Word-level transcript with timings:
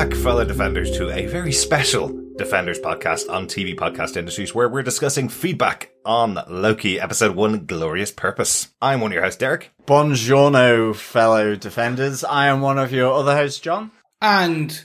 back, 0.00 0.14
fellow 0.14 0.46
defenders, 0.46 0.90
to 0.92 1.10
a 1.10 1.26
very 1.26 1.52
special 1.52 2.08
Defenders 2.38 2.78
podcast 2.78 3.28
on 3.28 3.46
TV 3.46 3.76
Podcast 3.76 4.16
Industries 4.16 4.54
where 4.54 4.66
we're 4.66 4.82
discussing 4.82 5.28
feedback 5.28 5.90
on 6.06 6.38
Loki 6.48 6.98
episode 6.98 7.36
1 7.36 7.66
Glorious 7.66 8.10
Purpose. 8.10 8.68
I'm 8.80 9.02
one 9.02 9.10
of 9.10 9.16
your 9.16 9.24
hosts, 9.24 9.38
Derek. 9.38 9.72
Buongiorno, 9.84 10.96
fellow 10.96 11.54
defenders. 11.54 12.24
I 12.24 12.46
am 12.46 12.62
one 12.62 12.78
of 12.78 12.92
your 12.92 13.12
other 13.12 13.36
hosts, 13.36 13.60
John. 13.60 13.90
And 14.22 14.82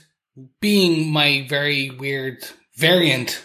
being 0.60 1.10
my 1.10 1.46
very 1.48 1.88
weird 1.88 2.46
variant 2.74 3.42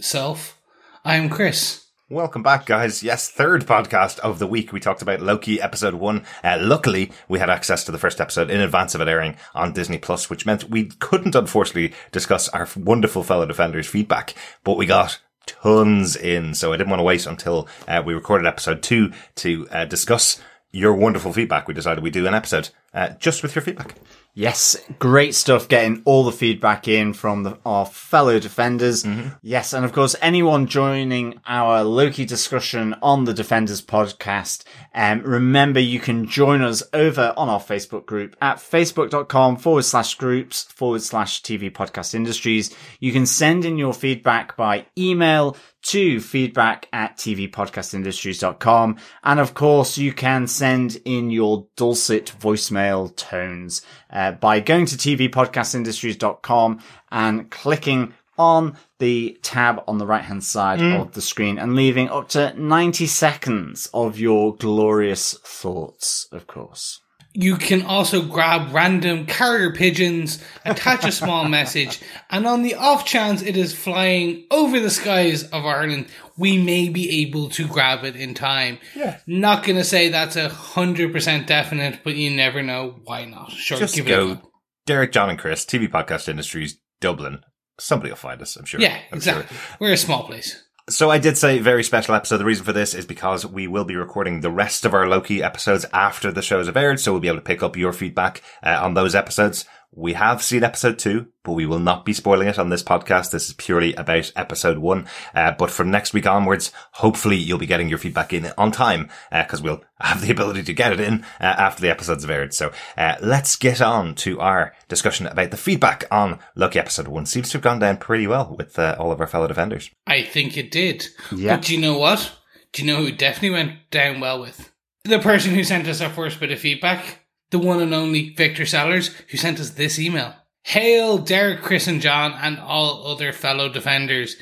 self, 0.00 0.58
I'm 1.04 1.28
Chris. 1.28 1.84
Welcome 2.10 2.42
back, 2.42 2.66
guys. 2.66 3.04
Yes, 3.04 3.28
third 3.28 3.66
podcast 3.66 4.18
of 4.18 4.40
the 4.40 4.46
week. 4.48 4.72
We 4.72 4.80
talked 4.80 5.00
about 5.00 5.20
Loki 5.20 5.60
episode 5.60 5.94
one. 5.94 6.24
Uh, 6.42 6.58
luckily, 6.60 7.12
we 7.28 7.38
had 7.38 7.48
access 7.48 7.84
to 7.84 7.92
the 7.92 7.98
first 7.98 8.20
episode 8.20 8.50
in 8.50 8.60
advance 8.60 8.96
of 8.96 9.00
it 9.00 9.06
airing 9.06 9.36
on 9.54 9.72
Disney 9.72 9.96
Plus, 9.96 10.28
which 10.28 10.44
meant 10.44 10.68
we 10.68 10.86
couldn't 10.86 11.36
unfortunately 11.36 11.94
discuss 12.10 12.48
our 12.48 12.68
wonderful 12.74 13.22
fellow 13.22 13.46
defenders 13.46 13.86
feedback, 13.86 14.34
but 14.64 14.76
we 14.76 14.86
got 14.86 15.20
tons 15.46 16.16
in. 16.16 16.52
So 16.54 16.72
I 16.72 16.76
didn't 16.76 16.90
want 16.90 16.98
to 16.98 17.04
wait 17.04 17.26
until 17.26 17.68
uh, 17.86 18.02
we 18.04 18.12
recorded 18.12 18.44
episode 18.44 18.82
two 18.82 19.12
to 19.36 19.68
uh, 19.70 19.84
discuss 19.84 20.42
your 20.72 20.94
wonderful 20.94 21.32
feedback. 21.32 21.68
We 21.68 21.74
decided 21.74 22.02
we'd 22.02 22.12
do 22.12 22.26
an 22.26 22.34
episode 22.34 22.70
uh, 22.92 23.10
just 23.20 23.44
with 23.44 23.54
your 23.54 23.62
feedback. 23.62 23.94
Yes, 24.34 24.76
great 24.98 25.34
stuff 25.34 25.66
getting 25.68 26.02
all 26.04 26.24
the 26.24 26.32
feedback 26.32 26.86
in 26.86 27.12
from 27.12 27.42
the, 27.42 27.58
our 27.66 27.84
fellow 27.84 28.38
defenders. 28.38 29.02
Mm-hmm. 29.02 29.30
Yes, 29.42 29.72
and 29.72 29.84
of 29.84 29.92
course, 29.92 30.14
anyone 30.22 30.66
joining 30.66 31.40
our 31.46 31.82
Loki 31.82 32.24
discussion 32.24 32.94
on 33.02 33.24
the 33.24 33.34
Defenders 33.34 33.82
podcast, 33.82 34.64
um, 34.94 35.22
remember 35.22 35.80
you 35.80 35.98
can 35.98 36.26
join 36.26 36.62
us 36.62 36.82
over 36.92 37.34
on 37.36 37.48
our 37.48 37.60
Facebook 37.60 38.06
group 38.06 38.36
at 38.40 38.58
facebook.com 38.58 39.56
forward 39.56 39.84
slash 39.84 40.14
groups 40.14 40.62
forward 40.62 41.02
slash 41.02 41.42
TV 41.42 41.70
podcast 41.70 42.14
industries. 42.14 42.74
You 43.00 43.12
can 43.12 43.26
send 43.26 43.64
in 43.64 43.78
your 43.78 43.92
feedback 43.92 44.56
by 44.56 44.86
email 44.96 45.56
to 45.82 46.20
feedback 46.20 46.88
at 46.92 47.16
tvpodcastindustries.com. 47.16 48.96
And 49.24 49.40
of 49.40 49.54
course, 49.54 49.98
you 49.98 50.12
can 50.12 50.46
send 50.46 51.00
in 51.04 51.30
your 51.30 51.66
dulcet 51.76 52.32
voicemail 52.38 53.14
tones 53.16 53.82
uh, 54.10 54.32
by 54.32 54.60
going 54.60 54.86
to 54.86 54.96
tvpodcastindustries.com 54.96 56.80
and 57.10 57.50
clicking 57.50 58.14
on 58.38 58.76
the 58.98 59.38
tab 59.42 59.82
on 59.86 59.98
the 59.98 60.06
right 60.06 60.24
hand 60.24 60.42
side 60.42 60.78
mm. 60.78 61.00
of 61.00 61.12
the 61.12 61.20
screen 61.20 61.58
and 61.58 61.76
leaving 61.76 62.08
up 62.08 62.28
to 62.28 62.54
90 62.58 63.06
seconds 63.06 63.88
of 63.92 64.18
your 64.18 64.56
glorious 64.56 65.34
thoughts, 65.44 66.26
of 66.32 66.46
course. 66.46 67.00
You 67.32 67.56
can 67.56 67.82
also 67.82 68.22
grab 68.22 68.72
random 68.72 69.24
carrier 69.26 69.72
pigeons, 69.72 70.42
attach 70.64 71.04
a 71.04 71.12
small 71.12 71.44
message, 71.48 72.00
and 72.28 72.46
on 72.46 72.62
the 72.62 72.74
off 72.74 73.04
chance 73.04 73.40
it 73.42 73.56
is 73.56 73.72
flying 73.72 74.46
over 74.50 74.80
the 74.80 74.90
skies 74.90 75.44
of 75.44 75.64
Ireland, 75.64 76.06
we 76.36 76.58
may 76.60 76.88
be 76.88 77.22
able 77.22 77.48
to 77.50 77.68
grab 77.68 78.04
it 78.04 78.16
in 78.16 78.34
time. 78.34 78.78
Yeah. 78.96 79.20
Not 79.26 79.62
gonna 79.62 79.84
say 79.84 80.08
that's 80.08 80.36
a 80.36 80.48
hundred 80.48 81.12
percent 81.12 81.46
definite, 81.46 82.00
but 82.02 82.16
you 82.16 82.30
never 82.30 82.62
know. 82.62 83.00
Why 83.04 83.26
not? 83.26 83.52
Sure, 83.52 83.78
Just 83.78 83.94
give 83.94 84.06
go. 84.06 84.30
it 84.30 84.38
a. 84.38 84.42
Derek, 84.86 85.12
John, 85.12 85.30
and 85.30 85.38
Chris, 85.38 85.64
TV 85.64 85.88
Podcast 85.88 86.28
Industries, 86.28 86.80
Dublin. 87.00 87.44
Somebody 87.78 88.10
will 88.10 88.16
find 88.16 88.42
us, 88.42 88.56
I'm 88.56 88.64
sure. 88.64 88.80
Yeah, 88.80 88.98
I'm 89.12 89.18
exactly. 89.18 89.46
Sure. 89.56 89.76
We're 89.78 89.92
a 89.92 89.96
small 89.96 90.24
place. 90.24 90.62
So 90.90 91.08
I 91.08 91.18
did 91.18 91.38
say 91.38 91.60
very 91.60 91.84
special 91.84 92.16
episode. 92.16 92.38
The 92.38 92.44
reason 92.44 92.64
for 92.64 92.72
this 92.72 92.94
is 92.94 93.06
because 93.06 93.46
we 93.46 93.68
will 93.68 93.84
be 93.84 93.94
recording 93.94 94.40
the 94.40 94.50
rest 94.50 94.84
of 94.84 94.92
our 94.92 95.06
Loki 95.06 95.40
episodes 95.40 95.86
after 95.92 96.32
the 96.32 96.42
shows 96.42 96.66
have 96.66 96.76
aired, 96.76 96.98
so 96.98 97.12
we'll 97.12 97.20
be 97.20 97.28
able 97.28 97.38
to 97.38 97.44
pick 97.44 97.62
up 97.62 97.76
your 97.76 97.92
feedback 97.92 98.42
uh, 98.64 98.80
on 98.82 98.94
those 98.94 99.14
episodes. 99.14 99.64
We 99.92 100.12
have 100.12 100.40
seen 100.40 100.62
episode 100.62 101.00
two, 101.00 101.26
but 101.42 101.54
we 101.54 101.66
will 101.66 101.80
not 101.80 102.04
be 102.04 102.12
spoiling 102.12 102.46
it 102.46 102.60
on 102.60 102.68
this 102.68 102.82
podcast. 102.82 103.32
This 103.32 103.48
is 103.48 103.54
purely 103.54 103.92
about 103.94 104.30
episode 104.36 104.78
one. 104.78 105.08
Uh, 105.34 105.50
but 105.50 105.68
from 105.68 105.90
next 105.90 106.14
week 106.14 106.28
onwards, 106.28 106.70
hopefully 106.92 107.34
you'll 107.36 107.58
be 107.58 107.66
getting 107.66 107.88
your 107.88 107.98
feedback 107.98 108.32
in 108.32 108.52
on 108.56 108.70
time, 108.70 109.10
because 109.32 109.60
uh, 109.60 109.64
we'll 109.64 109.84
have 110.00 110.20
the 110.20 110.30
ability 110.30 110.62
to 110.62 110.72
get 110.72 110.92
it 110.92 111.00
in 111.00 111.24
uh, 111.40 111.44
after 111.44 111.82
the 111.82 111.90
episodes 111.90 112.22
have 112.22 112.30
aired. 112.30 112.54
So 112.54 112.70
uh, 112.96 113.16
let's 113.20 113.56
get 113.56 113.80
on 113.80 114.14
to 114.16 114.38
our 114.38 114.74
discussion 114.86 115.26
about 115.26 115.50
the 115.50 115.56
feedback 115.56 116.04
on 116.08 116.38
Loki 116.54 116.78
episode 116.78 117.08
one. 117.08 117.26
Seems 117.26 117.50
to 117.50 117.58
have 117.58 117.62
gone 117.62 117.80
down 117.80 117.96
pretty 117.96 118.28
well 118.28 118.54
with 118.56 118.78
uh, 118.78 118.94
all 118.96 119.10
of 119.10 119.20
our 119.20 119.26
fellow 119.26 119.48
defenders. 119.48 119.90
I 120.06 120.22
think 120.22 120.56
it 120.56 120.70
did. 120.70 121.08
Yeah. 121.34 121.56
But 121.56 121.64
do 121.64 121.74
you 121.74 121.80
know 121.80 121.98
what? 121.98 122.30
Do 122.72 122.84
you 122.84 122.92
know 122.92 123.00
who 123.00 123.10
definitely 123.10 123.50
went 123.50 123.90
down 123.90 124.20
well 124.20 124.40
with? 124.40 124.72
The 125.02 125.18
person 125.18 125.52
who 125.52 125.64
sent 125.64 125.88
us 125.88 126.00
our 126.00 126.10
first 126.10 126.38
bit 126.38 126.52
of 126.52 126.60
feedback 126.60 127.19
the 127.50 127.58
one 127.58 127.80
and 127.80 127.94
only 127.94 128.30
Victor 128.30 128.66
Sellers, 128.66 129.08
who 129.30 129.36
sent 129.36 129.60
us 129.60 129.70
this 129.70 129.98
email. 129.98 130.34
Hail 130.62 131.18
Derek, 131.18 131.62
Chris, 131.62 131.86
and 131.86 132.00
John, 132.00 132.32
and 132.40 132.58
all 132.58 133.06
other 133.06 133.32
fellow 133.32 133.68
defenders. 133.68 134.36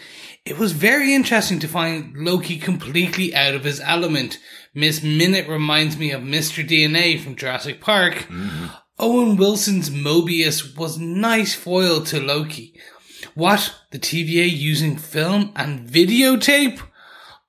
It 0.44 0.58
was 0.58 0.72
very 0.72 1.14
interesting 1.14 1.58
to 1.60 1.68
find 1.68 2.16
Loki 2.16 2.58
completely 2.58 3.34
out 3.34 3.54
of 3.54 3.64
his 3.64 3.80
element. 3.80 4.38
Miss 4.74 5.02
Minute 5.02 5.48
reminds 5.48 5.96
me 5.96 6.10
of 6.10 6.22
Mr. 6.22 6.66
DNA 6.66 7.20
from 7.20 7.36
Jurassic 7.36 7.80
Park. 7.80 8.14
Mm-hmm. 8.14 8.66
Owen 8.98 9.36
Wilson's 9.36 9.90
Mobius 9.90 10.76
was 10.76 10.98
nice 10.98 11.54
foil 11.54 12.02
to 12.04 12.20
Loki. 12.20 12.74
What? 13.34 13.74
The 13.90 13.98
TVA 13.98 14.50
using 14.50 14.96
film 14.96 15.52
and 15.54 15.88
videotape? 15.88 16.80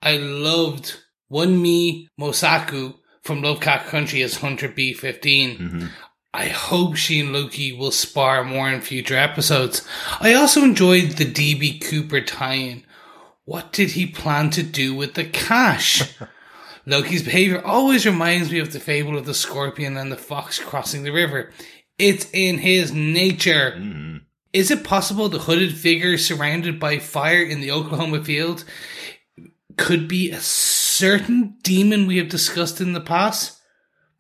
I 0.02 0.18
loved 0.18 1.00
Wunmi 1.32 2.08
Mosaku 2.20 2.99
from 3.22 3.42
Lovecraft 3.42 3.88
Country 3.88 4.22
as 4.22 4.38
Hunter 4.38 4.70
B15. 4.70 5.58
Mm-hmm. 5.58 5.86
I 6.34 6.48
hope 6.48 6.96
she 6.96 7.20
and 7.20 7.34
Loki 7.34 7.74
will 7.74 7.92
spar 7.92 8.44
more 8.44 8.70
in 8.70 8.82
future 8.82 9.18
episodes. 9.18 9.88
I 10.20 10.34
also 10.34 10.62
enjoyed 10.64 11.12
the 11.12 11.26
DB 11.26 11.82
Cooper 11.82 12.22
tie-in. 12.22 12.86
What 13.46 13.74
did 13.74 13.92
he 13.92 14.06
plan 14.06 14.52
to 14.52 14.62
do 14.62 14.94
with 14.94 15.16
the 15.16 15.26
cash? 15.26 16.14
Loki's 16.86 17.24
behavior 17.24 17.66
always 17.66 18.06
reminds 18.06 18.52
me 18.52 18.60
of 18.60 18.74
the 18.74 18.80
fable 18.80 19.18
of 19.18 19.26
the 19.26 19.34
scorpion 19.34 19.98
and 19.98 20.12
the 20.12 20.18
fox 20.18 20.60
crossing 20.60 21.04
the 21.04 21.12
river. 21.12 21.52
It's 21.98 22.30
in 22.32 22.60
his 22.60 22.94
nature. 22.94 23.74
Mm-hmm. 23.78 24.18
Is 24.54 24.72
it 24.72 24.84
possible 24.84 25.30
the 25.30 25.40
hooded 25.40 25.76
figure 25.76 26.18
surrounded 26.18 26.80
by 26.80 26.98
fire 26.98 27.44
in 27.44 27.62
the 27.62 27.72
Oklahoma 27.72 28.24
field 28.24 28.66
could 29.80 30.08
be 30.08 30.30
a 30.30 30.40
certain 30.40 31.56
demon 31.64 32.06
we 32.06 32.18
have 32.18 32.30
discussed 32.30 32.82
in 32.82 32.94
the 32.94 33.02
past, 33.02 33.60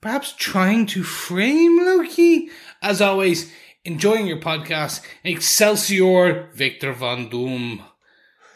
perhaps 0.01 0.33
trying 0.37 0.85
to 0.87 1.03
frame 1.03 1.77
Loki. 1.77 2.49
As 2.81 3.01
always, 3.01 3.51
enjoying 3.83 4.25
your 4.25 4.39
podcast. 4.39 5.01
Excelsior, 5.23 6.49
Victor 6.53 6.93
Van 6.93 7.29
Doom. 7.29 7.83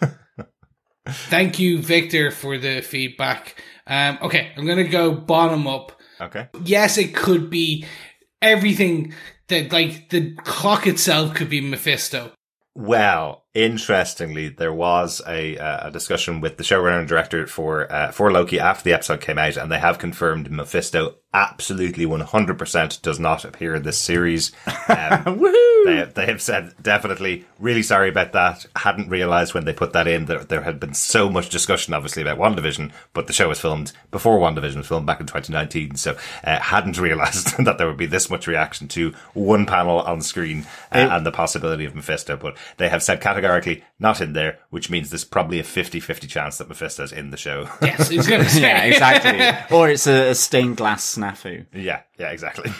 Thank 1.07 1.59
you, 1.59 1.81
Victor, 1.81 2.31
for 2.31 2.57
the 2.57 2.81
feedback. 2.81 3.61
Um, 3.85 4.17
okay, 4.21 4.53
I'm 4.55 4.65
gonna 4.65 4.87
go 4.87 5.11
bottom 5.11 5.67
up. 5.67 5.99
Okay. 6.21 6.47
Yes, 6.63 6.97
it 6.97 7.13
could 7.13 7.49
be 7.49 7.85
everything 8.41 9.13
that, 9.49 9.73
like, 9.73 10.09
the 10.09 10.35
clock 10.35 10.87
itself 10.87 11.35
could 11.35 11.49
be 11.49 11.59
Mephisto. 11.59 12.31
Well, 12.73 13.42
interestingly, 13.53 14.49
there 14.49 14.73
was 14.73 15.21
a, 15.27 15.57
uh, 15.57 15.87
a 15.87 15.91
discussion 15.91 16.41
with 16.41 16.57
the 16.57 16.63
showrunner 16.63 16.99
and 16.99 17.07
director 17.07 17.47
for 17.47 17.91
uh, 17.91 18.11
for 18.11 18.31
Loki 18.31 18.59
after 18.59 18.83
the 18.83 18.93
episode 18.93 19.21
came 19.21 19.37
out, 19.37 19.57
and 19.57 19.71
they 19.71 19.79
have 19.79 19.99
confirmed 19.99 20.49
Mephisto 20.51 21.15
absolutely 21.33 22.05
100% 22.05 23.01
does 23.01 23.19
not 23.19 23.43
appear 23.43 23.75
in 23.75 23.83
this 23.83 23.97
series. 23.97 24.51
Um, 24.87 25.41
they, 25.85 26.07
they 26.13 26.25
have 26.27 26.41
said 26.41 26.75
definitely 26.81 27.45
really 27.59 27.81
sorry 27.81 28.09
about 28.09 28.33
that. 28.33 28.65
Hadn't 28.75 29.09
realized 29.09 29.53
when 29.53 29.65
they 29.65 29.73
put 29.73 29.93
that 29.93 30.07
in 30.07 30.25
that 30.25 30.49
there 30.49 30.61
had 30.61 30.79
been 30.79 30.93
so 30.93 31.29
much 31.29 31.49
discussion, 31.49 31.93
obviously, 31.93 32.21
about 32.21 32.37
WandaVision, 32.37 32.91
but 33.13 33.25
the 33.27 33.33
show 33.33 33.49
was 33.49 33.59
filmed 33.59 33.91
before 34.11 34.39
WandaVision 34.39 34.77
was 34.77 34.87
filmed 34.87 35.07
back 35.07 35.19
in 35.19 35.25
2019. 35.25 35.95
So, 35.95 36.15
uh, 36.43 36.59
hadn't 36.59 36.99
realized 37.03 37.57
that 37.57 37.77
there 37.77 37.87
would 37.87 37.97
be 37.97 38.05
this 38.05 38.29
much 38.29 38.45
reaction 38.45 38.87
to 38.89 39.13
one 39.33 39.65
panel 39.65 40.01
on 40.01 40.21
screen 40.21 40.65
uh, 40.93 40.99
it, 40.99 41.09
and 41.09 41.25
the 41.25 41.31
possibility 41.31 41.85
of 41.85 41.95
Mephisto. 41.95 42.37
But 42.37 42.57
they 42.77 42.89
have 42.89 43.01
said 43.01 43.21
categorically 43.21 43.42
not 43.99 44.21
in 44.21 44.33
there, 44.33 44.59
which 44.69 44.89
means 44.89 45.09
there's 45.09 45.23
probably 45.23 45.59
a 45.59 45.63
50-50 45.63 46.27
chance 46.27 46.57
that 46.57 46.67
Mephisto's 46.69 47.11
in 47.11 47.29
the 47.31 47.37
show. 47.37 47.69
Yes, 47.81 48.09
he's 48.09 48.27
going 48.27 48.43
to 48.43 48.49
say. 48.49 48.61
yeah, 48.61 48.83
exactly. 48.83 49.75
or 49.77 49.89
it's 49.89 50.07
a, 50.07 50.29
a 50.29 50.35
stained 50.35 50.77
glass 50.77 51.15
snafu. 51.15 51.65
Yeah, 51.73 52.01
yeah, 52.17 52.29
exactly. 52.29 52.71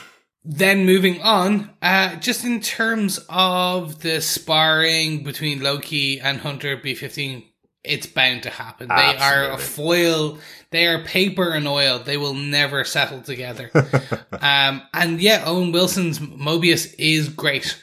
Then 0.46 0.86
moving 0.86 1.22
on, 1.22 1.70
uh, 1.82 2.16
just 2.18 2.44
in 2.44 2.60
terms 2.60 3.20
of 3.30 4.02
the 4.02 4.22
sparring 4.22 5.24
between 5.24 5.62
Loki 5.62 6.20
and 6.20 6.40
Hunter 6.40 6.76
B15, 6.78 7.46
it's 7.84 8.08
bound 8.08 8.44
to 8.44 8.50
happen. 8.50 8.90
Absolutely. 8.92 9.20
They 9.20 9.26
are 9.26 9.52
a 9.52 9.58
foil. 9.58 10.40
They 10.72 10.88
are 10.88 11.04
paper 11.04 11.52
and 11.52 11.68
oil. 11.68 12.00
They 12.00 12.18
will 12.18 12.34
never 12.34 12.84
settle 12.84 13.22
together. 13.22 13.70
um, 14.32 14.82
and 14.94 15.22
yeah, 15.22 15.44
Owen 15.46 15.72
Wilson's 15.72 16.20
Mobius 16.20 16.94
is 16.98 17.30
great. 17.30 17.82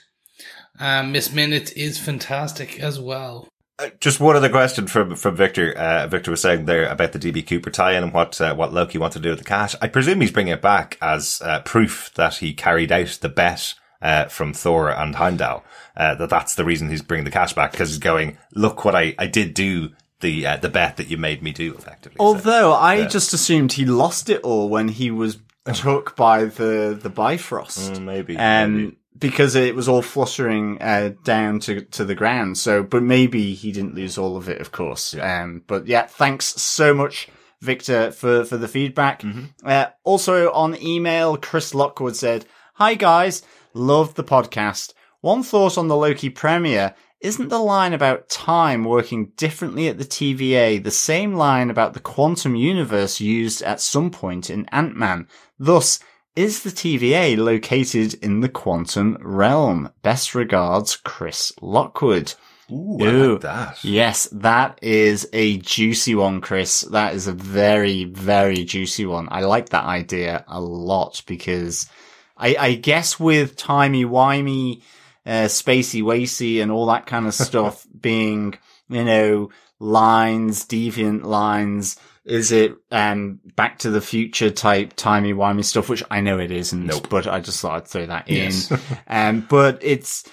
Um, 0.80 1.12
Miss 1.12 1.32
Minute 1.32 1.76
is 1.76 1.98
fantastic 1.98 2.80
as 2.80 2.98
well. 2.98 3.46
Uh, 3.78 3.90
just 4.00 4.18
one 4.18 4.36
other 4.36 4.48
question 4.48 4.86
from 4.86 5.14
from 5.14 5.36
Victor. 5.36 5.72
Uh, 5.72 6.06
Victor 6.06 6.30
was 6.30 6.40
saying 6.40 6.64
there 6.64 6.86
about 6.86 7.12
the 7.12 7.18
DB 7.18 7.46
Cooper 7.46 7.70
tie-in 7.70 8.02
and 8.02 8.12
what 8.12 8.40
uh, 8.40 8.54
what 8.54 8.72
Loki 8.72 8.98
wanted 8.98 9.20
to 9.20 9.22
do 9.22 9.30
with 9.30 9.38
the 9.38 9.44
cash. 9.44 9.74
I 9.80 9.88
presume 9.88 10.20
he's 10.20 10.32
bringing 10.32 10.52
it 10.52 10.62
back 10.62 10.98
as 11.00 11.40
uh, 11.44 11.60
proof 11.60 12.10
that 12.14 12.36
he 12.36 12.52
carried 12.52 12.90
out 12.90 13.18
the 13.20 13.28
bet 13.28 13.74
uh, 14.02 14.26
from 14.26 14.52
Thor 14.52 14.90
and 14.90 15.14
Heimdall, 15.14 15.64
uh, 15.96 16.14
that 16.14 16.30
that's 16.30 16.54
the 16.54 16.64
reason 16.64 16.88
he's 16.88 17.02
bringing 17.02 17.24
the 17.24 17.30
cash 17.30 17.52
back 17.52 17.72
because 17.72 17.90
he's 17.90 17.98
going, 17.98 18.38
look 18.54 18.84
what 18.84 18.94
I, 18.94 19.14
I 19.18 19.26
did 19.26 19.54
do 19.54 19.90
the 20.20 20.46
uh, 20.46 20.56
the 20.56 20.68
bet 20.68 20.96
that 20.96 21.10
you 21.10 21.16
made 21.16 21.42
me 21.42 21.52
do 21.52 21.74
effectively. 21.74 22.16
Although 22.20 22.72
so, 22.72 22.72
I 22.72 22.96
yeah. 22.96 23.08
just 23.08 23.32
assumed 23.32 23.72
he 23.72 23.84
lost 23.84 24.28
it 24.30 24.42
all 24.42 24.68
when 24.68 24.88
he 24.88 25.10
was 25.10 25.38
took 25.74 26.16
by 26.16 26.44
the 26.44 26.98
the 27.00 27.10
Bifrost, 27.10 27.92
mm, 27.92 28.02
maybe, 28.02 28.36
um, 28.36 28.76
maybe. 28.76 28.96
Because 29.20 29.54
it 29.54 29.74
was 29.74 29.88
all 29.88 30.02
fluttering 30.02 30.80
uh, 30.80 31.12
down 31.22 31.60
to 31.60 31.82
to 31.82 32.04
the 32.04 32.14
ground. 32.14 32.58
So, 32.58 32.82
but 32.82 33.02
maybe 33.02 33.54
he 33.54 33.70
didn't 33.70 33.94
lose 33.94 34.18
all 34.18 34.36
of 34.36 34.48
it, 34.48 34.60
of 34.60 34.72
course. 34.72 35.14
Yeah. 35.14 35.42
Um, 35.42 35.62
but 35.66 35.86
yeah, 35.86 36.06
thanks 36.06 36.46
so 36.46 36.94
much. 36.94 37.28
Victor 37.60 38.10
for, 38.10 38.44
for 38.46 38.56
the 38.56 38.68
feedback. 38.68 39.20
Mm-hmm. 39.20 39.44
Uh, 39.62 39.86
also 40.02 40.50
on 40.52 40.80
email, 40.82 41.36
Chris 41.36 41.74
Lockwood 41.74 42.16
said, 42.16 42.46
Hi 42.76 42.94
guys, 42.94 43.42
loved 43.74 44.16
the 44.16 44.24
podcast. 44.24 44.94
One 45.20 45.42
thought 45.42 45.76
on 45.76 45.88
the 45.88 45.96
Loki 45.96 46.30
premiere 46.30 46.94
isn't 47.20 47.50
the 47.50 47.58
line 47.58 47.92
about 47.92 48.30
time 48.30 48.84
working 48.84 49.26
differently 49.36 49.88
at 49.88 49.98
the 49.98 50.04
TVA 50.04 50.82
the 50.82 50.90
same 50.90 51.34
line 51.34 51.68
about 51.68 51.92
the 51.92 52.00
quantum 52.00 52.56
universe 52.56 53.20
used 53.20 53.60
at 53.60 53.82
some 53.82 54.10
point 54.10 54.48
in 54.48 54.64
Ant-Man? 54.72 55.28
Thus, 55.58 56.00
is 56.36 56.62
the 56.62 56.70
TVA 56.70 57.36
located 57.36 58.14
in 58.14 58.40
the 58.40 58.48
quantum 58.48 59.18
realm? 59.20 59.90
Best 60.02 60.34
regards, 60.34 60.96
Chris 60.96 61.52
Lockwood. 61.60 62.34
Ooh, 62.70 62.98
Ooh 63.02 63.32
like 63.32 63.40
that. 63.42 63.84
Yes, 63.84 64.28
that 64.32 64.78
is 64.80 65.28
a 65.32 65.58
juicy 65.58 66.14
one, 66.14 66.40
Chris. 66.40 66.82
That 66.82 67.14
is 67.14 67.26
a 67.26 67.32
very, 67.32 68.04
very 68.04 68.64
juicy 68.64 69.06
one. 69.06 69.28
I 69.30 69.40
like 69.40 69.70
that 69.70 69.84
idea 69.84 70.44
a 70.46 70.60
lot 70.60 71.22
because 71.26 71.88
I, 72.36 72.56
I 72.58 72.74
guess 72.74 73.18
with 73.18 73.56
timey-wimey 73.56 74.82
uh, 75.26 75.46
spacey 75.46 76.02
wacy 76.02 76.62
and 76.62 76.70
all 76.70 76.86
that 76.86 77.06
kind 77.06 77.26
of 77.26 77.34
stuff 77.48 77.86
being, 78.00 78.56
you 78.88 79.04
know, 79.04 79.50
lines, 79.80 80.64
deviant 80.64 81.24
lines. 81.24 81.96
Is 82.30 82.52
it 82.52 82.76
um 82.90 83.40
Back 83.56 83.80
to 83.80 83.90
the 83.90 84.00
Future 84.00 84.50
type 84.50 84.94
timey 84.94 85.34
wimey 85.34 85.64
stuff, 85.64 85.88
which 85.88 86.02
I 86.10 86.20
know 86.20 86.38
it 86.38 86.50
isn't, 86.50 86.86
nope. 86.86 87.08
but 87.10 87.26
I 87.26 87.40
just 87.40 87.60
thought 87.60 87.76
I'd 87.76 87.88
throw 87.88 88.06
that 88.06 88.28
in. 88.28 88.36
Yes. 88.36 88.72
um, 89.06 89.46
but 89.50 89.80
it's 89.82 90.24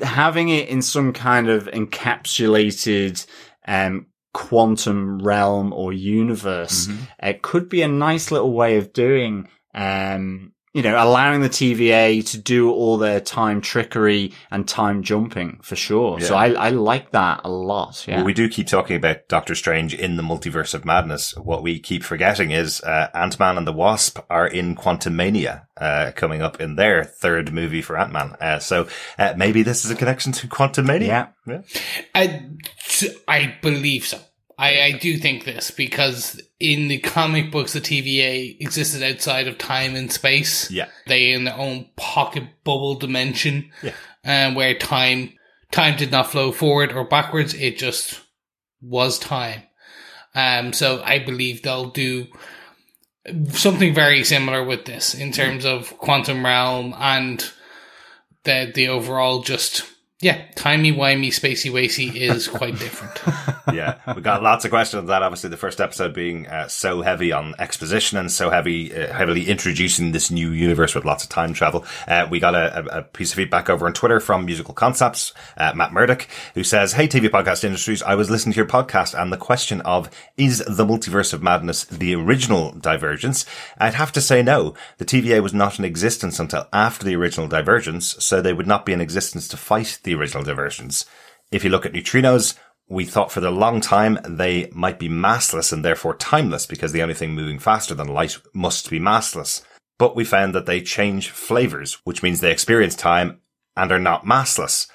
having 0.00 0.48
it 0.48 0.68
in 0.68 0.80
some 0.80 1.12
kind 1.12 1.48
of 1.48 1.66
encapsulated 1.66 3.26
um 3.66 4.06
quantum 4.32 5.20
realm 5.22 5.72
or 5.72 5.92
universe. 5.92 6.86
Mm-hmm. 6.86 7.04
It 7.26 7.42
could 7.42 7.68
be 7.68 7.82
a 7.82 7.88
nice 7.88 8.30
little 8.30 8.52
way 8.52 8.78
of 8.78 8.92
doing 8.92 9.48
um 9.74 10.53
you 10.74 10.82
know, 10.82 11.02
allowing 11.02 11.40
the 11.40 11.48
TVA 11.48 12.28
to 12.32 12.36
do 12.36 12.70
all 12.70 12.98
their 12.98 13.20
time 13.20 13.60
trickery 13.60 14.32
and 14.50 14.66
time 14.66 15.04
jumping 15.04 15.60
for 15.62 15.76
sure. 15.76 16.18
Yeah. 16.18 16.26
So 16.26 16.34
I, 16.34 16.50
I 16.50 16.68
like 16.70 17.12
that 17.12 17.42
a 17.44 17.48
lot. 17.48 18.04
Yeah. 18.08 18.16
Well, 18.16 18.24
we 18.24 18.34
do 18.34 18.48
keep 18.48 18.66
talking 18.66 18.96
about 18.96 19.28
Doctor 19.28 19.54
Strange 19.54 19.94
in 19.94 20.16
the 20.16 20.22
multiverse 20.24 20.74
of 20.74 20.84
madness. 20.84 21.36
What 21.36 21.62
we 21.62 21.78
keep 21.78 22.02
forgetting 22.02 22.50
is, 22.50 22.82
uh, 22.82 23.08
Ant-Man 23.14 23.56
and 23.56 23.68
the 23.68 23.72
Wasp 23.72 24.18
are 24.28 24.48
in 24.48 24.74
Quantumania, 24.74 25.66
uh, 25.76 26.10
coming 26.16 26.42
up 26.42 26.60
in 26.60 26.74
their 26.74 27.04
third 27.04 27.52
movie 27.52 27.80
for 27.80 27.96
Ant-Man. 27.96 28.36
Uh, 28.40 28.58
so, 28.58 28.88
uh, 29.16 29.32
maybe 29.36 29.62
this 29.62 29.84
is 29.84 29.92
a 29.92 29.96
connection 29.96 30.32
to 30.32 30.48
Quantumania. 30.48 31.06
Yeah. 31.06 31.28
yeah. 31.46 31.62
I, 32.16 32.48
I 33.28 33.54
believe 33.62 34.04
so. 34.04 34.18
I, 34.56 34.82
I 34.82 34.92
do 34.92 35.16
think 35.18 35.44
this 35.44 35.70
because 35.70 36.40
in 36.60 36.88
the 36.88 36.98
comic 36.98 37.50
books, 37.50 37.72
the 37.72 37.80
TVA 37.80 38.60
existed 38.60 39.02
outside 39.02 39.48
of 39.48 39.58
time 39.58 39.96
and 39.96 40.12
space. 40.12 40.70
Yeah. 40.70 40.88
They 41.06 41.32
in 41.32 41.44
their 41.44 41.58
own 41.58 41.88
pocket 41.96 42.44
bubble 42.62 42.94
dimension. 42.94 43.70
Yeah. 43.82 43.92
Um, 44.24 44.54
where 44.54 44.74
time, 44.74 45.34
time 45.70 45.96
did 45.96 46.10
not 46.10 46.30
flow 46.30 46.52
forward 46.52 46.92
or 46.92 47.04
backwards. 47.04 47.52
It 47.54 47.78
just 47.78 48.20
was 48.80 49.18
time. 49.18 49.62
Um, 50.34 50.72
so 50.72 51.02
I 51.04 51.18
believe 51.18 51.62
they'll 51.62 51.90
do 51.90 52.26
something 53.50 53.94
very 53.94 54.24
similar 54.24 54.62
with 54.64 54.84
this 54.84 55.14
in 55.14 55.32
terms 55.32 55.64
of 55.64 55.96
quantum 55.98 56.44
realm 56.44 56.94
and 56.98 57.50
the, 58.44 58.70
the 58.74 58.88
overall 58.88 59.42
just 59.42 59.84
yeah, 60.20 60.44
timey 60.54 60.92
wimey 60.92 61.28
spacey 61.28 61.72
wacy 61.72 62.14
is 62.14 62.46
quite 62.46 62.78
different. 62.78 63.20
yeah, 63.76 63.98
we 64.14 64.22
got 64.22 64.44
lots 64.44 64.64
of 64.64 64.70
questions 64.70 65.00
on 65.00 65.06
that. 65.06 65.24
Obviously, 65.24 65.50
the 65.50 65.56
first 65.56 65.80
episode 65.80 66.14
being 66.14 66.46
uh, 66.46 66.68
so 66.68 67.02
heavy 67.02 67.32
on 67.32 67.52
exposition 67.58 68.16
and 68.16 68.30
so 68.30 68.48
heavy, 68.48 68.94
uh, 68.94 69.12
heavily 69.12 69.48
introducing 69.48 70.12
this 70.12 70.30
new 70.30 70.50
universe 70.50 70.94
with 70.94 71.04
lots 71.04 71.24
of 71.24 71.30
time 71.30 71.52
travel. 71.52 71.84
Uh, 72.06 72.28
we 72.30 72.38
got 72.38 72.54
a, 72.54 72.98
a, 72.98 73.02
piece 73.02 73.32
of 73.32 73.36
feedback 73.36 73.68
over 73.68 73.86
on 73.86 73.92
Twitter 73.92 74.20
from 74.20 74.46
Musical 74.46 74.72
Concepts, 74.72 75.34
uh, 75.56 75.72
Matt 75.74 75.92
Murdoch, 75.92 76.28
who 76.54 76.62
says, 76.62 76.92
"Hey, 76.92 77.08
TV 77.08 77.28
podcast 77.28 77.64
industries, 77.64 78.02
I 78.02 78.14
was 78.14 78.30
listening 78.30 78.52
to 78.52 78.58
your 78.58 78.66
podcast 78.66 79.20
and 79.20 79.32
the 79.32 79.36
question 79.36 79.80
of 79.80 80.08
is 80.36 80.58
the 80.58 80.86
multiverse 80.86 81.32
of 81.32 81.42
madness 81.42 81.84
the 81.84 82.14
original 82.14 82.70
Divergence? 82.70 83.44
I'd 83.78 83.94
have 83.94 84.12
to 84.12 84.20
say 84.20 84.42
no. 84.42 84.74
The 84.98 85.04
TVA 85.04 85.42
was 85.42 85.52
not 85.52 85.80
in 85.80 85.84
existence 85.84 86.38
until 86.38 86.68
after 86.72 87.04
the 87.04 87.16
original 87.16 87.48
Divergence, 87.48 88.14
so 88.24 88.40
they 88.40 88.52
would 88.52 88.68
not 88.68 88.86
be 88.86 88.92
in 88.92 89.00
existence 89.00 89.48
to 89.48 89.56
fight 89.56 89.98
the 90.04 90.13
original 90.14 90.44
diversions. 90.44 91.06
If 91.50 91.64
you 91.64 91.70
look 91.70 91.86
at 91.86 91.92
neutrinos, 91.92 92.58
we 92.88 93.04
thought 93.04 93.32
for 93.32 93.40
the 93.40 93.50
long 93.50 93.80
time 93.80 94.18
they 94.24 94.68
might 94.72 94.98
be 94.98 95.08
massless 95.08 95.72
and 95.72 95.84
therefore 95.84 96.16
timeless 96.16 96.66
because 96.66 96.92
the 96.92 97.02
only 97.02 97.14
thing 97.14 97.32
moving 97.32 97.58
faster 97.58 97.94
than 97.94 98.08
light 98.08 98.38
must 98.52 98.90
be 98.90 99.00
massless. 99.00 99.62
But 99.98 100.16
we 100.16 100.24
found 100.24 100.54
that 100.54 100.66
they 100.66 100.80
change 100.80 101.30
flavors, 101.30 101.98
which 102.04 102.22
means 102.22 102.40
they 102.40 102.50
experience 102.50 102.94
time 102.94 103.40
and 103.76 103.90
are 103.90 103.98
not 103.98 104.24
massless. 104.24 104.88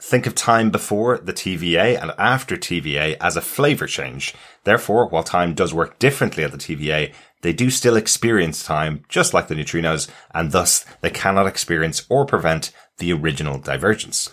Think 0.00 0.26
of 0.26 0.34
time 0.34 0.70
before 0.70 1.18
the 1.18 1.32
TVA 1.32 2.00
and 2.00 2.12
after 2.18 2.56
TVA 2.56 3.16
as 3.20 3.36
a 3.36 3.40
flavor 3.40 3.86
change. 3.86 4.34
Therefore, 4.64 5.08
while 5.08 5.22
time 5.22 5.54
does 5.54 5.72
work 5.72 5.98
differently 5.98 6.44
at 6.44 6.52
the 6.52 6.58
TVA, 6.58 7.14
they 7.42 7.52
do 7.52 7.70
still 7.70 7.96
experience 7.96 8.64
time 8.64 9.04
just 9.08 9.34
like 9.34 9.48
the 9.48 9.54
neutrinos, 9.54 10.08
and 10.32 10.52
thus 10.52 10.84
they 11.00 11.10
cannot 11.10 11.46
experience 11.46 12.06
or 12.08 12.26
prevent 12.26 12.70
the 12.98 13.12
original 13.12 13.58
divergence. 13.58 14.30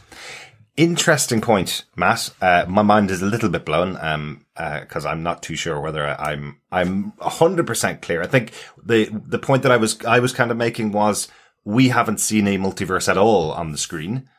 Interesting 0.77 1.41
point, 1.41 1.83
Matt. 1.95 2.33
Uh, 2.41 2.65
my 2.67 2.81
mind 2.81 3.11
is 3.11 3.21
a 3.21 3.25
little 3.25 3.49
bit 3.49 3.65
blown, 3.65 3.97
um, 4.01 4.45
because 4.55 5.05
uh, 5.05 5.09
I'm 5.09 5.21
not 5.21 5.43
too 5.43 5.55
sure 5.55 5.79
whether 5.81 6.07
I, 6.07 6.31
I'm 6.31 6.61
I'm 6.71 7.13
hundred 7.19 7.67
percent 7.67 8.01
clear. 8.01 8.21
I 8.21 8.27
think 8.27 8.53
the 8.81 9.09
the 9.11 9.37
point 9.39 9.63
that 9.63 9.71
I 9.71 9.77
was 9.77 10.03
I 10.05 10.19
was 10.19 10.33
kind 10.33 10.49
of 10.49 10.57
making 10.57 10.93
was 10.93 11.27
we 11.65 11.89
haven't 11.89 12.19
seen 12.19 12.47
a 12.47 12.57
multiverse 12.57 13.09
at 13.09 13.17
all 13.17 13.51
on 13.51 13.71
the 13.71 13.77
screen. 13.77 14.29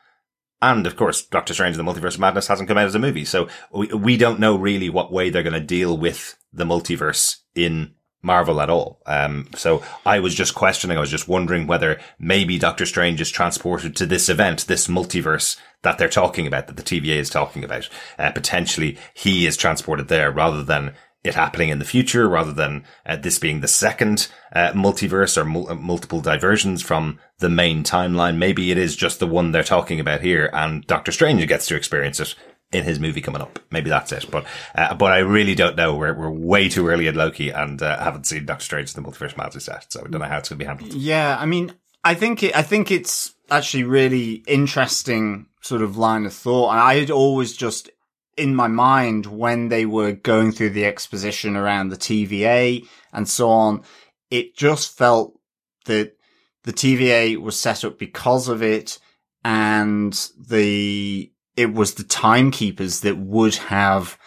And 0.61 0.87
of 0.87 0.95
course, 0.95 1.21
Doctor 1.25 1.53
Strange 1.53 1.77
and 1.77 1.85
the 1.85 1.91
Multiverse 1.91 2.13
of 2.13 2.21
Madness 2.21 2.47
hasn't 2.47 2.69
come 2.69 2.77
out 2.77 2.85
as 2.87 2.95
a 2.95 2.99
movie. 2.99 3.25
So 3.25 3.49
we, 3.71 3.87
we 3.87 4.17
don't 4.17 4.39
know 4.39 4.55
really 4.55 4.89
what 4.89 5.11
way 5.11 5.29
they're 5.29 5.43
going 5.43 5.53
to 5.53 5.59
deal 5.59 5.97
with 5.97 6.37
the 6.53 6.63
multiverse 6.63 7.37
in 7.53 7.95
Marvel 8.23 8.61
at 8.61 8.69
all. 8.69 9.01
Um, 9.05 9.49
so 9.53 9.83
I 10.05 10.19
was 10.19 10.33
just 10.33 10.55
questioning, 10.55 10.97
I 10.97 11.01
was 11.01 11.11
just 11.11 11.27
wondering 11.27 11.67
whether 11.67 11.99
maybe 12.17 12.57
Doctor 12.57 12.85
Strange 12.85 13.21
is 13.21 13.29
transported 13.29 13.95
to 13.97 14.05
this 14.05 14.29
event, 14.29 14.65
this 14.65 14.87
multiverse 14.87 15.57
that 15.83 15.97
they're 15.97 16.09
talking 16.09 16.47
about, 16.47 16.67
that 16.67 16.77
the 16.77 16.83
TVA 16.83 17.17
is 17.17 17.29
talking 17.29 17.63
about. 17.63 17.89
Uh, 18.17 18.31
potentially 18.31 18.97
he 19.13 19.45
is 19.45 19.57
transported 19.57 20.07
there 20.07 20.31
rather 20.31 20.63
than 20.63 20.95
it 21.23 21.35
happening 21.35 21.69
in 21.69 21.79
the 21.79 21.85
future, 21.85 22.27
rather 22.27 22.51
than 22.51 22.83
uh, 23.05 23.15
this 23.15 23.39
being 23.39 23.61
the 23.61 23.67
second 23.67 24.27
uh, 24.53 24.71
multiverse 24.71 25.37
or 25.37 25.45
mul- 25.45 25.75
multiple 25.75 26.21
diversions 26.21 26.81
from 26.81 27.19
the 27.39 27.49
main 27.49 27.83
timeline. 27.83 28.37
Maybe 28.37 28.71
it 28.71 28.77
is 28.77 28.95
just 28.95 29.19
the 29.19 29.27
one 29.27 29.51
they're 29.51 29.63
talking 29.63 29.99
about 29.99 30.21
here 30.21 30.49
and 30.53 30.85
Doctor 30.87 31.11
Strange 31.11 31.45
gets 31.47 31.67
to 31.67 31.75
experience 31.75 32.19
it 32.19 32.35
in 32.73 32.83
his 32.83 32.99
movie 32.99 33.21
coming 33.21 33.41
up. 33.41 33.59
Maybe 33.71 33.89
that's 33.89 34.11
it. 34.11 34.29
But 34.29 34.45
uh, 34.75 34.95
but 34.95 35.11
I 35.11 35.19
really 35.19 35.55
don't 35.55 35.75
know. 35.75 35.95
We're 35.95 36.13
we're 36.13 36.29
way 36.29 36.69
too 36.69 36.87
early 36.87 37.07
in 37.07 37.15
Loki 37.15 37.49
and 37.49 37.81
uh, 37.81 38.03
haven't 38.03 38.25
seen 38.25 38.45
Doctor 38.45 38.65
Strange 38.65 38.95
in 38.95 39.03
the 39.03 39.09
Multiverse 39.09 39.37
Madness 39.37 39.67
yet, 39.67 39.91
so 39.91 40.01
I 40.01 40.09
don't 40.09 40.21
know 40.21 40.27
how 40.27 40.39
it's 40.39 40.49
going 40.49 40.59
to 40.59 40.63
be 40.63 40.67
handled. 40.67 40.93
Yeah, 40.93 41.37
I 41.39 41.45
mean, 41.45 41.73
I 42.03 42.15
think 42.15 42.43
it, 42.43 42.55
I 42.55 42.63
think 42.63 42.91
it's 42.91 43.33
actually 43.49 43.83
really 43.83 44.43
interesting 44.47 45.47
sort 45.61 45.81
of 45.81 45.97
line 45.97 46.25
of 46.25 46.33
thought. 46.33 46.71
And 46.71 46.79
I 46.79 46.95
had 46.95 47.11
always 47.11 47.55
just 47.55 47.89
in 48.37 48.55
my 48.55 48.67
mind 48.67 49.25
when 49.27 49.69
they 49.69 49.85
were 49.85 50.11
going 50.11 50.51
through 50.51 50.71
the 50.71 50.85
exposition 50.85 51.55
around 51.55 51.89
the 51.89 51.97
TVA 51.97 52.85
and 53.11 53.27
so 53.27 53.49
on, 53.49 53.83
it 54.31 54.55
just 54.55 54.97
felt 54.97 55.39
that 55.85 56.15
the 56.63 56.73
TVA 56.73 57.37
was 57.37 57.59
set 57.59 57.83
up 57.83 57.99
because 57.99 58.47
of 58.47 58.63
it 58.63 58.99
and 59.43 60.29
the 60.47 61.31
it 61.55 61.73
was 61.73 61.95
the 61.95 62.03
timekeepers 62.03 63.01
that 63.01 63.17
would 63.17 63.55
have 63.55 64.17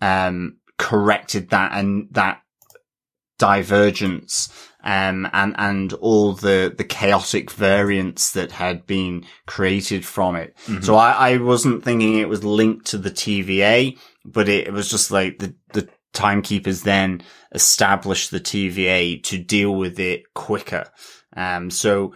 um, 0.00 0.58
corrected 0.78 1.50
that 1.50 1.72
and 1.72 2.08
that 2.12 2.40
divergence 3.38 4.48
um, 4.84 5.28
and 5.32 5.54
and 5.58 5.92
all 5.94 6.34
the 6.34 6.72
the 6.76 6.84
chaotic 6.84 7.50
variants 7.50 8.32
that 8.32 8.52
had 8.52 8.86
been 8.86 9.24
created 9.46 10.04
from 10.04 10.36
it. 10.36 10.54
Mm-hmm. 10.66 10.82
So 10.82 10.96
I, 10.96 11.30
I 11.30 11.36
wasn't 11.38 11.82
thinking 11.82 12.18
it 12.18 12.28
was 12.28 12.44
linked 12.44 12.86
to 12.88 12.98
the 12.98 13.10
TVA, 13.10 13.98
but 14.24 14.48
it, 14.48 14.68
it 14.68 14.72
was 14.72 14.90
just 14.90 15.10
like 15.10 15.38
the 15.38 15.54
the 15.72 15.88
timekeepers 16.12 16.82
then 16.82 17.22
established 17.52 18.30
the 18.30 18.40
TVA 18.40 19.22
to 19.24 19.38
deal 19.38 19.74
with 19.74 19.98
it 19.98 20.32
quicker. 20.34 20.84
Um, 21.34 21.70
so 21.70 22.14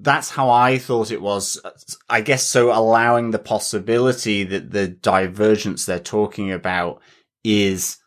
that's 0.00 0.30
how 0.30 0.50
I 0.50 0.78
thought 0.78 1.10
it 1.10 1.22
was. 1.22 1.60
I 2.08 2.20
guess 2.20 2.46
so 2.46 2.76
allowing 2.76 3.30
the 3.30 3.38
possibility 3.38 4.44
that 4.44 4.70
the 4.70 4.88
divergence 4.88 5.86
they're 5.86 5.98
talking 5.98 6.50
about 6.50 7.00
is 7.44 7.98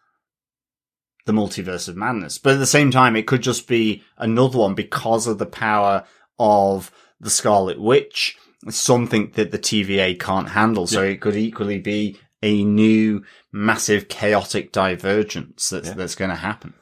the 1.26 1.34
multiverse 1.34 1.88
of 1.88 1.96
madness. 1.96 2.38
But 2.38 2.54
at 2.54 2.60
the 2.60 2.66
same 2.66 2.92
time, 2.92 3.16
it 3.16 3.28
could 3.28 3.42
just 3.42 3.68
be 3.68 4.04
another 4.18 4.58
one 4.60 4.76
because 4.76 5.28
of 5.28 5.38
the 5.38 5.46
power 5.46 6.06
of 6.40 6.92
the 7.20 7.30
Scarlet 7.30 7.80
Witch, 7.80 8.38
something 8.70 9.32
that 9.36 9.52
the 9.52 9.60
TVA 9.60 10.20
can't 10.20 10.50
handle. 10.50 10.88
So 10.88 11.04
yeah. 11.04 11.12
it 11.12 11.22
could 11.22 11.36
equally 11.36 11.80
be 11.80 12.20
a 12.44 12.64
new 12.64 13.24
massive 13.52 14.08
chaotic 14.08 14.72
divergence 14.72 15.70
that's, 15.70 15.88
yeah. 15.88 15.94
that's 15.94 16.16
going 16.16 16.30
to 16.30 16.36
happen. 16.36 16.74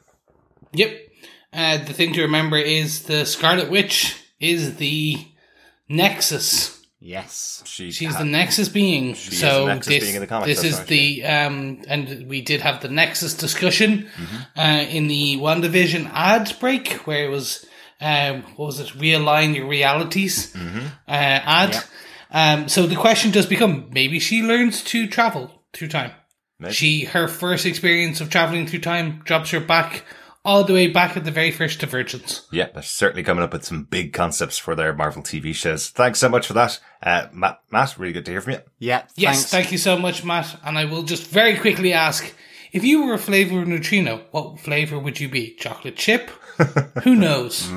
Yep. 0.72 1.02
Uh, 1.52 1.78
the 1.78 1.92
thing 1.92 2.12
to 2.12 2.22
remember 2.22 2.58
is 2.58 3.04
the 3.04 3.24
Scarlet 3.24 3.70
Witch 3.70 4.16
is 4.40 4.76
the 4.76 5.18
Nexus. 5.88 6.84
Yes, 6.98 7.62
she 7.66 7.90
she's 7.90 8.14
ha- 8.14 8.20
the 8.20 8.24
Nexus 8.24 8.68
being. 8.68 9.14
so 9.14 9.66
Nexus 9.66 9.86
this 9.86 10.12
being 10.12 10.26
comics, 10.26 10.62
this 10.62 10.64
is 10.64 10.84
the 10.86 11.24
um, 11.24 11.82
and 11.86 12.26
we 12.26 12.40
did 12.40 12.62
have 12.62 12.80
the 12.80 12.88
Nexus 12.88 13.34
discussion 13.34 14.08
mm-hmm. 14.16 14.58
uh, 14.58 14.84
in 14.88 15.06
the 15.06 15.36
WandaVision 15.36 16.10
ad 16.12 16.56
break 16.58 16.92
where 17.06 17.26
it 17.26 17.30
was 17.30 17.66
um, 18.00 18.42
what 18.56 18.66
was 18.66 18.80
it? 18.80 18.88
Realign 18.88 19.54
your 19.54 19.66
realities 19.66 20.52
mm-hmm. 20.52 20.86
uh, 21.08 21.10
ad. 21.10 21.74
Yep. 21.74 21.84
Um, 22.30 22.68
so 22.68 22.86
the 22.86 22.96
question 22.96 23.30
does 23.30 23.46
become: 23.46 23.88
maybe 23.92 24.18
she 24.18 24.42
learns 24.42 24.82
to 24.84 25.06
travel 25.06 25.62
through 25.72 25.88
time. 25.88 26.12
Maybe. 26.58 26.74
She 26.74 27.04
her 27.04 27.28
first 27.28 27.66
experience 27.66 28.20
of 28.20 28.30
traveling 28.30 28.66
through 28.66 28.80
time 28.80 29.22
drops 29.24 29.50
her 29.50 29.60
back 29.60 30.04
all 30.46 30.62
the 30.62 30.72
way 30.72 30.86
back 30.86 31.16
at 31.16 31.24
the 31.24 31.30
very 31.32 31.50
first 31.50 31.80
Divergence. 31.80 32.46
Yeah, 32.52 32.68
they're 32.72 32.82
certainly 32.82 33.24
coming 33.24 33.42
up 33.42 33.52
with 33.52 33.64
some 33.64 33.82
big 33.82 34.12
concepts 34.12 34.56
for 34.56 34.76
their 34.76 34.94
Marvel 34.94 35.22
TV 35.22 35.52
shows. 35.52 35.90
Thanks 35.90 36.20
so 36.20 36.28
much 36.28 36.46
for 36.46 36.52
that. 36.52 36.78
Uh, 37.02 37.26
Matt, 37.32 37.60
Matt, 37.70 37.98
really 37.98 38.12
good 38.12 38.24
to 38.26 38.30
hear 38.30 38.40
from 38.40 38.52
you. 38.54 38.60
Yeah. 38.78 39.02
Yes, 39.16 39.38
thanks. 39.38 39.50
thank 39.50 39.72
you 39.72 39.78
so 39.78 39.98
much, 39.98 40.24
Matt. 40.24 40.58
And 40.64 40.78
I 40.78 40.84
will 40.84 41.02
just 41.02 41.26
very 41.26 41.56
quickly 41.58 41.92
ask, 41.92 42.32
if 42.70 42.84
you 42.84 43.04
were 43.04 43.14
a 43.14 43.18
flavor 43.18 43.60
of 43.60 43.68
neutrino, 43.68 44.22
what 44.30 44.60
flavor 44.60 44.98
would 44.98 45.18
you 45.18 45.28
be? 45.28 45.54
Chocolate 45.54 45.96
chip? 45.96 46.30
Who 47.02 47.16
knows? 47.16 47.68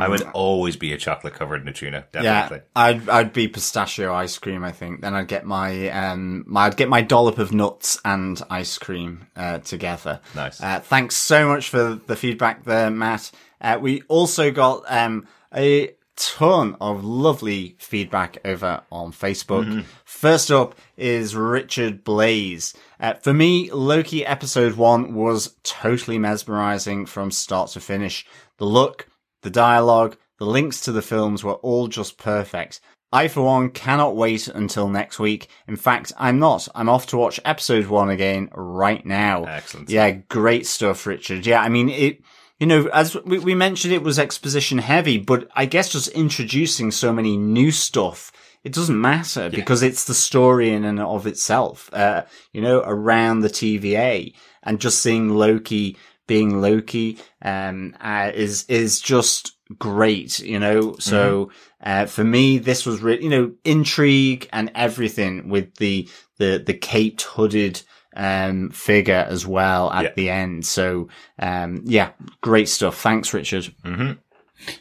I 0.00 0.08
would 0.08 0.22
always 0.32 0.76
be 0.76 0.92
a 0.92 0.98
chocolate 0.98 1.34
covered 1.34 1.64
neutrino. 1.64 2.04
Definitely. 2.12 2.58
Yeah, 2.58 2.62
I'd 2.74 3.08
I'd 3.08 3.32
be 3.32 3.48
pistachio 3.48 4.14
ice 4.14 4.38
cream. 4.38 4.64
I 4.64 4.72
think 4.72 5.00
then 5.00 5.14
I'd 5.14 5.28
get 5.28 5.44
my 5.44 5.88
um 5.90 6.44
my, 6.46 6.66
I'd 6.66 6.76
get 6.76 6.88
my 6.88 7.02
dollop 7.02 7.38
of 7.38 7.52
nuts 7.52 7.98
and 8.04 8.40
ice 8.50 8.78
cream 8.78 9.26
uh, 9.36 9.58
together. 9.58 10.20
Nice. 10.34 10.62
Uh, 10.62 10.80
thanks 10.80 11.16
so 11.16 11.48
much 11.48 11.68
for 11.68 12.00
the 12.06 12.16
feedback 12.16 12.64
there, 12.64 12.90
Matt. 12.90 13.30
Uh, 13.60 13.78
we 13.80 14.02
also 14.08 14.50
got 14.50 14.84
um 14.88 15.26
a 15.54 15.94
ton 16.16 16.76
of 16.82 17.02
lovely 17.02 17.76
feedback 17.78 18.38
over 18.44 18.82
on 18.92 19.10
Facebook. 19.10 19.64
Mm-hmm. 19.64 19.80
First 20.04 20.50
up 20.50 20.74
is 20.96 21.34
Richard 21.34 22.04
Blaze. 22.04 22.74
Uh, 23.00 23.14
for 23.14 23.32
me, 23.32 23.70
Loki 23.70 24.26
episode 24.26 24.74
one 24.74 25.14
was 25.14 25.56
totally 25.62 26.18
mesmerizing 26.18 27.06
from 27.06 27.30
start 27.30 27.70
to 27.70 27.80
finish. 27.80 28.26
The 28.58 28.66
look, 28.66 29.06
the 29.42 29.50
dialogue, 29.50 30.16
the 30.38 30.46
links 30.46 30.80
to 30.82 30.92
the 30.92 31.02
films 31.02 31.44
were 31.44 31.54
all 31.54 31.88
just 31.88 32.18
perfect. 32.18 32.80
I, 33.12 33.28
for 33.28 33.42
one, 33.42 33.70
cannot 33.70 34.14
wait 34.14 34.46
until 34.46 34.88
next 34.88 35.18
week. 35.18 35.48
In 35.66 35.76
fact, 35.76 36.12
I'm 36.16 36.38
not. 36.38 36.68
I'm 36.74 36.88
off 36.88 37.08
to 37.08 37.16
watch 37.16 37.40
episode 37.44 37.86
one 37.86 38.08
again 38.08 38.48
right 38.54 39.04
now. 39.04 39.44
Excellent. 39.44 39.90
Yeah, 39.90 40.10
great 40.10 40.66
stuff, 40.66 41.06
Richard. 41.06 41.44
Yeah, 41.44 41.60
I 41.60 41.68
mean, 41.68 41.88
it, 41.88 42.22
you 42.60 42.68
know, 42.68 42.86
as 42.92 43.16
we, 43.24 43.40
we 43.40 43.54
mentioned, 43.54 43.92
it 43.92 44.04
was 44.04 44.18
exposition 44.18 44.78
heavy, 44.78 45.18
but 45.18 45.48
I 45.56 45.66
guess 45.66 45.90
just 45.90 46.08
introducing 46.08 46.92
so 46.92 47.12
many 47.12 47.36
new 47.36 47.72
stuff 47.72 48.30
it 48.62 48.74
doesn't 48.74 49.00
matter 49.00 49.44
yeah. 49.44 49.48
because 49.48 49.82
it's 49.82 50.04
the 50.04 50.14
story 50.14 50.70
in 50.72 50.84
and 50.84 51.00
of 51.00 51.26
itself, 51.26 51.88
uh, 51.94 52.24
you 52.52 52.60
know, 52.60 52.82
around 52.84 53.40
the 53.40 53.48
TVA 53.48 54.34
and 54.62 54.80
just 54.80 55.00
seeing 55.00 55.30
Loki 55.30 55.96
being 56.30 56.60
Loki, 56.60 57.18
um, 57.42 57.96
uh, 58.00 58.30
is, 58.32 58.64
is 58.68 59.00
just 59.00 59.52
great, 59.78 60.38
you 60.38 60.60
know, 60.60 60.94
so, 60.98 61.46
mm-hmm. 61.46 61.90
uh, 61.90 62.06
for 62.06 62.24
me, 62.24 62.58
this 62.58 62.86
was 62.86 63.02
really, 63.02 63.24
you 63.24 63.30
know, 63.30 63.52
intrigue 63.64 64.48
and 64.52 64.70
everything 64.74 65.48
with 65.48 65.74
the, 65.76 66.08
the, 66.38 66.62
the 66.64 66.74
caped 66.74 67.22
hooded, 67.22 67.82
um, 68.14 68.70
figure 68.70 69.26
as 69.28 69.44
well 69.46 69.90
at 69.90 70.04
yeah. 70.04 70.12
the 70.14 70.30
end. 70.30 70.66
So, 70.66 71.08
um, 71.38 71.82
yeah, 71.84 72.12
great 72.40 72.68
stuff. 72.68 73.00
Thanks, 73.00 73.34
Richard. 73.34 73.74
Mm-hmm. 73.84 74.12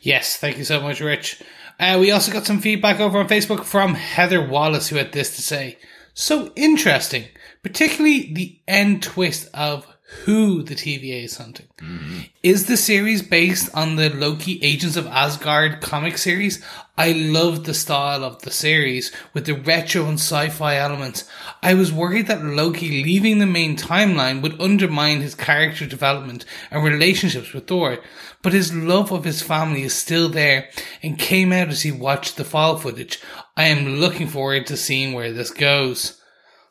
Yes. 0.02 0.38
Thank 0.38 0.58
you 0.58 0.64
so 0.64 0.82
much, 0.82 1.00
Rich. 1.00 1.42
Uh, 1.80 1.98
we 2.00 2.12
also 2.12 2.32
got 2.32 2.46
some 2.46 2.60
feedback 2.60 3.00
over 3.00 3.20
on 3.20 3.28
Facebook 3.28 3.64
from 3.64 3.96
Heather 3.96 4.46
Wallace, 4.46 4.90
who 4.90 4.98
had 4.98 5.14
this 5.14 5.36
to 5.36 5.42
say. 5.42 5.78
So 6.14 6.52
interesting, 6.56 7.26
particularly 7.64 8.34
the 8.34 8.60
end 8.68 9.02
twist 9.02 9.48
of 9.54 9.88
who 10.26 10.64
the 10.64 10.74
TVA 10.74 11.26
is 11.26 11.38
hunting. 11.38 11.68
Mm-hmm. 11.78 12.22
Is 12.42 12.66
the 12.66 12.78
series 12.78 13.22
based 13.22 13.70
on 13.76 13.96
the 13.96 14.10
Loki 14.10 14.60
Agents 14.64 14.98
of 14.98 15.06
Asgard 15.06 15.82
comic 15.82 16.18
series? 16.18 16.64
I 16.98 17.12
loved 17.12 17.66
the 17.66 17.76
style 17.76 18.24
of 18.24 18.42
the 18.42 18.50
series 18.50 19.12
with 19.34 19.46
the 19.46 19.54
retro 19.54 20.06
and 20.06 20.20
sci-fi 20.20 20.78
elements. 20.78 21.30
I 21.62 21.76
was 21.76 21.94
worried 21.94 22.26
that 22.26 22.44
Loki 22.44 23.04
leaving 23.04 23.38
the 23.38 23.46
main 23.46 23.78
timeline 23.78 24.42
would 24.42 24.60
undermine 24.60 25.22
his 25.22 25.36
character 25.36 25.86
development 25.86 26.44
and 26.72 26.84
relationships 26.84 27.54
with 27.54 27.68
Thor, 27.68 28.00
but 28.42 28.54
his 28.54 28.74
love 28.74 29.12
of 29.12 29.26
his 29.26 29.44
family 29.44 29.84
is 29.84 29.94
still 29.94 30.28
there 30.28 30.70
and 31.04 31.20
came 31.20 31.54
out 31.54 31.68
as 31.68 31.84
he 31.84 31.92
watched 31.92 32.36
the 32.36 32.44
fall 32.44 32.78
footage. 32.78 33.22
I 33.56 33.66
am 33.66 34.00
looking 34.00 34.28
forward 34.28 34.66
to 34.68 34.78
seeing 34.78 35.14
where 35.14 35.32
this 35.32 35.52
goes. 35.52 36.20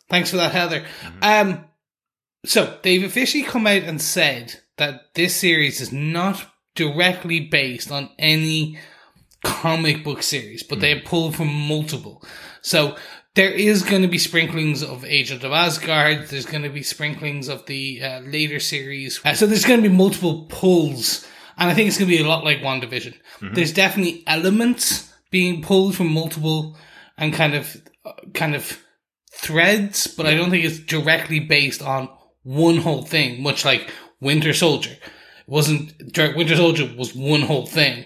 Thanks 0.09 0.31
for 0.31 0.39
that, 0.39 0.53
Heather. 0.53 0.81
Mm-hmm. 0.81 1.53
Um, 1.53 1.65
so 2.45 2.79
they've 2.83 3.05
officially 3.05 3.45
come 3.45 3.67
out 3.67 3.83
and 3.83 4.01
said 4.01 4.61
that 4.77 5.15
this 5.15 5.35
series 5.37 5.81
is 5.81 5.93
not 5.93 6.47
directly 6.75 7.41
based 7.41 7.91
on 7.91 8.11
any 8.19 8.79
comic 9.45 10.05
book 10.05 10.23
series, 10.23 10.63
but 10.63 10.79
mm. 10.79 10.81
they 10.83 10.95
have 10.95 11.05
pulled 11.05 11.35
from 11.35 11.49
multiple. 11.49 12.25
So 12.63 12.97
there 13.35 13.51
is 13.51 13.83
going 13.83 14.03
to 14.03 14.09
be 14.09 14.19
sprinklings 14.19 14.83
of 14.83 15.05
Agent 15.05 15.45
of 15.45 15.53
Asgard. 15.53 16.29
There's 16.29 16.47
going 16.47 16.63
to 16.63 16.69
be 16.69 16.83
sprinklings 16.83 17.49
of 17.49 17.67
the 17.67 18.03
uh, 18.03 18.21
later 18.21 18.61
series. 18.61 19.21
Uh, 19.25 19.35
so 19.35 19.47
there's 19.47 19.65
going 19.65 19.83
to 19.83 19.89
be 19.89 19.95
multiple 19.95 20.47
pulls. 20.49 21.27
And 21.57 21.69
I 21.69 21.75
think 21.75 21.89
it's 21.89 21.99
going 21.99 22.11
to 22.11 22.17
be 22.17 22.23
a 22.23 22.29
lot 22.29 22.45
like 22.45 22.59
WandaVision. 22.59 23.15
Mm-hmm. 23.41 23.55
There's 23.55 23.73
definitely 23.73 24.23
elements 24.27 25.13
being 25.31 25.63
pulled 25.63 25.97
from 25.97 26.13
multiple 26.13 26.77
and 27.17 27.33
kind 27.33 27.55
of, 27.55 27.77
uh, 28.05 28.13
kind 28.35 28.55
of 28.55 28.81
threads, 29.33 30.07
but 30.07 30.27
I 30.27 30.35
don't 30.35 30.51
think 30.51 30.65
it's 30.65 30.79
directly 30.79 31.41
based 31.41 31.83
on 31.83 32.09
one 32.43 32.79
whole 32.79 33.03
thing, 33.03 33.43
much 33.43 33.65
like 33.65 33.91
Winter 34.21 34.53
Soldier. 34.53 34.93
It 34.93 35.01
wasn't 35.47 35.95
Winter 36.17 36.57
Soldier 36.57 36.93
was 36.97 37.15
one 37.15 37.43
whole 37.43 37.67
thing, 37.67 38.05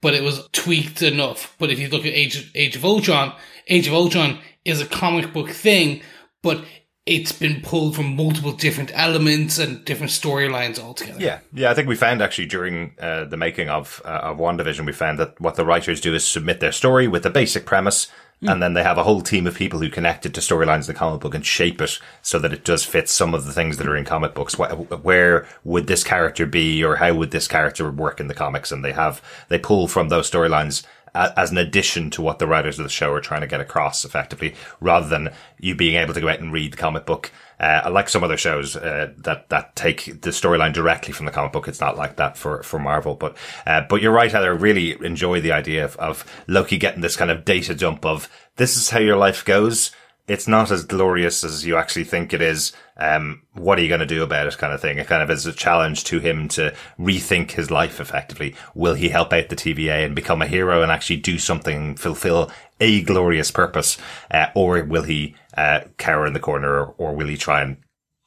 but 0.00 0.14
it 0.14 0.22
was 0.22 0.48
tweaked 0.52 1.02
enough. 1.02 1.54
But 1.58 1.70
if 1.70 1.78
you 1.78 1.88
look 1.88 2.06
at 2.06 2.12
Age 2.12 2.36
of, 2.36 2.50
Age 2.54 2.76
of 2.76 2.84
Ultron, 2.84 3.34
Age 3.68 3.86
of 3.86 3.94
Ultron 3.94 4.38
is 4.64 4.80
a 4.80 4.86
comic 4.86 5.32
book 5.32 5.50
thing, 5.50 6.02
but 6.42 6.64
it's 7.04 7.32
been 7.32 7.60
pulled 7.62 7.96
from 7.96 8.14
multiple 8.14 8.52
different 8.52 8.90
elements 8.94 9.58
and 9.58 9.84
different 9.84 10.12
storylines 10.12 10.78
altogether. 10.78 11.20
Yeah, 11.20 11.40
yeah. 11.52 11.70
I 11.70 11.74
think 11.74 11.88
we 11.88 11.96
found 11.96 12.22
actually 12.22 12.46
during 12.46 12.94
uh, 13.00 13.24
the 13.24 13.36
making 13.36 13.68
of 13.68 14.00
uh, 14.04 14.20
of 14.22 14.38
WandaVision, 14.38 14.86
we 14.86 14.92
found 14.92 15.18
that 15.18 15.40
what 15.40 15.56
the 15.56 15.64
writers 15.64 16.00
do 16.00 16.14
is 16.14 16.24
submit 16.24 16.60
their 16.60 16.72
story 16.72 17.08
with 17.08 17.24
the 17.24 17.30
basic 17.30 17.66
premise, 17.66 18.08
Mm. 18.42 18.52
And 18.52 18.62
then 18.62 18.74
they 18.74 18.82
have 18.82 18.98
a 18.98 19.04
whole 19.04 19.20
team 19.20 19.46
of 19.46 19.54
people 19.54 19.78
who 19.78 19.88
connect 19.88 20.26
it 20.26 20.34
to 20.34 20.40
storylines 20.40 20.88
in 20.88 20.94
the 20.94 20.94
comic 20.94 21.20
book 21.20 21.34
and 21.34 21.46
shape 21.46 21.80
it 21.80 22.00
so 22.22 22.38
that 22.40 22.52
it 22.52 22.64
does 22.64 22.84
fit 22.84 23.08
some 23.08 23.34
of 23.34 23.44
the 23.44 23.52
things 23.52 23.76
that 23.76 23.86
are 23.86 23.96
in 23.96 24.04
comic 24.04 24.34
books. 24.34 24.58
Where 24.58 25.46
would 25.62 25.86
this 25.86 26.02
character 26.02 26.44
be 26.44 26.82
or 26.82 26.96
how 26.96 27.14
would 27.14 27.30
this 27.30 27.46
character 27.46 27.90
work 27.90 28.18
in 28.18 28.26
the 28.26 28.34
comics? 28.34 28.72
And 28.72 28.84
they 28.84 28.92
have, 28.92 29.22
they 29.48 29.58
pull 29.58 29.86
from 29.86 30.08
those 30.08 30.28
storylines 30.28 30.84
as 31.14 31.50
an 31.50 31.58
addition 31.58 32.10
to 32.10 32.22
what 32.22 32.38
the 32.38 32.46
writers 32.46 32.78
of 32.78 32.84
the 32.84 32.90
show 32.90 33.12
are 33.12 33.20
trying 33.20 33.42
to 33.42 33.46
get 33.46 33.60
across 33.60 34.04
effectively, 34.04 34.54
rather 34.80 35.08
than 35.08 35.32
you 35.58 35.74
being 35.74 35.96
able 35.96 36.14
to 36.14 36.20
go 36.20 36.28
out 36.28 36.40
and 36.40 36.52
read 36.52 36.72
the 36.72 36.76
comic 36.76 37.06
book. 37.06 37.30
Uh, 37.60 37.88
like 37.92 38.08
some 38.08 38.24
other 38.24 38.36
shows 38.36 38.74
uh, 38.74 39.12
that 39.18 39.48
that 39.48 39.76
take 39.76 40.06
the 40.22 40.30
storyline 40.30 40.72
directly 40.72 41.12
from 41.12 41.26
the 41.26 41.32
comic 41.32 41.52
book, 41.52 41.68
it's 41.68 41.80
not 41.80 41.96
like 41.96 42.16
that 42.16 42.36
for 42.36 42.62
for 42.64 42.78
Marvel. 42.78 43.14
But 43.14 43.36
uh, 43.66 43.82
but 43.88 44.02
you're 44.02 44.12
right, 44.12 44.32
Heather. 44.32 44.54
Really 44.54 44.96
enjoy 45.04 45.40
the 45.40 45.52
idea 45.52 45.84
of, 45.84 45.96
of 45.96 46.24
Loki 46.48 46.76
getting 46.76 47.02
this 47.02 47.16
kind 47.16 47.30
of 47.30 47.44
data 47.44 47.74
dump 47.74 48.04
of 48.04 48.28
this 48.56 48.76
is 48.76 48.90
how 48.90 48.98
your 48.98 49.16
life 49.16 49.44
goes 49.44 49.92
it's 50.32 50.48
not 50.48 50.70
as 50.70 50.82
glorious 50.82 51.44
as 51.44 51.66
you 51.66 51.76
actually 51.76 52.04
think 52.04 52.32
it 52.32 52.40
is. 52.40 52.72
Um, 52.96 53.42
what 53.52 53.78
are 53.78 53.82
you 53.82 53.88
going 53.88 54.00
to 54.00 54.06
do 54.06 54.22
about 54.22 54.46
it 54.46 54.56
kind 54.56 54.72
of 54.72 54.80
thing? 54.80 54.96
It 54.96 55.06
kind 55.06 55.22
of 55.22 55.30
is 55.30 55.44
a 55.44 55.52
challenge 55.52 56.04
to 56.04 56.20
him 56.20 56.48
to 56.48 56.74
rethink 56.98 57.50
his 57.50 57.70
life 57.70 58.00
effectively. 58.00 58.54
Will 58.74 58.94
he 58.94 59.10
help 59.10 59.34
out 59.34 59.50
the 59.50 59.56
TVA 59.56 60.06
and 60.06 60.14
become 60.14 60.40
a 60.40 60.46
hero 60.46 60.82
and 60.82 60.90
actually 60.90 61.18
do 61.18 61.38
something, 61.38 61.96
fulfill 61.96 62.50
a 62.80 63.02
glorious 63.02 63.50
purpose? 63.50 63.98
Uh, 64.30 64.46
or 64.54 64.82
will 64.84 65.02
he, 65.02 65.36
uh, 65.54 65.80
cower 65.98 66.26
in 66.26 66.32
the 66.32 66.40
corner 66.40 66.80
or, 66.80 66.94
or 66.96 67.14
will 67.14 67.28
he 67.28 67.36
try 67.36 67.60
and 67.60 67.76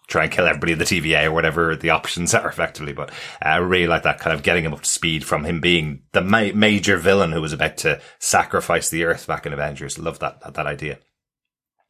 try 0.07 0.25
and 0.25 0.31
kill 0.31 0.45
everybody 0.45 0.73
in 0.73 0.77
the 0.77 0.85
TVA 0.85 1.25
or 1.25 1.31
whatever 1.31 1.75
the 1.75 1.89
options 1.89 2.33
are 2.35 2.47
effectively. 2.47 2.93
But 2.93 3.09
uh, 3.43 3.47
I 3.47 3.57
really 3.57 3.87
like 3.87 4.03
that 4.03 4.19
kind 4.19 4.35
of 4.35 4.43
getting 4.43 4.63
him 4.63 4.75
up 4.75 4.83
to 4.83 4.89
speed 4.89 5.25
from 5.25 5.43
him 5.43 5.59
being 5.59 6.03
the 6.11 6.21
ma- 6.21 6.53
major 6.53 6.97
villain 6.97 7.31
who 7.31 7.41
was 7.41 7.53
about 7.53 7.77
to 7.77 7.99
sacrifice 8.19 8.91
the 8.91 9.05
Earth 9.05 9.25
back 9.25 9.47
in 9.47 9.53
Avengers. 9.53 9.97
Love 9.97 10.19
that 10.19 10.53
that 10.53 10.67
idea. 10.67 10.99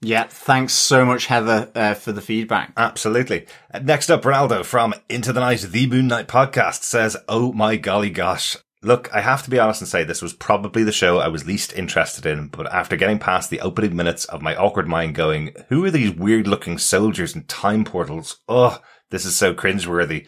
Yeah, 0.02 0.26
thanks 0.30 0.74
so 0.74 1.06
much, 1.06 1.28
Heather, 1.28 1.72
uh, 1.74 1.94
for 1.94 2.12
the 2.12 2.22
feedback. 2.22 2.74
Absolutely. 2.78 3.48
Uh, 3.74 3.80
next 3.80 4.10
up, 4.10 4.22
Ronaldo 4.24 4.64
from 4.64 4.94
Into 5.10 5.34
the 5.34 5.40
Night, 5.40 5.62
the 5.62 5.88
Moon 5.88 6.08
Knight 6.08 6.28
podcast 6.28 6.84
says, 6.84 7.18
Oh 7.28 7.52
my 7.54 7.76
golly 7.76 8.10
gosh. 8.10 8.58
Look, 8.84 9.10
I 9.16 9.22
have 9.22 9.42
to 9.44 9.50
be 9.50 9.58
honest 9.58 9.82
and 9.82 9.88
say 9.88 10.04
this 10.04 10.22
was 10.22 10.34
probably 10.34 10.84
the 10.84 10.92
show 10.92 11.18
I 11.18 11.28
was 11.30 11.48
least 11.48 11.74
interested 11.74 12.26
in, 12.28 12.50
but 12.50 12.72
after 12.72 12.96
getting 12.96 13.18
past 13.18 13.50
the 13.50 13.62
opening 13.62 13.96
minutes 13.96 14.26
of 14.26 14.44
my 14.44 14.56
awkward 14.56 14.88
mind 14.88 15.16
going, 15.16 15.56
who 15.70 15.84
are 15.86 15.92
these 15.92 16.12
weird 16.12 16.46
looking 16.46 16.78
soldiers 16.78 17.34
and 17.34 17.48
time 17.48 17.84
portals? 17.84 18.42
Oh, 18.48 18.80
this 19.10 19.26
is 19.26 19.36
so 19.36 19.56
cringeworthy. 19.56 20.28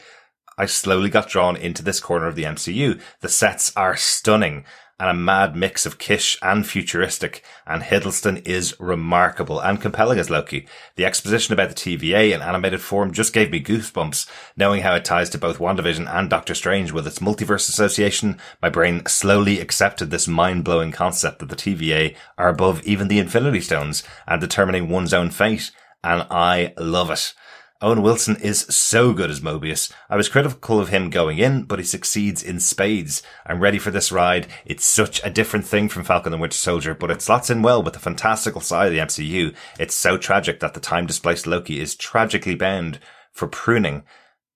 I 0.58 0.66
slowly 0.66 1.10
got 1.10 1.30
drawn 1.30 1.56
into 1.56 1.84
this 1.84 2.00
corner 2.00 2.28
of 2.28 2.36
the 2.36 2.44
MCU. 2.44 3.00
The 3.22 3.30
sets 3.30 3.72
are 3.76 3.96
stunning 3.96 4.66
and 5.00 5.10
a 5.10 5.14
mad 5.14 5.56
mix 5.56 5.86
of 5.86 6.00
Kish 6.00 6.38
and 6.42 6.66
futuristic, 6.66 7.44
and 7.68 7.84
Hiddleston 7.84 8.46
is 8.48 8.76
remarkable 8.80 9.60
and 9.60 9.80
compelling 9.80 10.18
as 10.18 10.32
Loki. 10.32 10.68
The 10.96 11.06
exposition 11.06 11.54
about 11.54 11.70
the 11.70 11.76
TVA 11.76 12.34
in 12.34 12.42
animated 12.42 12.82
form 12.82 13.12
just 13.12 13.34
gave 13.34 13.52
me 13.52 13.64
goosebumps, 13.64 14.28
knowing 14.56 14.82
how 14.82 14.96
it 14.96 15.06
ties 15.06 15.30
to 15.32 15.38
both 15.38 15.60
WandaVision 15.60 16.12
and 16.12 16.30
Doctor 16.30 16.56
Strange 16.56 16.92
with 16.92 17.06
its 17.06 17.20
multiverse 17.20 17.70
association. 17.70 18.40
My 18.60 18.70
brain 18.70 19.06
slowly 19.06 19.60
accepted 19.60 20.10
this 20.10 20.28
mind-blowing 20.28 20.92
concept 20.92 21.40
that 21.40 21.50
the 21.50 21.56
TVA 21.56 22.16
are 22.38 22.50
above 22.50 22.84
even 22.84 23.08
the 23.08 23.20
Infinity 23.20 23.62
Stones 23.62 24.04
and 24.28 24.42
determining 24.42 24.90
one's 24.90 25.14
own 25.14 25.30
fate, 25.30 25.72
and 26.04 26.26
I 26.32 26.74
love 26.78 27.12
it. 27.12 27.36
Owen 27.80 28.02
Wilson 28.02 28.38
is 28.38 28.62
so 28.62 29.14
good 29.14 29.30
as 29.30 29.40
Mobius. 29.40 29.92
I 30.10 30.16
was 30.16 30.30
critical 30.30 30.80
of 30.80 30.90
him 30.90 31.12
going 31.12 31.38
in, 31.38 31.62
but 31.62 31.78
he 31.78 31.86
succeeds 31.86 32.42
in 32.42 32.60
spades. 32.60 33.22
I'm 33.46 33.60
ready 33.60 33.78
for 33.78 33.92
this 33.92 34.12
ride. 34.12 34.48
It's 34.66 34.84
such 34.84 35.24
a 35.24 35.30
different 35.30 35.64
thing 35.66 35.88
from 35.88 36.04
Falcon 36.04 36.34
and 36.34 36.42
Winter 36.42 36.58
Soldier, 36.58 36.96
but 36.96 37.12
it 37.12 37.22
slots 37.22 37.52
in 37.52 37.62
well 37.62 37.84
with 37.84 37.94
the 37.94 38.00
fantastical 38.00 38.62
side 38.62 38.88
of 38.88 38.94
the 38.94 39.00
MCU. 39.00 39.56
It's 39.80 39.94
so 39.94 40.18
tragic 40.18 40.60
that 40.60 40.74
the 40.74 40.80
time 40.80 41.06
displaced 41.06 41.46
Loki 41.46 41.80
is 41.80 41.96
tragically 41.96 42.56
bound 42.56 43.00
for 43.32 43.48
pruning. 43.48 44.04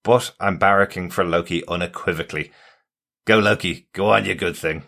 But 0.04 0.34
I'm 0.40 0.58
barracking 0.58 1.12
for 1.12 1.24
Loki 1.24 1.64
unequivocally. 1.68 2.52
Go 3.26 3.38
Loki, 3.38 3.88
go 3.94 4.10
on 4.10 4.26
you 4.26 4.34
good 4.34 4.58
thing. 4.58 4.82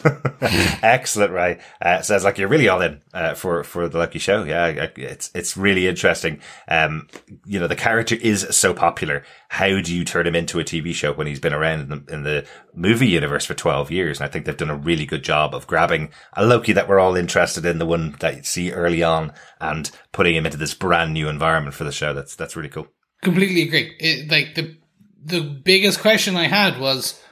Excellent, 0.40 1.32
Ray. 1.32 1.60
Uh, 1.82 2.00
says 2.02 2.24
like 2.24 2.38
you're 2.38 2.48
really 2.48 2.68
all 2.68 2.80
in 2.80 3.00
uh, 3.12 3.34
for 3.34 3.62
for 3.64 3.88
the 3.88 3.98
Loki 3.98 4.18
show. 4.18 4.44
Yeah, 4.44 4.88
it's 4.96 5.30
it's 5.34 5.56
really 5.56 5.86
interesting. 5.86 6.40
Um, 6.68 7.08
you 7.44 7.60
know, 7.60 7.66
the 7.66 7.76
character 7.76 8.14
is 8.14 8.46
so 8.50 8.72
popular. 8.72 9.24
How 9.48 9.80
do 9.80 9.94
you 9.94 10.04
turn 10.04 10.26
him 10.26 10.34
into 10.34 10.58
a 10.58 10.64
TV 10.64 10.94
show 10.94 11.12
when 11.12 11.26
he's 11.26 11.40
been 11.40 11.52
around 11.52 11.80
in 11.80 11.88
the, 11.88 12.12
in 12.12 12.22
the 12.22 12.46
movie 12.74 13.08
universe 13.08 13.44
for 13.44 13.54
twelve 13.54 13.90
years? 13.90 14.20
And 14.20 14.24
I 14.26 14.30
think 14.30 14.46
they've 14.46 14.56
done 14.56 14.70
a 14.70 14.76
really 14.76 15.06
good 15.06 15.24
job 15.24 15.54
of 15.54 15.66
grabbing 15.66 16.10
a 16.34 16.44
Loki 16.44 16.72
that 16.72 16.88
we're 16.88 17.00
all 17.00 17.16
interested 17.16 17.66
in, 17.66 17.78
the 17.78 17.86
one 17.86 18.16
that 18.20 18.36
you 18.36 18.42
see 18.42 18.72
early 18.72 19.02
on, 19.02 19.32
and 19.60 19.90
putting 20.12 20.34
him 20.34 20.46
into 20.46 20.58
this 20.58 20.74
brand 20.74 21.12
new 21.12 21.28
environment 21.28 21.74
for 21.74 21.84
the 21.84 21.92
show. 21.92 22.14
That's 22.14 22.34
that's 22.36 22.56
really 22.56 22.70
cool. 22.70 22.88
Completely 23.22 23.62
agree. 23.62 23.94
It, 23.98 24.30
like 24.30 24.54
the 24.54 24.78
the 25.22 25.42
biggest 25.42 26.00
question 26.00 26.36
I 26.36 26.46
had 26.46 26.80
was 26.80 27.22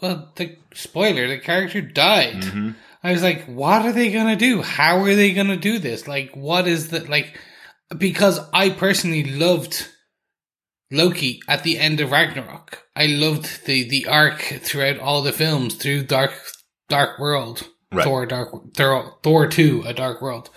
well, 0.00 0.32
the 0.34 0.56
spoiler, 0.74 1.28
the 1.28 1.38
character 1.38 1.80
died. 1.80 2.42
Mm-hmm. 2.42 2.70
I 3.02 3.12
was 3.12 3.22
like, 3.22 3.44
what 3.46 3.84
are 3.84 3.92
they 3.92 4.12
gonna 4.12 4.36
do? 4.36 4.62
How 4.62 4.98
are 5.00 5.14
they 5.14 5.32
gonna 5.32 5.56
do 5.56 5.78
this? 5.78 6.06
Like, 6.06 6.34
what 6.34 6.68
is 6.68 6.90
that? 6.90 7.08
Like, 7.08 7.38
because 7.96 8.40
I 8.52 8.70
personally 8.70 9.24
loved 9.24 9.88
Loki 10.90 11.40
at 11.48 11.62
the 11.64 11.78
end 11.78 12.00
of 12.00 12.12
Ragnarok. 12.12 12.82
I 12.94 13.06
loved 13.06 13.66
the 13.66 13.88
the 13.88 14.06
arc 14.06 14.40
throughout 14.40 14.98
all 14.98 15.22
the 15.22 15.32
films 15.32 15.74
through 15.74 16.04
Dark 16.04 16.32
Dark 16.88 17.18
World, 17.18 17.68
right. 17.90 18.04
Thor 18.04 18.26
Dark 18.26 18.74
Thor 18.76 19.18
Thor 19.22 19.46
two, 19.48 19.82
a 19.86 19.94
Dark 19.94 20.22
World. 20.22 20.50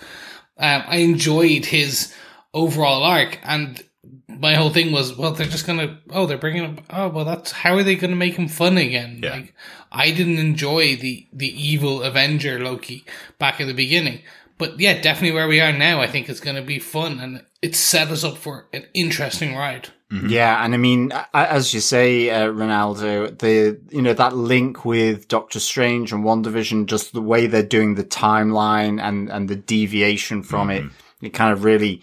Um, 0.58 0.84
I 0.86 0.98
enjoyed 0.98 1.66
his 1.66 2.14
overall 2.54 3.02
arc, 3.02 3.38
and 3.42 3.82
my 4.28 4.54
whole 4.54 4.70
thing 4.70 4.92
was, 4.92 5.16
well, 5.16 5.32
they're 5.32 5.46
just 5.46 5.66
gonna, 5.66 5.98
oh, 6.10 6.26
they're 6.26 6.38
bringing 6.38 6.64
him, 6.64 6.78
oh, 6.90 7.08
well, 7.08 7.24
that's, 7.24 7.52
how 7.52 7.74
are 7.74 7.82
they 7.82 7.96
gonna 7.96 8.16
make 8.16 8.36
him 8.36 8.48
fun 8.48 8.76
again? 8.76 9.20
Yeah. 9.22 9.30
Like, 9.30 9.54
I 9.90 10.10
didn't 10.10 10.38
enjoy 10.38 10.96
the, 10.96 11.26
the 11.32 11.48
evil 11.48 12.02
Avenger 12.02 12.58
Loki 12.58 13.04
back 13.38 13.60
at 13.60 13.66
the 13.66 13.74
beginning. 13.74 14.20
But 14.58 14.80
yeah, 14.80 15.00
definitely 15.00 15.32
where 15.32 15.48
we 15.48 15.60
are 15.60 15.72
now, 15.72 16.00
I 16.00 16.06
think 16.06 16.28
it's 16.28 16.40
gonna 16.40 16.62
be 16.62 16.78
fun 16.78 17.20
and 17.20 17.44
it 17.62 17.74
set 17.74 18.08
us 18.08 18.24
up 18.24 18.36
for 18.36 18.66
an 18.72 18.86
interesting 18.94 19.54
ride. 19.54 19.90
Mm-hmm. 20.10 20.28
Yeah, 20.28 20.64
and 20.64 20.72
I 20.72 20.76
mean, 20.76 21.12
as 21.34 21.74
you 21.74 21.80
say, 21.80 22.30
uh, 22.30 22.46
Ronaldo, 22.46 23.36
the 23.40 23.80
you 23.90 24.00
know 24.00 24.14
that 24.14 24.36
link 24.36 24.84
with 24.84 25.26
Doctor 25.26 25.58
Strange 25.58 26.12
and 26.12 26.22
WandaVision, 26.22 26.86
just 26.86 27.12
the 27.12 27.20
way 27.20 27.48
they're 27.48 27.64
doing 27.64 27.96
the 27.96 28.04
timeline 28.04 29.02
and 29.02 29.28
and 29.28 29.48
the 29.48 29.56
deviation 29.56 30.44
from 30.44 30.68
mm-hmm. 30.68 30.86
it, 31.22 31.26
it 31.26 31.30
kind 31.30 31.52
of 31.52 31.64
really 31.64 32.02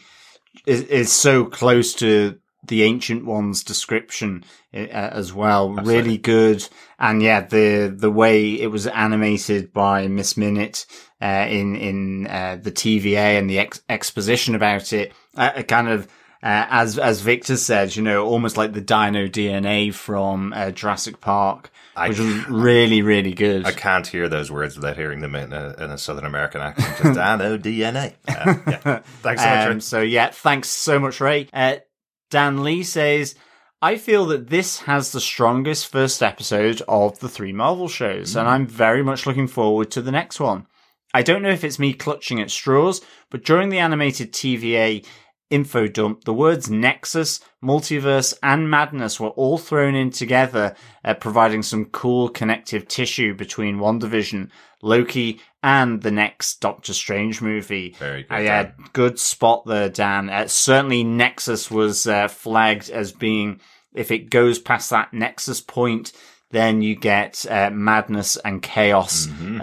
is, 0.66 0.82
is 0.84 1.12
so 1.12 1.46
close 1.46 1.94
to 1.96 2.40
the 2.66 2.84
ancient 2.84 3.26
one's 3.26 3.64
description 3.64 4.44
uh, 4.74 4.78
as 4.78 5.34
well. 5.34 5.72
Absolutely. 5.72 5.96
Really 5.96 6.18
good. 6.18 6.68
And 6.98 7.22
yeah, 7.22 7.42
the, 7.42 7.94
the 7.96 8.12
way 8.12 8.54
it 8.54 8.68
was 8.68 8.88
animated 8.88 9.74
by 9.74 10.08
Miss 10.08 10.38
Minute, 10.38 10.86
uh, 11.22 11.48
in, 11.50 11.76
in, 11.76 12.28
uh, 12.28 12.58
the 12.62 12.72
TVA 12.72 13.38
and 13.38 13.50
the 13.50 13.60
ex- 13.60 13.82
exposition 13.90 14.56
about 14.56 14.94
it, 14.94 15.12
uh, 15.36 15.64
kind 15.64 15.90
of, 15.90 16.08
uh, 16.44 16.68
as 16.70 17.00
as 17.00 17.22
Victor 17.22 17.56
said, 17.56 17.96
you 17.96 18.04
know, 18.04 18.26
almost 18.26 18.58
like 18.58 18.74
the 18.74 18.82
Dino 18.82 19.28
DNA 19.28 19.94
from 19.94 20.52
uh, 20.52 20.72
Jurassic 20.72 21.22
Park, 21.22 21.72
I 21.96 22.10
which 22.10 22.20
was 22.20 22.50
really 22.50 23.02
really 23.02 23.34
good. 23.34 23.66
I 23.66 23.72
can't 23.72 24.06
hear 24.06 24.28
those 24.30 24.52
words 24.52 24.76
without 24.76 24.96
hearing 24.96 25.22
them 25.22 25.36
in 25.36 25.54
a, 25.54 25.76
in 25.78 25.92
a 25.92 25.98
Southern 25.98 26.26
American 26.26 26.62
accent. 26.62 26.88
Just 26.90 27.04
Dino 27.04 27.58
DNA. 27.58 28.14
Uh, 28.28 28.56
yeah. 28.68 29.00
Thanks 29.22 29.42
so 29.42 29.48
much. 29.48 29.68
Um, 29.68 29.82
so 29.82 30.02
yeah, 30.02 30.30
thanks 30.32 30.70
so 30.70 31.00
much, 31.00 31.20
Ray. 31.20 31.48
Uh, 31.54 31.78
Dan 32.30 32.64
Lee 32.64 32.84
says. 32.84 33.36
I 33.82 33.98
feel 33.98 34.26
that 34.28 34.48
this 34.48 34.80
has 34.84 35.12
the 35.12 35.20
strongest 35.20 35.92
first 35.92 36.24
episode 36.24 36.82
of 36.88 37.20
the 37.20 37.28
three 37.28 37.52
Marvel 37.52 37.90
shows, 37.90 38.34
mm. 38.34 38.40
and 38.40 38.48
I'm 38.48 38.66
very 38.66 39.04
much 39.04 39.26
looking 39.26 39.48
forward 39.48 39.92
to 39.92 40.02
the 40.02 40.12
next 40.12 40.40
one. 40.40 40.68
I 41.14 41.22
don't 41.22 41.42
know 41.42 41.50
if 41.50 41.66
it's 41.66 41.80
me 41.80 41.94
clutching 41.94 42.40
at 42.40 42.50
straws, 42.50 43.02
but 43.30 43.44
during 43.44 43.68
the 43.68 43.80
animated 43.80 44.32
TVA, 44.32 45.06
info 45.54 45.88
dump, 45.88 46.24
the 46.24 46.34
words 46.34 46.70
Nexus, 46.70 47.40
Multiverse, 47.64 48.34
and 48.42 48.70
Madness 48.70 49.20
were 49.20 49.30
all 49.30 49.60
thrown 49.60 49.94
in 49.94 50.10
together, 50.10 50.76
uh, 51.06 51.14
providing 51.14 51.62
some 51.62 51.86
cool 51.86 52.28
connective 52.30 52.88
tissue 52.88 53.36
between 53.36 53.78
WandaVision, 53.78 54.50
Loki, 54.82 55.40
and 55.62 56.02
the 56.02 56.12
next 56.12 56.60
Doctor 56.60 56.94
Strange 56.94 57.42
movie. 57.42 57.96
Very 58.00 58.24
good. 58.24 58.36
Uh, 58.36 58.40
yeah, 58.40 58.72
good 58.94 59.20
spot 59.20 59.66
there, 59.66 59.90
Dan. 59.90 60.30
Uh, 60.30 60.48
certainly, 60.48 61.04
Nexus 61.04 61.70
was 61.70 62.08
uh, 62.08 62.28
flagged 62.28 62.90
as 62.90 63.12
being, 63.12 63.62
if 63.94 64.10
it 64.10 64.32
goes 64.32 64.58
past 64.58 64.90
that 64.90 65.14
Nexus 65.14 65.62
point, 65.62 66.12
then 66.50 66.82
you 66.82 66.96
get 66.96 67.46
uh, 67.50 67.70
madness 67.72 68.38
and 68.38 68.62
chaos 68.62 69.28
mm-hmm. 69.28 69.62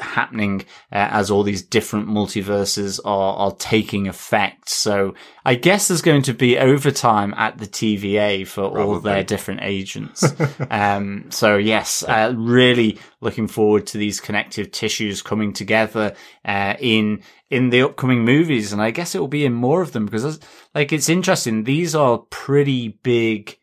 Happening 0.00 0.60
uh, 0.92 1.08
as 1.10 1.30
all 1.30 1.42
these 1.42 1.62
different 1.62 2.08
multiverses 2.08 3.00
are, 3.04 3.34
are 3.34 3.52
taking 3.56 4.08
effect. 4.08 4.68
So 4.68 5.14
I 5.44 5.54
guess 5.54 5.88
there's 5.88 6.02
going 6.02 6.22
to 6.22 6.34
be 6.34 6.58
overtime 6.58 7.34
at 7.34 7.58
the 7.58 7.66
TVA 7.66 8.46
for 8.46 8.70
Probably. 8.70 8.82
all 8.82 9.00
their 9.00 9.24
different 9.24 9.60
agents. 9.62 10.24
um, 10.70 11.30
so 11.30 11.56
yes, 11.56 12.02
uh, 12.02 12.32
really 12.36 12.98
looking 13.20 13.48
forward 13.48 13.86
to 13.88 13.98
these 13.98 14.20
connective 14.20 14.70
tissues 14.70 15.22
coming 15.22 15.52
together, 15.52 16.14
uh, 16.44 16.74
in, 16.78 17.22
in 17.50 17.70
the 17.70 17.82
upcoming 17.82 18.24
movies. 18.24 18.72
And 18.72 18.80
I 18.80 18.90
guess 18.90 19.14
it 19.14 19.20
will 19.20 19.28
be 19.28 19.44
in 19.44 19.54
more 19.54 19.82
of 19.82 19.92
them 19.92 20.06
because 20.06 20.38
like, 20.74 20.92
it's 20.92 21.08
interesting. 21.08 21.64
These 21.64 21.94
are 21.94 22.18
pretty 22.30 22.88
big, 23.02 23.57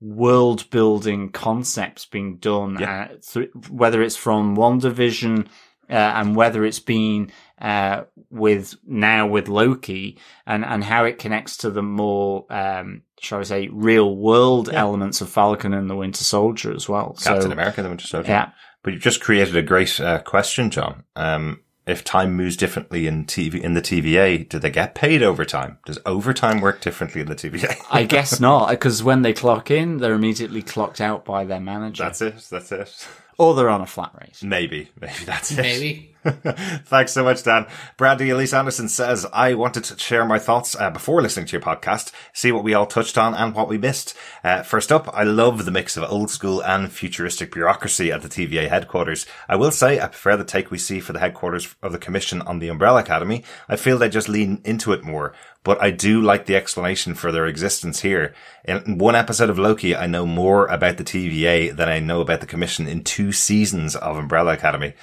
world 0.00 0.68
building 0.70 1.30
concepts 1.30 2.06
being 2.06 2.36
done, 2.36 2.78
yeah. 2.80 3.08
uh, 3.10 3.16
th- 3.32 3.50
whether 3.68 4.02
it's 4.02 4.16
from 4.16 4.56
WandaVision 4.56 5.46
uh, 5.90 5.92
and 5.92 6.36
whether 6.36 6.64
it's 6.64 6.78
been 6.78 7.30
uh, 7.60 8.02
with 8.30 8.76
now 8.86 9.26
with 9.26 9.48
Loki 9.48 10.18
and, 10.46 10.64
and 10.64 10.82
how 10.82 11.04
it 11.04 11.18
connects 11.18 11.58
to 11.58 11.70
the 11.70 11.82
more, 11.82 12.46
um, 12.48 13.02
shall 13.20 13.40
I 13.40 13.42
say, 13.42 13.68
real 13.68 14.16
world 14.16 14.70
yeah. 14.72 14.80
elements 14.80 15.20
of 15.20 15.28
Falcon 15.28 15.74
and 15.74 15.90
the 15.90 15.96
Winter 15.96 16.24
Soldier 16.24 16.72
as 16.72 16.88
well. 16.88 17.16
Captain 17.22 17.42
so, 17.42 17.50
America, 17.50 17.82
the 17.82 17.88
Winter 17.88 18.06
Soldier. 18.06 18.30
Yeah. 18.30 18.50
But 18.82 18.94
you've 18.94 19.02
just 19.02 19.20
created 19.20 19.56
a 19.56 19.62
great 19.62 20.00
uh, 20.00 20.22
question, 20.22 20.70
John. 20.70 21.04
Um, 21.16 21.60
if 21.90 22.04
time 22.04 22.34
moves 22.34 22.56
differently 22.56 23.06
in 23.06 23.24
TV 23.24 23.60
in 23.60 23.74
the 23.74 23.82
TVA, 23.82 24.48
do 24.48 24.58
they 24.58 24.70
get 24.70 24.94
paid 24.94 25.22
overtime? 25.22 25.78
Does 25.84 25.98
overtime 26.06 26.60
work 26.60 26.80
differently 26.80 27.20
in 27.20 27.28
the 27.28 27.34
TVA? 27.34 27.76
I 27.90 28.04
guess 28.04 28.40
not, 28.40 28.70
because 28.70 29.02
when 29.02 29.22
they 29.22 29.32
clock 29.32 29.70
in, 29.70 29.98
they're 29.98 30.14
immediately 30.14 30.62
clocked 30.62 31.00
out 31.00 31.24
by 31.24 31.44
their 31.44 31.60
manager. 31.60 32.04
That's 32.04 32.20
it. 32.20 32.36
That's 32.50 32.72
it. 32.72 33.08
Or 33.40 33.54
they're 33.54 33.70
on 33.70 33.80
a 33.80 33.86
flat 33.86 34.12
rate. 34.20 34.38
Maybe, 34.42 34.90
maybe 35.00 35.24
that's 35.24 35.50
it. 35.52 35.62
Maybe. 35.62 36.14
Thanks 36.24 37.12
so 37.12 37.24
much, 37.24 37.42
Dan. 37.42 37.66
Brandy 37.96 38.28
Elise 38.28 38.52
Anderson 38.52 38.86
says, 38.86 39.26
I 39.32 39.54
wanted 39.54 39.84
to 39.84 39.98
share 39.98 40.26
my 40.26 40.38
thoughts 40.38 40.76
uh, 40.78 40.90
before 40.90 41.22
listening 41.22 41.46
to 41.46 41.52
your 41.52 41.62
podcast, 41.62 42.12
see 42.34 42.52
what 42.52 42.64
we 42.64 42.74
all 42.74 42.84
touched 42.84 43.16
on 43.16 43.34
and 43.34 43.54
what 43.54 43.68
we 43.68 43.78
missed. 43.78 44.14
Uh, 44.44 44.62
first 44.62 44.92
up, 44.92 45.08
I 45.14 45.22
love 45.22 45.64
the 45.64 45.70
mix 45.70 45.96
of 45.96 46.04
old 46.04 46.28
school 46.28 46.62
and 46.62 46.92
futuristic 46.92 47.50
bureaucracy 47.50 48.12
at 48.12 48.20
the 48.20 48.28
TVA 48.28 48.68
headquarters. 48.68 49.24
I 49.48 49.56
will 49.56 49.70
say 49.70 49.98
I 49.98 50.08
prefer 50.08 50.36
the 50.36 50.44
take 50.44 50.70
we 50.70 50.76
see 50.76 51.00
for 51.00 51.14
the 51.14 51.20
headquarters 51.20 51.74
of 51.82 51.92
the 51.92 51.98
Commission 51.98 52.42
on 52.42 52.58
the 52.58 52.68
Umbrella 52.68 53.00
Academy. 53.00 53.42
I 53.70 53.76
feel 53.76 53.96
they 53.96 54.10
just 54.10 54.28
lean 54.28 54.60
into 54.66 54.92
it 54.92 55.02
more 55.02 55.32
but 55.62 55.80
I 55.82 55.90
do 55.90 56.20
like 56.20 56.46
the 56.46 56.56
explanation 56.56 57.14
for 57.14 57.30
their 57.30 57.46
existence 57.46 58.00
here. 58.00 58.34
In 58.64 58.98
one 58.98 59.14
episode 59.14 59.50
of 59.50 59.58
Loki, 59.58 59.94
I 59.94 60.06
know 60.06 60.24
more 60.24 60.66
about 60.66 60.96
the 60.96 61.04
TVA 61.04 61.76
than 61.76 61.88
I 61.88 61.98
know 61.98 62.20
about 62.20 62.40
the 62.40 62.46
Commission 62.46 62.86
in 62.86 63.04
two 63.04 63.32
seasons 63.32 63.94
of 63.94 64.16
Umbrella 64.16 64.54
Academy. 64.54 64.94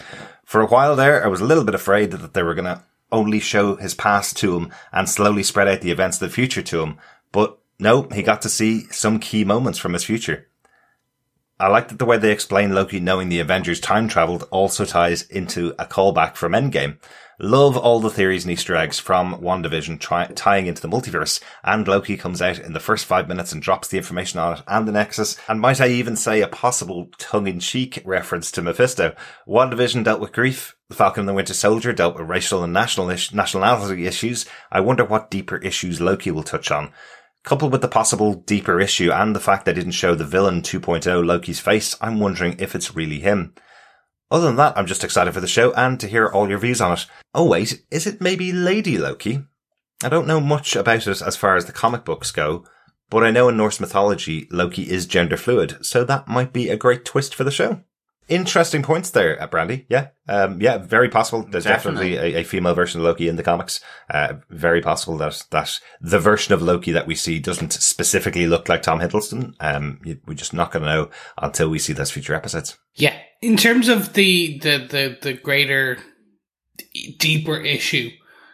For 0.43 0.61
a 0.61 0.67
while 0.67 0.95
there, 0.95 1.23
I 1.23 1.27
was 1.27 1.41
a 1.41 1.45
little 1.45 1.63
bit 1.63 1.75
afraid 1.75 2.11
that 2.11 2.33
they 2.33 2.43
were 2.43 2.55
going 2.55 2.65
to 2.65 2.83
only 3.11 3.39
show 3.39 3.75
his 3.75 3.93
past 3.93 4.35
to 4.37 4.57
him 4.57 4.73
and 4.91 5.07
slowly 5.07 5.43
spread 5.43 5.67
out 5.67 5.81
the 5.81 5.91
events 5.91 6.21
of 6.21 6.27
the 6.27 6.33
future 6.33 6.63
to 6.63 6.81
him. 6.81 6.97
But 7.31 7.57
no, 7.79 8.03
he 8.13 8.23
got 8.23 8.41
to 8.41 8.49
see 8.49 8.81
some 8.91 9.19
key 9.19 9.43
moments 9.43 9.79
from 9.79 9.93
his 9.93 10.03
future. 10.03 10.47
I 11.59 11.67
like 11.69 11.87
that 11.87 11.99
the 11.99 12.05
way 12.05 12.17
they 12.17 12.31
explain 12.31 12.73
Loki 12.73 12.99
knowing 12.99 13.29
the 13.29 13.39
Avengers 13.39 13.79
time 13.79 14.07
traveled 14.07 14.47
also 14.51 14.85
ties 14.85 15.23
into 15.23 15.73
a 15.79 15.85
callback 15.85 16.35
from 16.35 16.51
Endgame. 16.51 16.97
Love 17.39 17.77
all 17.77 17.99
the 17.99 18.09
theories 18.09 18.45
and 18.45 18.51
Easter 18.51 18.75
eggs 18.75 18.97
from 18.97 19.39
WandaVision 19.39 19.99
try- 19.99 20.25
tying 20.25 20.65
into 20.65 20.81
the 20.81 20.87
multiverse, 20.87 21.39
and 21.63 21.87
Loki 21.87 22.17
comes 22.17 22.41
out 22.41 22.57
in 22.57 22.73
the 22.73 22.79
first 22.79 23.05
five 23.05 23.27
minutes 23.27 23.51
and 23.51 23.61
drops 23.61 23.87
the 23.87 23.97
information 23.97 24.39
on 24.39 24.57
it 24.57 24.63
and 24.65 24.87
the 24.87 24.91
Nexus, 24.91 25.37
and 25.47 25.61
might 25.61 25.79
I 25.79 25.87
even 25.87 26.15
say 26.15 26.41
a 26.41 26.47
possible 26.47 27.11
tongue-in-cheek 27.19 28.01
reference 28.03 28.49
to 28.53 28.63
Mephisto. 28.63 29.15
WandaVision 29.47 30.03
dealt 30.03 30.19
with 30.19 30.33
grief, 30.33 30.75
the 30.89 30.95
Falcon 30.95 31.21
and 31.21 31.29
the 31.29 31.33
Winter 31.33 31.53
Soldier 31.53 31.93
dealt 31.93 32.17
with 32.17 32.27
racial 32.27 32.63
and 32.63 32.73
national 32.73 33.05
nationality 33.05 34.07
issues. 34.07 34.47
I 34.71 34.79
wonder 34.79 35.05
what 35.05 35.29
deeper 35.29 35.57
issues 35.57 36.01
Loki 36.01 36.31
will 36.31 36.41
touch 36.41 36.71
on. 36.71 36.91
Coupled 37.43 37.71
with 37.71 37.83
the 37.83 37.87
possible 37.87 38.33
deeper 38.33 38.81
issue 38.81 39.11
and 39.11 39.35
the 39.35 39.39
fact 39.39 39.65
they 39.65 39.73
didn't 39.73 39.91
show 39.91 40.15
the 40.15 40.25
villain 40.25 40.63
2.0 40.63 41.23
Loki's 41.23 41.59
face, 41.59 41.95
I'm 42.01 42.19
wondering 42.19 42.55
if 42.57 42.73
it's 42.73 42.95
really 42.95 43.19
him. 43.19 43.53
Other 44.29 44.47
than 44.47 44.57
that, 44.57 44.77
I'm 44.77 44.87
just 44.87 45.03
excited 45.03 45.33
for 45.33 45.39
the 45.39 45.47
show 45.47 45.73
and 45.73 45.99
to 45.99 46.07
hear 46.07 46.27
all 46.27 46.49
your 46.49 46.57
views 46.57 46.81
on 46.81 46.93
it. 46.93 47.05
Oh 47.33 47.45
wait, 47.45 47.83
is 47.89 48.05
it 48.05 48.21
maybe 48.21 48.51
Lady 48.51 48.97
Loki? 48.97 49.43
I 50.03 50.09
don't 50.09 50.27
know 50.27 50.41
much 50.41 50.75
about 50.75 51.07
it 51.07 51.21
as 51.21 51.35
far 51.35 51.55
as 51.55 51.65
the 51.65 51.71
comic 51.71 52.03
books 52.03 52.31
go, 52.31 52.65
but 53.09 53.23
I 53.23 53.31
know 53.31 53.47
in 53.49 53.57
Norse 53.57 53.79
mythology, 53.79 54.47
Loki 54.51 54.89
is 54.89 55.05
gender 55.05 55.37
fluid, 55.37 55.85
so 55.85 56.03
that 56.03 56.27
might 56.27 56.51
be 56.51 56.69
a 56.69 56.77
great 56.77 57.05
twist 57.05 57.33
for 57.33 57.45
the 57.45 57.51
show. 57.51 57.81
Interesting 58.27 58.83
points 58.83 59.11
there, 59.11 59.41
uh, 59.41 59.47
Brandy. 59.47 59.85
Yeah. 59.87 60.07
Um, 60.27 60.61
yeah, 60.61 60.77
very 60.77 61.07
possible. 61.07 61.47
There's 61.49 61.63
definitely, 61.63 62.11
definitely 62.11 62.35
a, 62.35 62.41
a, 62.41 62.43
female 62.43 62.73
version 62.73 62.99
of 62.99 63.05
Loki 63.05 63.29
in 63.29 63.37
the 63.37 63.43
comics. 63.43 63.79
Uh, 64.09 64.35
very 64.49 64.81
possible 64.81 65.17
that, 65.17 65.45
that 65.51 65.79
the 66.01 66.19
version 66.19 66.53
of 66.53 66.61
Loki 66.61 66.91
that 66.91 67.07
we 67.07 67.15
see 67.15 67.39
doesn't 67.39 67.71
specifically 67.71 68.45
look 68.45 68.67
like 68.67 68.81
Tom 68.81 68.99
Hiddleston. 68.99 69.53
Um, 69.61 70.01
we're 70.25 70.33
just 70.33 70.53
not 70.53 70.71
going 70.71 70.83
to 70.83 70.89
know 70.89 71.09
until 71.37 71.69
we 71.69 71.79
see 71.79 71.93
those 71.93 72.11
future 72.11 72.33
episodes. 72.33 72.77
Yeah. 72.95 73.15
In 73.41 73.55
terms 73.55 73.87
of 73.87 74.13
the, 74.13 74.59
the, 74.59 74.77
the, 74.89 75.17
the 75.21 75.33
greater, 75.33 75.97
deeper 77.17 77.55
issue, 77.55 78.11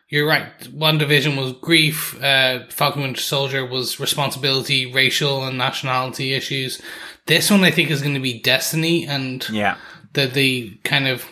you're 0.09 0.27
right. 0.27 0.59
WandaVision 0.65 1.35
was 1.35 1.53
grief. 1.53 2.21
Uh, 2.21 2.67
Falcon 2.69 3.01
Winter 3.01 3.19
Soldier 3.19 3.65
was 3.65 3.99
responsibility, 3.99 4.93
racial 4.93 5.43
and 5.43 5.57
nationality 5.57 6.33
issues. 6.33 6.79
This 7.25 7.49
one, 7.49 7.63
I 7.63 7.71
think, 7.71 7.89
is 7.89 8.01
going 8.01 8.15
to 8.15 8.19
be 8.19 8.39
destiny 8.39 9.07
and 9.07 9.47
yeah, 9.49 9.77
the 10.13 10.27
the 10.27 10.71
kind 10.83 11.07
of 11.07 11.25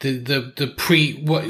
the 0.00 0.18
the 0.18 0.52
the 0.56 0.66
pre 0.66 1.14
what 1.22 1.44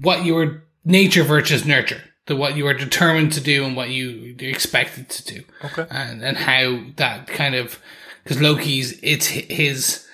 what 0.00 0.24
your 0.24 0.64
nature 0.84 1.22
versus 1.22 1.64
nurture, 1.64 2.02
the 2.26 2.36
what 2.36 2.56
you 2.56 2.66
are 2.66 2.74
determined 2.74 3.32
to 3.32 3.40
do 3.40 3.64
and 3.64 3.76
what 3.76 3.90
you 3.90 4.36
expected 4.38 5.08
to 5.10 5.34
do. 5.34 5.44
Okay, 5.64 5.86
and 5.90 6.22
and 6.22 6.36
how 6.36 6.80
that 6.96 7.26
kind 7.26 7.54
of 7.54 7.80
because 8.22 8.40
Loki's 8.40 8.98
it's 9.02 9.26
his 9.26 10.06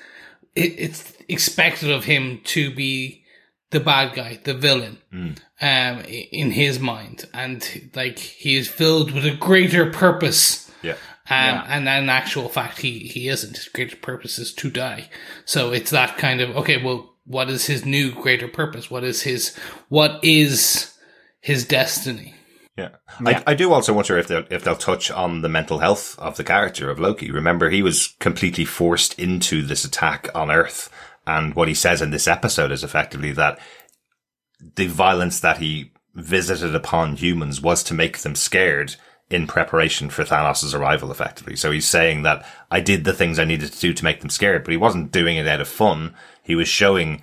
it, 0.55 0.75
it's 0.79 1.13
expected 1.29 1.91
of 1.91 2.05
him 2.05 2.41
to 2.45 2.75
be 2.75 3.25
the 3.71 3.81
bad 3.81 4.15
guy, 4.15 4.39
the 4.45 4.55
villain, 4.55 4.99
mm. 5.13 5.37
um, 5.61 6.05
in 6.07 6.53
his 6.53 6.79
mind, 6.79 7.27
and 7.35 7.91
like 7.95 8.19
he 8.19 8.57
is 8.57 8.69
filled 8.69 9.13
with 9.13 9.27
a 9.27 9.35
greater 9.37 9.91
purpose. 9.91 10.71
Yeah. 10.83 10.97
Um, 11.29 11.37
yeah. 11.37 11.67
and 11.69 11.89
in 11.89 12.09
actual 12.09 12.49
fact, 12.49 12.79
he, 12.79 13.01
he 13.01 13.29
isn't. 13.29 13.57
His 13.57 13.69
greater 13.69 13.97
purpose 13.97 14.39
is 14.39 14.53
to 14.55 14.71
die. 14.71 15.09
So 15.45 15.73
it's 15.73 15.91
that 15.91 16.17
kind 16.19 16.41
of, 16.41 16.57
okay, 16.57 16.83
well, 16.83 17.15
what 17.25 17.51
is 17.51 17.67
his 17.67 17.85
new 17.85 18.13
greater 18.13 18.49
purpose? 18.49 18.91
What 18.91 19.03
is 19.03 19.23
his, 19.23 19.57
what 19.89 20.23
is 20.23 20.97
his 21.41 21.65
destiny? 21.65 22.35
Yeah. 22.77 22.91
yeah. 23.25 23.43
I, 23.47 23.53
I 23.53 23.55
do 23.55 23.73
also 23.73 23.93
wonder 23.93 24.19
if 24.19 24.29
they'll, 24.29 24.45
if 24.51 24.63
they'll 24.63 24.77
touch 24.77 25.11
on 25.11 25.43
the 25.43 25.49
mental 25.49 25.79
health 25.79 26.17
of 26.19 26.37
the 26.37 26.45
character 26.45 26.91
of 26.91 27.01
Loki. 27.01 27.31
Remember, 27.31 27.71
he 27.71 27.83
was 27.83 28.15
completely 28.21 28.65
forced 28.65 29.19
into 29.19 29.63
this 29.63 29.85
attack 29.85 30.29
on 30.35 30.51
Earth. 30.51 30.91
And 31.27 31.55
what 31.55 31.69
he 31.69 31.75
says 31.75 32.01
in 32.01 32.11
this 32.13 32.29
episode 32.29 32.71
is 32.71 32.85
effectively 32.85 33.33
that 33.33 33.59
the 34.77 34.87
violence 34.87 35.41
that 35.41 35.59
he 35.59 35.93
visited 36.15 36.75
upon 36.75 37.17
humans 37.17 37.61
was 37.61 37.83
to 37.85 37.95
make 37.95 38.19
them 38.19 38.35
scared 38.35 38.97
in 39.29 39.47
preparation 39.47 40.09
for 40.09 40.23
Thanos' 40.23 40.75
arrival, 40.75 41.11
effectively. 41.11 41.57
So 41.57 41.71
he's 41.73 41.87
saying 41.87 42.23
that 42.23 42.47
I 42.71 42.81
did 42.81 43.05
the 43.05 43.13
things 43.13 43.39
I 43.39 43.45
needed 43.45 43.73
to 43.73 43.81
do 43.81 43.93
to 43.93 44.05
make 44.05 44.21
them 44.21 44.31
scared, 44.31 44.63
but 44.63 44.71
he 44.71 44.77
wasn't 44.77 45.11
doing 45.11 45.37
it 45.37 45.49
out 45.49 45.61
of 45.61 45.69
fun. 45.69 46.15
He 46.43 46.55
was 46.55 46.69
showing, 46.69 47.23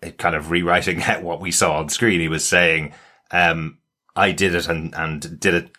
it 0.00 0.18
kind 0.18 0.36
of 0.36 0.50
rewriting 0.50 1.00
what 1.22 1.40
we 1.40 1.50
saw 1.50 1.78
on 1.78 1.88
screen. 1.88 2.20
He 2.20 2.28
was 2.28 2.44
saying, 2.44 2.92
um, 3.32 3.78
I 4.14 4.32
did 4.32 4.54
it 4.54 4.68
and, 4.68 4.94
and 4.94 5.40
did 5.40 5.54
it 5.54 5.70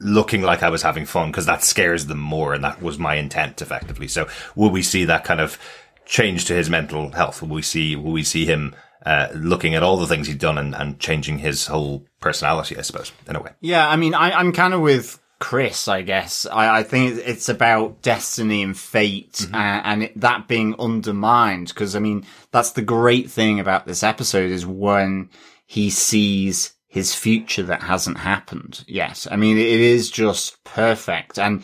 looking 0.00 0.42
like 0.42 0.62
I 0.62 0.70
was 0.70 0.82
having 0.82 1.06
fun 1.06 1.30
because 1.30 1.46
that 1.46 1.62
scares 1.62 2.06
them 2.06 2.18
more. 2.18 2.52
And 2.52 2.64
that 2.64 2.82
was 2.82 2.98
my 2.98 3.14
intent, 3.14 3.62
effectively. 3.62 4.08
So 4.08 4.28
will 4.56 4.70
we 4.70 4.82
see 4.82 5.04
that 5.04 5.24
kind 5.24 5.40
of 5.40 5.56
change 6.04 6.46
to 6.46 6.54
his 6.54 6.68
mental 6.68 7.12
health? 7.12 7.42
Will 7.42 7.50
we 7.50 7.62
see, 7.62 7.94
will 7.94 8.12
we 8.12 8.24
see 8.24 8.44
him 8.44 8.74
uh, 9.04 9.28
looking 9.34 9.74
at 9.74 9.82
all 9.82 9.96
the 9.96 10.06
things 10.06 10.26
he'd 10.26 10.38
done 10.38 10.58
and, 10.58 10.74
and 10.74 10.98
changing 10.98 11.38
his 11.38 11.66
whole 11.66 12.04
personality, 12.20 12.76
I 12.76 12.82
suppose, 12.82 13.12
in 13.26 13.36
a 13.36 13.42
way. 13.42 13.52
Yeah, 13.60 13.88
I 13.88 13.96
mean, 13.96 14.14
I, 14.14 14.38
am 14.38 14.52
kind 14.52 14.74
of 14.74 14.80
with 14.80 15.18
Chris, 15.38 15.88
I 15.88 16.02
guess. 16.02 16.46
I, 16.46 16.80
I, 16.80 16.82
think 16.82 17.18
it's 17.24 17.48
about 17.48 18.02
destiny 18.02 18.62
and 18.62 18.76
fate 18.76 19.32
mm-hmm. 19.32 19.54
and, 19.54 19.86
and 19.86 20.02
it, 20.04 20.20
that 20.20 20.48
being 20.48 20.74
undermined. 20.78 21.68
Because, 21.68 21.96
I 21.96 21.98
mean, 21.98 22.26
that's 22.50 22.72
the 22.72 22.82
great 22.82 23.30
thing 23.30 23.58
about 23.58 23.86
this 23.86 24.02
episode 24.02 24.50
is 24.50 24.66
when 24.66 25.30
he 25.66 25.88
sees 25.88 26.74
his 26.86 27.14
future 27.14 27.62
that 27.62 27.82
hasn't 27.84 28.18
happened 28.18 28.84
yet. 28.86 29.26
I 29.30 29.36
mean, 29.36 29.56
it 29.56 29.80
is 29.80 30.10
just 30.10 30.62
perfect. 30.64 31.38
And, 31.38 31.62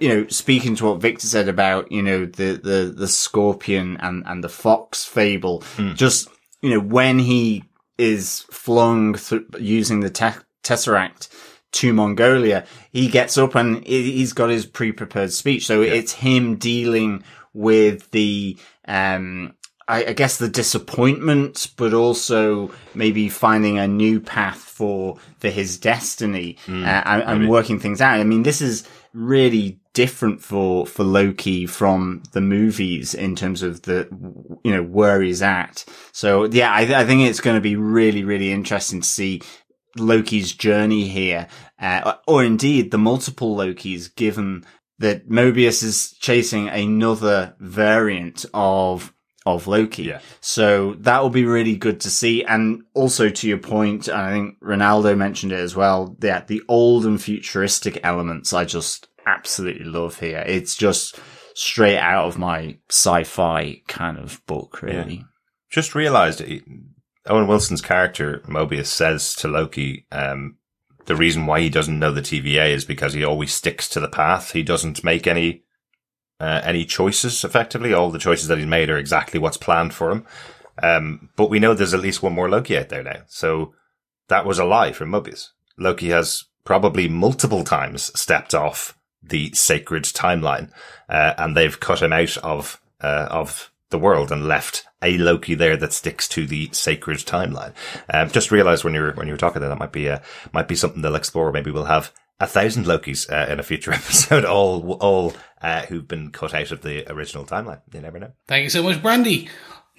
you 0.00 0.08
know, 0.08 0.26
speaking 0.26 0.74
to 0.76 0.86
what 0.86 1.00
Victor 1.00 1.28
said 1.28 1.48
about, 1.48 1.90
you 1.90 2.02
know, 2.02 2.26
the, 2.26 2.60
the, 2.62 2.92
the 2.94 3.08
scorpion 3.08 3.96
and, 4.00 4.22
and 4.26 4.44
the 4.44 4.48
fox 4.48 5.04
fable, 5.04 5.60
mm. 5.76 5.94
just 5.94 6.28
you 6.60 6.70
know, 6.70 6.80
when 6.80 7.18
he 7.18 7.64
is 7.96 8.44
flung 8.50 9.14
th- 9.14 9.42
using 9.58 10.00
the 10.00 10.10
te- 10.10 10.44
Tesseract 10.62 11.28
to 11.72 11.92
Mongolia, 11.92 12.64
he 12.90 13.08
gets 13.08 13.36
up 13.36 13.54
and 13.54 13.84
he's 13.86 14.32
got 14.32 14.50
his 14.50 14.66
pre-prepared 14.66 15.32
speech. 15.32 15.66
So 15.66 15.82
yeah. 15.82 15.94
it's 15.94 16.12
him 16.12 16.56
dealing 16.56 17.22
with 17.52 18.10
the, 18.10 18.56
um, 18.86 19.54
I, 19.86 20.06
I, 20.06 20.12
guess 20.12 20.38
the 20.38 20.48
disappointment, 20.48 21.68
but 21.76 21.94
also 21.94 22.70
maybe 22.94 23.28
finding 23.28 23.78
a 23.78 23.88
new 23.88 24.20
path 24.20 24.58
for, 24.58 25.18
for 25.38 25.48
his 25.48 25.78
destiny, 25.78 26.56
mm, 26.66 26.84
uh, 26.84 27.02
and, 27.04 27.22
and 27.22 27.48
working 27.50 27.80
things 27.80 28.00
out. 28.00 28.20
I 28.20 28.24
mean, 28.24 28.42
this 28.42 28.60
is 28.60 28.86
really 29.12 29.80
different 29.98 30.40
for 30.40 30.86
for 30.86 31.02
Loki 31.02 31.66
from 31.66 32.22
the 32.30 32.40
movies 32.40 33.14
in 33.14 33.34
terms 33.34 33.64
of 33.64 33.82
the 33.82 34.08
you 34.62 34.70
know 34.70 34.84
where 34.84 35.20
he's 35.20 35.42
at. 35.42 35.84
So 36.12 36.44
yeah, 36.44 36.70
I, 36.72 36.82
I 37.00 37.04
think 37.04 37.22
it's 37.22 37.40
going 37.40 37.56
to 37.56 37.60
be 37.60 37.74
really 37.74 38.22
really 38.22 38.52
interesting 38.52 39.00
to 39.00 39.08
see 39.08 39.42
Loki's 39.96 40.52
journey 40.52 41.08
here, 41.08 41.48
uh, 41.80 42.14
or 42.28 42.44
indeed 42.44 42.92
the 42.92 42.98
multiple 42.98 43.56
Lokis, 43.56 44.14
given 44.14 44.64
that 45.00 45.28
Mobius 45.28 45.82
is 45.82 46.12
chasing 46.20 46.68
another 46.68 47.56
variant 47.58 48.46
of 48.54 49.12
of 49.46 49.66
Loki. 49.66 50.04
Yeah. 50.04 50.20
So 50.40 50.94
that 51.00 51.22
will 51.22 51.30
be 51.30 51.44
really 51.44 51.74
good 51.74 52.00
to 52.02 52.10
see. 52.10 52.44
And 52.44 52.82
also 52.94 53.30
to 53.30 53.48
your 53.48 53.58
point, 53.58 54.06
and 54.06 54.16
I 54.16 54.30
think 54.30 54.60
Ronaldo 54.60 55.16
mentioned 55.16 55.50
it 55.50 55.58
as 55.58 55.74
well, 55.74 56.14
that 56.20 56.46
the 56.46 56.62
old 56.68 57.04
and 57.04 57.20
futuristic 57.20 57.98
elements 58.04 58.52
I 58.52 58.64
just 58.64 59.08
absolutely 59.28 59.84
love 59.84 60.18
here. 60.18 60.44
It's 60.46 60.76
just 60.76 61.18
straight 61.54 61.98
out 61.98 62.26
of 62.26 62.38
my 62.38 62.78
sci-fi 62.88 63.82
kind 63.88 64.18
of 64.18 64.44
book, 64.46 64.82
really. 64.82 65.16
Yeah. 65.16 65.22
Just 65.70 65.94
realized 65.94 66.42
Owen 67.26 67.46
Wilson's 67.46 67.82
character 67.82 68.42
Mobius 68.46 68.86
says 68.86 69.34
to 69.36 69.48
Loki, 69.48 70.06
um, 70.10 70.56
the 71.06 71.16
reason 71.16 71.46
why 71.46 71.60
he 71.60 71.70
doesn't 71.70 71.98
know 71.98 72.12
the 72.12 72.20
TVA 72.20 72.70
is 72.70 72.84
because 72.84 73.12
he 73.12 73.24
always 73.24 73.52
sticks 73.52 73.88
to 73.90 74.00
the 74.00 74.08
path. 74.08 74.52
He 74.52 74.62
doesn't 74.62 75.04
make 75.04 75.26
any 75.26 75.64
uh, 76.40 76.60
any 76.64 76.84
choices. 76.84 77.44
Effectively, 77.44 77.92
all 77.92 78.10
the 78.10 78.18
choices 78.18 78.48
that 78.48 78.58
he's 78.58 78.66
made 78.66 78.90
are 78.90 78.98
exactly 78.98 79.40
what's 79.40 79.56
planned 79.56 79.94
for 79.94 80.10
him. 80.10 80.26
Um, 80.82 81.30
but 81.36 81.50
we 81.50 81.58
know 81.58 81.74
there's 81.74 81.94
at 81.94 82.00
least 82.00 82.22
one 82.22 82.34
more 82.34 82.48
Loki 82.48 82.78
out 82.78 82.90
there 82.90 83.02
now. 83.02 83.22
So 83.26 83.74
that 84.28 84.46
was 84.46 84.58
a 84.58 84.64
lie 84.64 84.92
from 84.92 85.10
Mobius. 85.10 85.48
Loki 85.76 86.10
has 86.10 86.44
probably 86.64 87.08
multiple 87.08 87.64
times 87.64 88.12
stepped 88.18 88.54
off 88.54 88.97
the 89.28 89.52
sacred 89.54 90.04
timeline, 90.04 90.70
uh, 91.08 91.34
and 91.38 91.56
they've 91.56 91.78
cut 91.78 92.02
him 92.02 92.12
out 92.12 92.36
of, 92.38 92.80
uh, 93.00 93.28
of 93.30 93.70
the 93.90 93.98
world 93.98 94.30
and 94.30 94.46
left 94.46 94.84
a 95.02 95.16
Loki 95.16 95.54
there 95.54 95.76
that 95.76 95.92
sticks 95.92 96.28
to 96.28 96.46
the 96.46 96.68
sacred 96.72 97.18
timeline. 97.18 97.72
Um, 98.12 98.30
just 98.30 98.50
realized 98.50 98.84
when 98.84 98.94
you 98.94 99.00
were, 99.00 99.12
when 99.12 99.26
you 99.26 99.34
were 99.34 99.38
talking 99.38 99.62
that 99.62 99.68
that 99.68 99.78
might 99.78 99.92
be, 99.92 100.08
uh, 100.08 100.18
might 100.52 100.68
be 100.68 100.76
something 100.76 101.02
they'll 101.02 101.14
explore. 101.14 101.52
Maybe 101.52 101.70
we'll 101.70 101.84
have 101.84 102.12
a 102.40 102.46
thousand 102.46 102.84
Lokis, 102.84 103.30
uh, 103.32 103.50
in 103.50 103.60
a 103.60 103.62
future 103.64 103.92
episode, 103.94 104.44
all, 104.44 104.92
all, 104.94 105.34
uh, 105.62 105.82
who've 105.82 106.06
been 106.06 106.30
cut 106.30 106.54
out 106.54 106.70
of 106.70 106.82
the 106.82 107.10
original 107.10 107.44
timeline. 107.44 107.80
You 107.92 108.00
never 108.00 108.18
know. 108.18 108.32
Thank 108.46 108.64
you 108.64 108.70
so 108.70 108.82
much, 108.82 109.02
Brandy. 109.02 109.48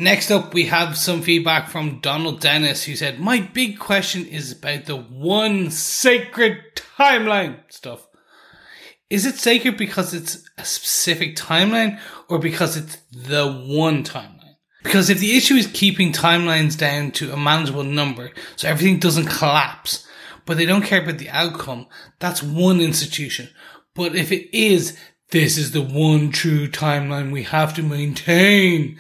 Next 0.02 0.32
up, 0.32 0.54
we 0.54 0.68
have 0.68 0.98
some 0.98 1.22
feedback 1.22 1.68
from 1.68 2.00
Donald 2.00 2.40
Dennis, 2.40 2.86
who 2.86 2.96
said, 2.96 3.20
My 3.20 3.42
big 3.42 3.80
question 3.80 4.26
is 4.26 4.54
about 4.54 4.86
the 4.86 4.96
one 4.96 5.72
sacred 5.72 6.62
timeline 6.98 7.58
stuff. 7.68 8.08
Is 9.10 9.26
it 9.26 9.36
sacred 9.36 9.76
because 9.76 10.14
it's 10.14 10.44
a 10.58 10.66
specific 10.66 11.36
timeline 11.36 12.00
or 12.28 12.38
because 12.38 12.78
it's 12.78 12.98
the 13.12 13.52
one 13.52 14.04
timeline? 14.04 14.56
Because 14.84 15.10
if 15.10 15.20
the 15.20 15.36
issue 15.36 15.56
is 15.56 15.68
keeping 15.68 16.14
timelines 16.14 16.78
down 16.78 17.12
to 17.12 17.34
a 17.34 17.38
manageable 17.38 17.84
number 17.84 18.32
so 18.56 18.70
everything 18.70 19.00
doesn't 19.00 19.26
collapse, 19.26 20.08
but 20.46 20.58
they 20.58 20.66
don't 20.66 20.84
care 20.84 21.02
about 21.02 21.18
the 21.18 21.30
outcome, 21.30 21.88
that's 22.20 22.44
one 22.44 22.80
institution. 22.80 23.50
But 23.96 24.16
if 24.16 24.32
it 24.32 24.56
is, 24.56 24.98
this 25.32 25.58
is 25.58 25.72
the 25.72 25.82
one 25.82 26.32
true 26.32 26.68
timeline 26.68 27.32
we 27.32 27.44
have 27.44 27.74
to 27.76 27.84
maintain, 27.84 28.98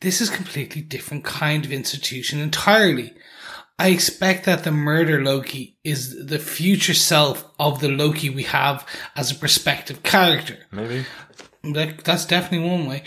this 0.00 0.20
is 0.20 0.30
completely 0.30 0.82
different 0.82 1.24
kind 1.24 1.64
of 1.64 1.72
institution 1.72 2.40
entirely. 2.40 3.12
I 3.82 3.88
expect 3.88 4.44
that 4.44 4.62
the 4.62 4.70
murder 4.70 5.24
Loki 5.24 5.76
is 5.82 6.26
the 6.26 6.38
future 6.38 6.94
self 6.94 7.44
of 7.58 7.80
the 7.80 7.88
Loki 7.88 8.30
we 8.30 8.44
have 8.44 8.86
as 9.16 9.32
a 9.32 9.34
prospective 9.34 10.04
character. 10.04 10.56
Maybe. 10.70 11.04
That, 11.64 12.04
that's 12.04 12.24
definitely 12.24 12.70
one 12.70 12.86
way. 12.86 13.02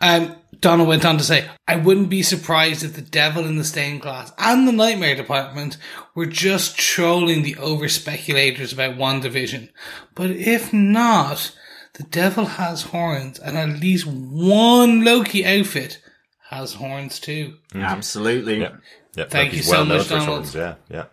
Um, 0.00 0.36
Donna 0.60 0.84
went 0.84 1.04
on 1.04 1.18
to 1.18 1.24
say, 1.24 1.48
I 1.66 1.74
wouldn't 1.74 2.10
be 2.10 2.22
surprised 2.22 2.84
if 2.84 2.94
the 2.94 3.02
devil 3.02 3.44
in 3.44 3.56
the 3.56 3.64
stained 3.64 4.02
glass 4.02 4.30
and 4.38 4.68
the 4.68 4.72
nightmare 4.72 5.16
department 5.16 5.76
were 6.14 6.26
just 6.26 6.78
trolling 6.78 7.42
the 7.42 7.56
over 7.56 7.88
speculators 7.88 8.72
about 8.72 8.94
WandaVision. 8.94 9.70
But 10.14 10.30
if 10.30 10.72
not, 10.72 11.56
the 11.94 12.04
devil 12.04 12.44
has 12.44 12.82
horns 12.82 13.40
and 13.40 13.58
at 13.58 13.80
least 13.80 14.06
one 14.06 15.04
Loki 15.04 15.44
outfit 15.44 16.00
has 16.50 16.74
horns 16.74 17.18
too. 17.18 17.56
Mm-hmm. 17.72 17.82
Absolutely. 17.82 18.60
Yeah. 18.60 18.76
Yeah. 19.14 19.24
Thank 19.24 19.52
you 19.52 19.62
so 19.62 19.84
much, 19.84 20.08
Donald. 20.08 20.54
Yeah, 20.54 20.76
yeah. 20.88 21.04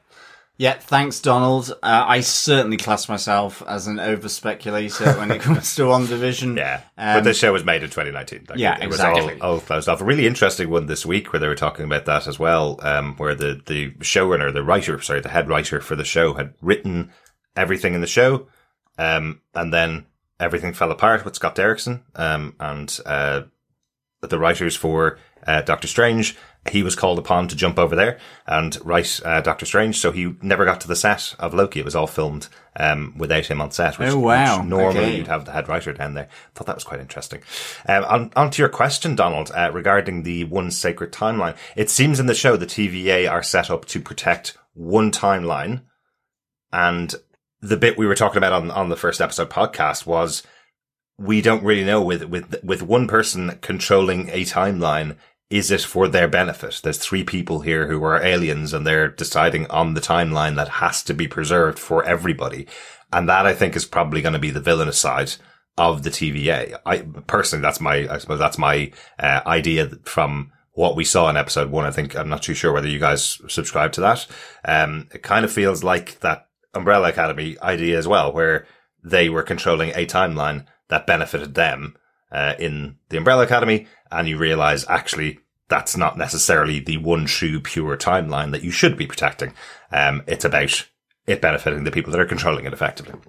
Yeah, 0.60 0.74
thanks, 0.74 1.20
Donald. 1.20 1.72
Uh, 1.84 2.06
I 2.08 2.22
certainly 2.22 2.78
class 2.78 3.08
myself 3.08 3.62
as 3.68 3.86
an 3.86 4.00
over 4.00 4.28
speculator 4.28 5.14
when 5.14 5.30
it 5.30 5.40
comes 5.40 5.76
to 5.76 5.84
WandaVision. 5.84 6.58
Yeah, 6.58 6.82
um, 6.98 7.18
but 7.18 7.24
the 7.26 7.36
show 7.36 7.54
was 7.54 7.64
made 7.64 7.84
in 7.84 7.92
2019. 7.92 8.48
Like, 8.50 8.58
yeah, 8.58 8.76
it, 8.78 8.84
it 8.84 8.86
exactly. 8.88 9.36
was 9.36 9.42
all, 9.42 9.54
all 9.54 9.60
closed 9.60 9.88
off. 9.88 10.02
A 10.02 10.04
really 10.04 10.26
interesting 10.26 10.72
one 10.72 10.88
this 10.88 11.06
week 11.06 11.32
where 11.32 11.40
they 11.40 11.48
were 11.48 11.54
talking 11.54 11.86
about 11.86 12.06
that 12.06 12.26
as 12.26 12.40
well, 12.40 12.80
um, 12.82 13.16
where 13.18 13.36
the, 13.36 13.62
the 13.68 13.92
showrunner, 14.00 14.52
the 14.52 14.64
writer, 14.64 15.00
sorry, 15.00 15.22
the 15.22 15.30
head 15.30 15.48
writer 15.48 15.80
for 15.80 15.96
the 15.96 16.04
show 16.04 16.34
had 16.34 16.56
written 16.60 17.12
everything 17.56 17.94
in 17.94 18.02
the 18.02 18.08
show, 18.08 18.48
um, 18.98 19.42
and 19.54 19.72
then 19.72 20.08
everything 20.40 20.74
fell 20.74 20.92
apart 20.92 21.24
with 21.24 21.36
Scott 21.36 21.56
Derrickson, 21.56 22.02
um, 22.16 22.56
and, 22.60 23.00
uh, 23.06 23.44
the 24.22 24.40
writers 24.40 24.76
for 24.76 25.20
uh, 25.46 25.62
Doctor 25.62 25.88
Strange, 25.88 26.36
he 26.70 26.84
was 26.84 26.96
called 26.96 27.20
upon 27.20 27.48
to 27.48 27.56
jump 27.56 27.80
over 27.80 27.96
there 27.96 28.20
and 28.46 28.78
write 28.84 29.20
uh, 29.24 29.42
Doctor 29.42 29.66
Strange. 29.66 29.98
So 29.98 30.12
he 30.12 30.36
never 30.42 30.66
got 30.66 30.82
to 30.82 30.88
the 30.88 30.96
set 30.96 31.36
of 31.40 31.54
Loki. 31.54 31.80
It 31.80 31.86
was 31.86 31.96
all 31.96 32.08
filmed 32.08 32.48
um, 32.76 33.14
without 33.18 33.46
him 33.46 33.62
on 33.62 33.72
set. 33.72 34.00
Which, 34.00 34.10
oh 34.10 34.20
wow! 34.20 34.60
Which 34.60 34.68
normally 34.68 35.00
okay. 35.00 35.18
you'd 35.18 35.28
have 35.28 35.46
the 35.46 35.52
head 35.52 35.68
writer 35.68 35.94
down 35.94 36.14
there. 36.14 36.26
I 36.26 36.50
thought 36.54 36.68
that 36.68 36.76
was 36.76 36.84
quite 36.84 37.00
interesting. 37.00 37.42
Um, 37.88 38.04
on, 38.06 38.32
on 38.36 38.52
to 38.52 38.62
your 38.62 38.70
question, 38.70 39.16
Donald, 39.16 39.52
uh, 39.54 39.72
regarding 39.74 40.24
the 40.24 40.44
one 40.46 40.72
sacred 40.72 41.12
timeline. 41.12 41.56
It 41.76 41.90
seems 41.90 42.20
in 42.20 42.28
the 42.28 42.36
show 42.36 42.56
the 42.56 42.66
TVA 42.66 43.30
are 43.30 43.44
set 43.44 43.70
up 43.70 43.86
to 43.86 44.00
protect 44.00 44.58
one 44.74 45.12
timeline, 45.12 45.82
and 46.72 47.16
the 47.62 47.78
bit 47.78 47.98
we 47.98 48.06
were 48.06 48.16
talking 48.16 48.38
about 48.38 48.54
on 48.54 48.72
on 48.72 48.90
the 48.90 48.96
first 48.96 49.22
episode 49.22 49.50
podcast 49.50 50.06
was 50.06 50.44
we 51.18 51.42
don't 51.42 51.64
really 51.64 51.84
know 51.84 52.02
with 52.02 52.24
with 52.26 52.64
with 52.64 52.84
one 52.84 53.08
person 53.08 53.58
controlling 53.62 54.30
a 54.30 54.44
timeline 54.44 55.18
is 55.50 55.72
it 55.72 55.82
for 55.82 56.08
their 56.08 56.28
benefit? 56.28 56.82
There's 56.84 56.98
three 56.98 57.24
people 57.24 57.62
here 57.62 57.88
who 57.88 58.04
are 58.04 58.22
aliens 58.22 58.74
and 58.74 58.86
they're 58.86 59.08
deciding 59.08 59.68
on 59.68 59.94
the 59.94 60.02
timeline 60.02 60.56
that 60.58 60.68
has 60.68 61.04
to 61.04 61.14
be 61.14 61.28
preserved 61.28 61.80
for 61.80 62.04
everybody. 62.04 62.68
And 63.14 63.30
that 63.30 63.46
i 63.46 63.54
think 63.54 63.76
is 63.76 63.86
probably 63.86 64.22
going 64.22 64.34
to 64.34 64.40
be 64.40 64.52
the 64.52 64.60
villainous 64.60 65.00
side 65.00 65.34
of 65.78 66.04
the 66.04 66.10
TVA 66.10 66.78
i 66.86 67.00
personally 67.28 67.62
that's 67.62 67.80
my 67.80 68.08
i 68.10 68.18
suppose 68.18 68.40
that's 68.40 68.58
my 68.58 68.92
uh, 69.20 69.42
idea 69.46 69.90
from 70.04 70.52
what 70.74 70.96
we 70.96 71.04
saw 71.04 71.30
in 71.30 71.38
episode 71.38 71.72
1 71.72 71.86
i 71.86 71.92
think 71.92 72.16
i'm 72.16 72.30
not 72.30 72.44
too 72.44 72.54
sure 72.54 72.74
whether 72.74 72.88
you 72.88 73.00
guys 73.00 73.40
subscribe 73.48 73.92
to 73.94 74.02
that. 74.02 74.28
Um 74.66 75.08
it 75.14 75.24
kind 75.24 75.46
of 75.46 75.52
feels 75.52 75.84
like 75.84 76.20
that 76.20 76.48
umbrella 76.74 77.10
academy 77.10 77.58
idea 77.62 77.98
as 77.98 78.08
well 78.08 78.34
where 78.34 78.68
they 79.04 79.30
were 79.30 79.44
controlling 79.44 79.92
a 79.92 80.06
timeline 80.06 80.66
that 80.90 81.08
benefited 81.08 81.56
them 81.56 81.96
uh, 82.32 82.54
in 82.60 82.98
the 83.10 83.18
Umbrella 83.18 83.44
Academy, 83.44 83.88
and 84.12 84.28
you 84.28 84.38
realize 84.38 84.86
actually 84.88 85.40
that's 85.70 85.98
not 85.98 86.18
necessarily 86.18 86.80
the 86.80 86.98
one 86.98 87.26
true 87.26 87.60
pure 87.60 87.98
timeline 87.98 88.52
that 88.52 88.64
you 88.64 88.72
should 88.72 88.98
be 88.98 89.06
protecting. 89.06 89.54
Um, 89.92 90.24
it's 90.28 90.46
about 90.46 90.88
it 91.26 91.42
benefiting 91.42 91.84
the 91.84 91.92
people 91.92 92.12
that 92.12 92.22
are 92.22 92.26
controlling 92.26 92.66
it 92.66 92.74
effectively. 92.74 93.20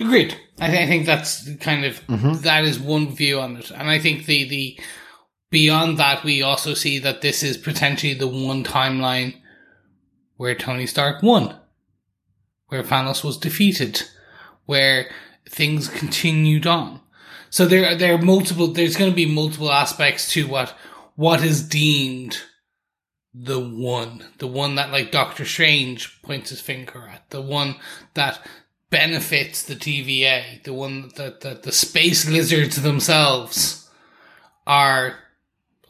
Agreed. 0.00 0.36
I, 0.58 0.68
th- 0.68 0.80
I 0.80 0.86
think 0.86 1.06
that's 1.06 1.54
kind 1.56 1.84
of 1.84 2.04
mm-hmm. 2.06 2.42
that 2.42 2.64
is 2.64 2.78
one 2.78 3.14
view 3.14 3.40
on 3.40 3.56
it, 3.56 3.70
and 3.70 3.88
I 3.88 3.98
think 3.98 4.26
the 4.26 4.48
the 4.48 4.80
beyond 5.50 5.98
that 5.98 6.24
we 6.24 6.42
also 6.42 6.74
see 6.74 6.98
that 6.98 7.22
this 7.22 7.42
is 7.42 7.56
potentially 7.56 8.14
the 8.14 8.28
one 8.28 8.64
timeline 8.64 9.34
where 10.36 10.54
Tony 10.54 10.86
Stark 10.86 11.22
won, 11.22 11.56
where 12.68 12.82
Thanos 12.82 13.24
was 13.24 13.38
defeated, 13.38 14.02
where 14.66 15.10
things 15.48 15.88
continued 15.88 16.66
on. 16.66 17.00
So 17.50 17.66
there, 17.66 17.94
there 17.96 18.14
are 18.14 18.22
multiple, 18.22 18.68
there's 18.68 18.96
going 18.96 19.10
to 19.10 19.16
be 19.16 19.26
multiple 19.26 19.72
aspects 19.72 20.30
to 20.32 20.46
what, 20.46 20.74
what 21.16 21.42
is 21.42 21.66
deemed 21.66 22.38
the 23.34 23.60
one, 23.60 24.24
the 24.38 24.46
one 24.46 24.74
that 24.76 24.90
like 24.90 25.10
Doctor 25.10 25.44
Strange 25.44 26.20
points 26.22 26.50
his 26.50 26.60
finger 26.60 27.08
at, 27.08 27.30
the 27.30 27.42
one 27.42 27.76
that 28.14 28.40
benefits 28.90 29.62
the 29.62 29.76
TVA, 29.76 30.62
the 30.64 30.72
one 30.72 31.10
that, 31.16 31.40
that 31.42 31.62
the 31.62 31.72
space 31.72 32.28
lizards 32.28 32.82
themselves 32.82 33.88
are 34.66 35.18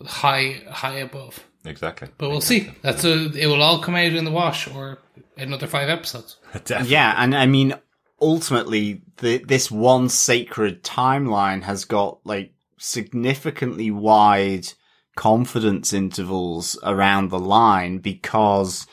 high, 0.04 0.62
high 0.68 0.98
above. 0.98 1.44
Exactly. 1.64 2.08
But 2.18 2.28
we'll 2.28 2.38
exactly. 2.38 2.72
see. 2.72 2.78
That's 2.82 3.04
a, 3.04 3.30
it 3.32 3.46
will 3.46 3.62
all 3.62 3.80
come 3.80 3.94
out 3.94 4.12
in 4.12 4.24
the 4.24 4.30
wash 4.30 4.68
or 4.68 4.98
another 5.36 5.66
five 5.66 5.88
episodes. 5.88 6.36
yeah. 6.84 7.14
And 7.16 7.34
I 7.34 7.46
mean, 7.46 7.74
ultimately 8.20 9.02
the, 9.18 9.38
this 9.38 9.70
one 9.70 10.08
sacred 10.08 10.82
timeline 10.82 11.62
has 11.62 11.84
got 11.84 12.20
like 12.24 12.52
significantly 12.78 13.90
wide 13.90 14.68
confidence 15.16 15.92
intervals 15.92 16.78
around 16.82 17.30
the 17.30 17.38
line 17.38 17.98
because 17.98 18.86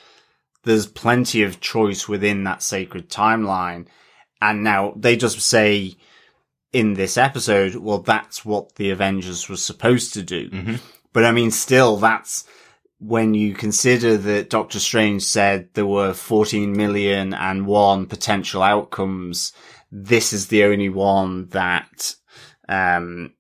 there's 0.64 0.88
plenty 0.88 1.44
of 1.44 1.62
choice 1.62 2.08
within 2.08 2.44
that 2.44 2.64
sacred 2.64 3.10
timeline. 3.10 3.86
And 4.42 4.64
now 4.64 4.94
they 4.96 5.16
just 5.16 5.40
say 5.40 5.96
in 6.74 6.96
this 6.96 7.18
episode, 7.18 7.76
well, 7.76 8.00
that's 8.00 8.44
what 8.44 8.76
the 8.76 8.90
Avengers 8.90 9.48
was 9.48 9.64
supposed 9.64 10.14
to 10.14 10.24
do. 10.24 10.50
Mm-hmm. 10.50 10.76
But 11.14 11.24
I 11.26 11.32
mean, 11.32 11.52
still, 11.52 11.98
that's 11.98 12.44
when 13.00 13.34
you 13.34 13.54
consider 13.54 14.18
that 14.18 14.50
Doctor 14.50 14.80
Strange 14.80 15.24
said 15.24 15.70
there 15.74 15.86
were 15.86 16.14
14 16.14 16.76
million 16.76 17.34
and 17.34 17.68
one 17.68 18.06
potential 18.06 18.62
outcomes, 18.62 19.52
this 19.92 20.34
is 20.34 20.48
the 20.48 20.64
only 20.64 20.90
one 20.90 21.48
that, 21.50 22.16
um, 22.70 23.34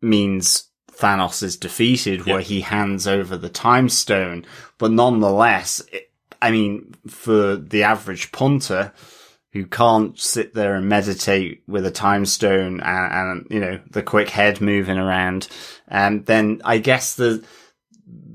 means 0.00 0.68
Thanos 0.90 1.42
is 1.42 1.56
defeated 1.56 2.26
where 2.26 2.40
he 2.40 2.60
hands 2.60 3.06
over 3.06 3.36
the 3.36 3.48
time 3.48 3.88
stone. 3.88 4.44
But 4.78 4.92
nonetheless, 4.92 5.82
it, 5.92 6.10
I 6.40 6.50
mean, 6.50 6.94
for 7.08 7.56
the 7.56 7.82
average 7.82 8.32
punter 8.32 8.92
who 9.52 9.66
can't 9.66 10.18
sit 10.18 10.54
there 10.54 10.74
and 10.74 10.88
meditate 10.88 11.62
with 11.66 11.86
a 11.86 11.90
time 11.90 12.26
stone 12.26 12.80
and, 12.80 13.12
and 13.12 13.46
you 13.50 13.60
know, 13.60 13.80
the 13.90 14.02
quick 14.02 14.28
head 14.28 14.60
moving 14.60 14.98
around, 14.98 15.48
um, 15.90 16.24
then 16.24 16.60
I 16.64 16.78
guess 16.78 17.14
the, 17.14 17.44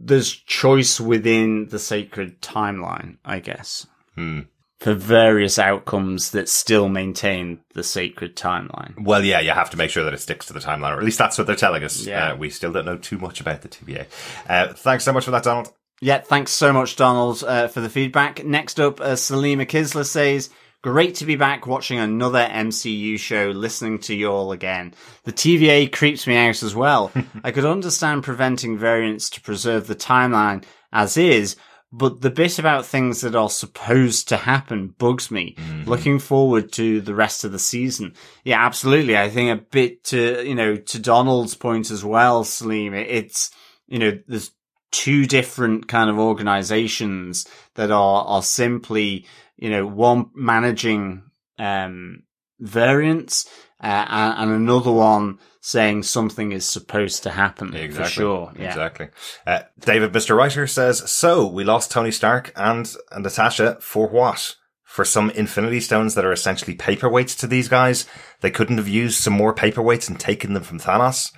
there's 0.09 0.31
choice 0.35 0.99
within 0.99 1.67
the 1.69 1.79
sacred 1.79 2.41
timeline, 2.41 3.17
I 3.23 3.39
guess. 3.39 3.87
Hmm. 4.15 4.41
for 4.79 4.93
various 4.93 5.59
outcomes 5.59 6.31
that 6.31 6.47
still 6.49 6.87
maintain 6.89 7.59
the 7.73 7.83
sacred 7.83 8.35
timeline. 8.35 9.01
Well, 9.01 9.23
yeah, 9.23 9.39
you 9.41 9.51
have 9.51 9.69
to 9.71 9.77
make 9.77 9.89
sure 9.89 10.03
that 10.05 10.13
it 10.13 10.19
sticks 10.19 10.45
to 10.47 10.53
the 10.53 10.59
timeline, 10.59 10.95
or 10.95 10.97
at 10.99 11.03
least 11.03 11.17
that's 11.17 11.37
what 11.37 11.47
they're 11.47 11.55
telling 11.55 11.83
us. 11.83 12.05
Yeah. 12.05 12.31
Uh, 12.31 12.35
we 12.37 12.49
still 12.49 12.71
don't 12.71 12.85
know 12.85 12.97
too 12.97 13.17
much 13.17 13.39
about 13.41 13.61
the 13.61 13.69
TVA. 13.69 14.05
Uh, 14.47 14.73
thanks 14.73 15.03
so 15.03 15.11
much 15.13 15.25
for 15.25 15.31
that, 15.31 15.43
Donald. 15.43 15.71
Yeah, 16.01 16.19
thanks 16.19 16.51
so 16.51 16.71
much, 16.71 16.95
Donald, 16.95 17.43
uh, 17.45 17.67
for 17.67 17.81
the 17.81 17.89
feedback. 17.89 18.45
Next 18.45 18.79
up, 18.79 19.01
uh, 19.01 19.15
Salima 19.15 19.65
Kisler 19.65 20.05
says, 20.05 20.49
Great 20.81 21.15
to 21.15 21.25
be 21.25 21.35
back 21.35 21.67
watching 21.67 21.99
another 21.99 22.39
MCU 22.39 23.19
show, 23.19 23.49
listening 23.49 23.99
to 23.99 24.15
you 24.15 24.31
all 24.31 24.53
again. 24.53 24.93
The 25.25 25.33
TVA 25.33 25.91
creeps 25.91 26.25
me 26.25 26.37
out 26.37 26.63
as 26.63 26.73
well. 26.73 27.11
I 27.43 27.51
could 27.51 27.65
understand 27.65 28.23
preventing 28.23 28.77
variants 28.77 29.29
to 29.31 29.41
preserve 29.41 29.87
the 29.87 29.95
timeline 29.95 30.63
as 30.93 31.17
is, 31.17 31.57
but 31.91 32.21
the 32.21 32.29
bit 32.29 32.59
about 32.59 32.85
things 32.85 33.19
that 33.21 33.35
are 33.35 33.49
supposed 33.49 34.29
to 34.29 34.37
happen 34.37 34.95
bugs 34.97 35.29
me. 35.29 35.55
Mm-hmm. 35.57 35.89
Looking 35.89 36.17
forward 36.17 36.71
to 36.73 37.01
the 37.01 37.15
rest 37.15 37.43
of 37.43 37.51
the 37.51 37.59
season. 37.59 38.13
Yeah, 38.45 38.63
absolutely. 38.63 39.17
I 39.17 39.29
think 39.29 39.59
a 39.59 39.61
bit 39.61 40.05
to, 40.05 40.47
you 40.47 40.55
know, 40.55 40.77
to 40.77 40.99
Donald's 40.99 41.55
point 41.55 41.91
as 41.91 42.05
well, 42.05 42.45
Salim, 42.45 42.93
it's, 42.93 43.51
you 43.87 43.99
know, 43.99 44.17
there's 44.27 44.51
two 44.91 45.25
different 45.25 45.87
kind 45.87 46.09
of 46.09 46.19
organizations 46.19 47.47
that 47.75 47.91
are, 47.91 48.23
are 48.23 48.43
simply, 48.43 49.25
you 49.59 49.69
know, 49.69 49.85
one 49.85 50.31
managing, 50.33 51.23
um, 51.57 52.23
variants, 52.59 53.45
uh, 53.81 54.05
and, 54.09 54.51
and, 54.51 54.51
another 54.51 54.91
one 54.91 55.37
saying 55.61 56.03
something 56.03 56.51
is 56.51 56.67
supposed 56.67 57.23
to 57.23 57.29
happen. 57.29 57.75
Exactly. 57.75 58.03
For 58.03 58.09
sure. 58.09 58.53
Yeah. 58.57 58.67
Exactly. 58.67 59.09
Uh, 59.45 59.61
David, 59.79 60.11
Mr. 60.13 60.35
Writer 60.35 60.65
says, 60.65 61.09
so 61.09 61.45
we 61.47 61.63
lost 61.63 61.91
Tony 61.91 62.11
Stark 62.11 62.51
and, 62.55 62.93
and 63.11 63.23
Natasha 63.23 63.77
for 63.81 64.07
what? 64.07 64.55
For 64.83 65.05
some 65.05 65.29
infinity 65.31 65.81
stones 65.81 66.15
that 66.15 66.25
are 66.25 66.31
essentially 66.31 66.75
paperweights 66.75 67.37
to 67.39 67.47
these 67.47 67.67
guys. 67.67 68.05
They 68.41 68.51
couldn't 68.51 68.77
have 68.77 68.87
used 68.87 69.21
some 69.21 69.33
more 69.33 69.53
paperweights 69.53 70.09
and 70.09 70.19
taken 70.19 70.53
them 70.53 70.63
from 70.63 70.79
Thanos. 70.79 71.31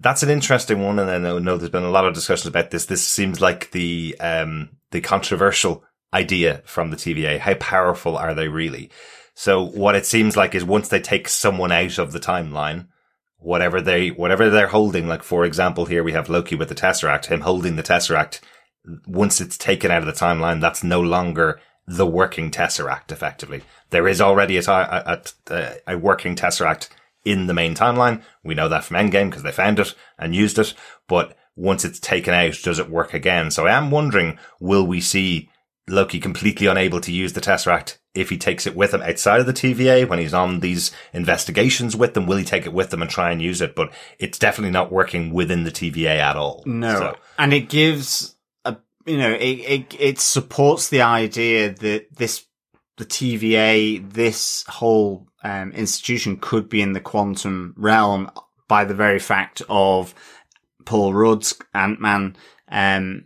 That's 0.00 0.22
an 0.22 0.30
interesting 0.30 0.82
one. 0.82 0.98
And 0.98 1.10
I 1.10 1.18
know, 1.18 1.38
know 1.38 1.56
there's 1.56 1.70
been 1.70 1.82
a 1.82 1.90
lot 1.90 2.06
of 2.06 2.14
discussions 2.14 2.46
about 2.46 2.70
this. 2.70 2.86
This 2.86 3.06
seems 3.06 3.40
like 3.40 3.70
the, 3.70 4.16
um, 4.20 4.70
the 4.90 5.00
controversial 5.00 5.84
idea 6.12 6.62
from 6.64 6.90
the 6.90 6.96
TVA. 6.96 7.38
How 7.38 7.54
powerful 7.54 8.16
are 8.16 8.34
they 8.34 8.48
really? 8.48 8.90
So 9.34 9.62
what 9.62 9.94
it 9.94 10.06
seems 10.06 10.36
like 10.36 10.54
is 10.54 10.64
once 10.64 10.88
they 10.88 11.00
take 11.00 11.28
someone 11.28 11.70
out 11.70 11.98
of 11.98 12.12
the 12.12 12.20
timeline, 12.20 12.88
whatever 13.38 13.80
they, 13.80 14.08
whatever 14.08 14.50
they're 14.50 14.68
holding, 14.68 15.06
like 15.06 15.22
for 15.22 15.44
example, 15.44 15.86
here 15.86 16.02
we 16.02 16.12
have 16.12 16.28
Loki 16.28 16.56
with 16.56 16.68
the 16.68 16.74
Tesseract, 16.74 17.26
him 17.26 17.42
holding 17.42 17.76
the 17.76 17.82
Tesseract. 17.82 18.40
Once 19.06 19.40
it's 19.40 19.58
taken 19.58 19.90
out 19.90 20.02
of 20.02 20.06
the 20.06 20.12
timeline, 20.12 20.60
that's 20.60 20.82
no 20.82 21.00
longer 21.00 21.60
the 21.86 22.06
working 22.06 22.50
Tesseract 22.50 23.12
effectively. 23.12 23.62
There 23.90 24.08
is 24.08 24.20
already 24.20 24.56
a, 24.56 24.62
a, 24.66 25.22
a, 25.50 25.74
a 25.86 25.98
working 25.98 26.34
Tesseract 26.34 26.88
in 27.24 27.46
the 27.46 27.54
main 27.54 27.74
timeline. 27.74 28.22
We 28.42 28.54
know 28.54 28.68
that 28.68 28.84
from 28.84 28.96
Endgame 28.96 29.30
because 29.30 29.42
they 29.42 29.52
found 29.52 29.78
it 29.78 29.94
and 30.18 30.34
used 30.34 30.58
it. 30.58 30.74
But 31.06 31.36
once 31.56 31.84
it's 31.84 32.00
taken 32.00 32.34
out, 32.34 32.56
does 32.62 32.78
it 32.78 32.90
work 32.90 33.14
again? 33.14 33.50
So 33.50 33.66
I 33.66 33.76
am 33.76 33.90
wondering, 33.90 34.38
will 34.60 34.86
we 34.86 35.00
see 35.00 35.50
Loki 35.88 36.20
completely 36.20 36.66
unable 36.66 37.00
to 37.00 37.12
use 37.12 37.32
the 37.32 37.40
Tesseract 37.40 37.98
if 38.14 38.30
he 38.30 38.38
takes 38.38 38.66
it 38.66 38.74
with 38.74 38.92
him 38.92 39.02
outside 39.02 39.40
of 39.40 39.46
the 39.46 39.52
TVA 39.52 40.08
when 40.08 40.18
he's 40.18 40.34
on 40.34 40.60
these 40.60 40.90
investigations 41.12 41.96
with 41.96 42.14
them? 42.14 42.26
Will 42.26 42.36
he 42.36 42.44
take 42.44 42.66
it 42.66 42.72
with 42.72 42.90
them 42.90 43.02
and 43.02 43.10
try 43.10 43.30
and 43.30 43.40
use 43.40 43.60
it? 43.60 43.74
But 43.74 43.92
it's 44.18 44.38
definitely 44.38 44.72
not 44.72 44.92
working 44.92 45.32
within 45.32 45.64
the 45.64 45.70
TVA 45.70 46.18
at 46.18 46.36
all. 46.36 46.62
No. 46.66 46.98
So. 46.98 47.16
And 47.38 47.52
it 47.52 47.68
gives 47.68 48.36
a, 48.64 48.76
you 49.06 49.18
know, 49.18 49.32
it, 49.32 49.38
it, 49.40 49.96
it 49.98 50.18
supports 50.18 50.88
the 50.88 51.02
idea 51.02 51.70
that 51.70 52.16
this, 52.16 52.44
the 52.96 53.06
TVA, 53.06 54.12
this 54.12 54.64
whole 54.68 55.28
um, 55.44 55.72
institution 55.72 56.36
could 56.36 56.68
be 56.68 56.82
in 56.82 56.92
the 56.92 57.00
quantum 57.00 57.74
realm 57.76 58.30
by 58.66 58.84
the 58.84 58.94
very 58.94 59.18
fact 59.18 59.62
of 59.68 60.14
Paul 60.84 61.14
Rudd's 61.14 61.54
Ant-Man, 61.74 62.36
um, 62.70 63.24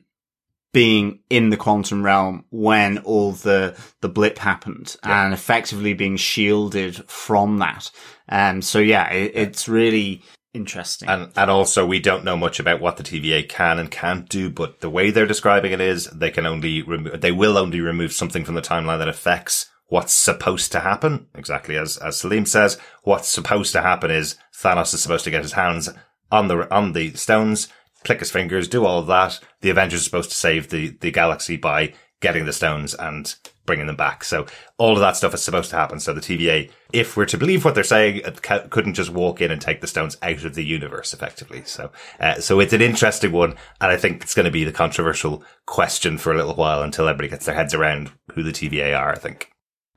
being 0.73 1.21
in 1.29 1.51
the 1.51 1.57
quantum 1.57 2.03
realm 2.03 2.45
when 2.51 2.99
all 2.99 3.33
the 3.33 3.77
the 4.01 4.09
blip 4.09 4.39
happened 4.39 4.97
yeah. 5.05 5.25
and 5.25 5.35
effectively 5.35 5.93
being 5.93 6.17
shielded 6.17 6.97
from 7.09 7.59
that. 7.59 7.91
Um, 8.29 8.63
so 8.63 8.79
yeah, 8.79 9.11
it, 9.11 9.33
it's 9.35 9.69
really 9.69 10.23
interesting. 10.55 11.09
And 11.09 11.31
and 11.37 11.51
also 11.51 11.87
we 11.87 12.01
don't 12.01 12.25
know 12.25 12.37
much 12.37 12.59
about 12.59 12.81
what 12.81 12.97
the 12.97 13.03
TVA 13.03 13.49
can 13.49 13.79
and 13.79 13.91
can't 13.91 14.29
do, 14.29 14.49
but 14.49 14.81
the 14.81 14.91
way 14.91 15.11
they're 15.11 15.27
describing 15.27 15.73
it 15.73 15.81
is 15.81 16.07
they 16.07 16.31
can 16.31 16.47
only 16.47 16.83
remove 16.83 17.21
they 17.21 17.33
will 17.33 17.59
only 17.59 17.81
remove 17.81 18.13
something 18.13 18.45
from 18.45 18.55
the 18.55 18.63
timeline 18.63 18.99
that 18.99 19.09
affects 19.09 19.71
what's 19.89 20.15
supposed 20.15 20.73
to 20.73 20.81
happen. 20.81 21.27
Exactly 21.35 21.77
as 21.77 21.99
as 21.99 22.17
Salim 22.17 22.47
says, 22.47 22.79
what's 23.03 23.29
supposed 23.29 23.73
to 23.73 23.83
happen 23.83 24.11
is 24.11 24.37
Thanos 24.55 24.95
is 24.95 25.03
supposed 25.03 25.25
to 25.25 25.31
get 25.31 25.43
his 25.43 25.53
hands 25.53 25.91
on 26.31 26.49
the 26.49 26.73
on 26.75 26.93
the 26.93 27.13
stones 27.13 27.69
click 28.05 28.21
his 28.21 28.31
fingers, 28.31 28.69
do 28.69 28.85
all 28.85 28.99
of 28.99 29.07
that. 29.07 29.41
The 29.61 29.71
Avengers 29.71 30.01
are 30.01 30.05
supposed 30.05 30.31
to 30.31 30.37
save 30.37 30.71
the, 30.71 30.97
the 31.01 31.11
galaxy 31.11 31.57
by 31.57 31.95
getting 32.21 32.47
the 32.47 32.53
stones 32.53 32.95
and 32.95 33.35
bringing 33.67 33.87
them 33.87 33.97
back. 33.97 34.25
So 34.25 34.47
all 34.79 34.95
of 34.95 35.01
that 35.01 35.17
stuff 35.17 35.35
is 35.35 35.43
supposed 35.43 35.71
to 35.71 35.77
happen. 35.77 36.01
So 36.01 36.13
the 36.13 36.21
TVA, 36.21 36.71
if 36.93 37.17
we're 37.17 37.27
to 37.27 37.37
believe 37.37 37.65
what 37.65 37.75
they're 37.75 37.85
saying, 37.85 38.23
couldn't 38.71 38.95
just 38.95 39.11
walk 39.11 39.41
in 39.41 39.51
and 39.51 39.61
take 39.61 39.81
the 39.81 39.87
stones 39.87 40.17
out 40.23 40.45
of 40.45 40.55
the 40.55 40.65
universe 40.65 41.13
effectively. 41.13 41.63
So, 41.65 41.91
uh, 42.19 42.37
so 42.37 42.61
it's 42.61 42.73
an 42.73 42.81
interesting 42.81 43.33
one. 43.33 43.51
And 43.81 43.91
I 43.91 43.97
think 43.97 44.23
it's 44.23 44.35
going 44.35 44.47
to 44.47 44.53
be 44.53 44.65
the 44.65 44.73
controversial 44.73 45.45
question 45.67 46.17
for 46.17 46.33
a 46.33 46.37
little 46.37 46.55
while 46.55 46.83
until 46.83 47.09
everybody 47.09 47.29
gets 47.29 47.47
their 47.47 47.55
heads 47.55 47.75
around 47.75 48.13
who 48.33 48.43
the 48.43 48.53
TVA 48.53 48.99
are, 48.99 49.13
I 49.13 49.19
think. 49.19 49.51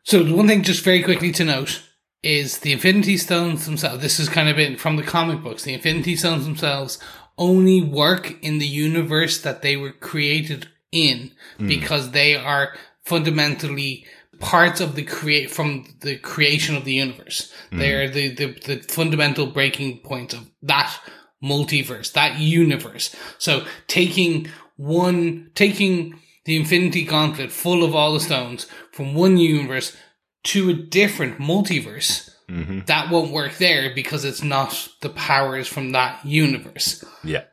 So 0.03 0.23
one 0.35 0.47
thing 0.47 0.63
just 0.63 0.83
very 0.83 1.01
quickly 1.01 1.31
to 1.33 1.45
note 1.45 1.81
is 2.21 2.59
the 2.59 2.71
Infinity 2.71 3.17
Stones 3.17 3.65
themselves. 3.65 4.01
This 4.01 4.17
has 4.17 4.29
kind 4.29 4.49
of 4.49 4.55
been 4.55 4.77
from 4.77 4.95
the 4.95 5.03
comic 5.03 5.43
books. 5.43 5.63
The 5.63 5.73
Infinity 5.73 6.15
Stones 6.15 6.45
themselves 6.45 6.99
only 7.37 7.81
work 7.81 8.41
in 8.41 8.59
the 8.59 8.67
universe 8.67 9.41
that 9.41 9.61
they 9.61 9.75
were 9.75 9.91
created 9.91 10.67
in 10.91 11.31
mm. 11.59 11.67
because 11.67 12.11
they 12.11 12.35
are 12.35 12.75
fundamentally 13.03 14.05
parts 14.39 14.81
of 14.81 14.95
the 14.95 15.03
create 15.03 15.51
from 15.51 15.85
the 16.01 16.17
creation 16.17 16.75
of 16.75 16.85
the 16.85 16.93
universe. 16.93 17.53
Mm. 17.71 17.79
They 17.79 17.93
are 17.93 18.09
the, 18.09 18.29
the, 18.29 18.45
the 18.65 18.77
fundamental 18.83 19.47
breaking 19.47 19.99
point 19.99 20.33
of 20.33 20.49
that 20.63 20.97
multiverse, 21.43 22.11
that 22.13 22.39
universe. 22.39 23.15
So 23.37 23.65
taking 23.87 24.47
one, 24.77 25.51
taking 25.55 26.19
the 26.45 26.57
infinity 26.57 27.03
gauntlet 27.03 27.51
full 27.51 27.83
of 27.83 27.95
all 27.95 28.13
the 28.13 28.19
stones 28.19 28.67
from 28.91 29.13
one 29.13 29.37
universe 29.37 29.95
to 30.43 30.69
a 30.69 30.73
different 30.73 31.39
multiverse 31.39 32.34
Mm-hmm. 32.49 32.79
That 32.85 33.09
won't 33.09 33.31
work 33.31 33.57
there 33.57 33.93
because 33.93 34.25
it's 34.25 34.43
not 34.43 34.89
the 35.01 35.09
powers 35.09 35.67
from 35.67 35.91
that 35.91 36.25
universe. 36.25 37.03
Yeah. 37.23 37.45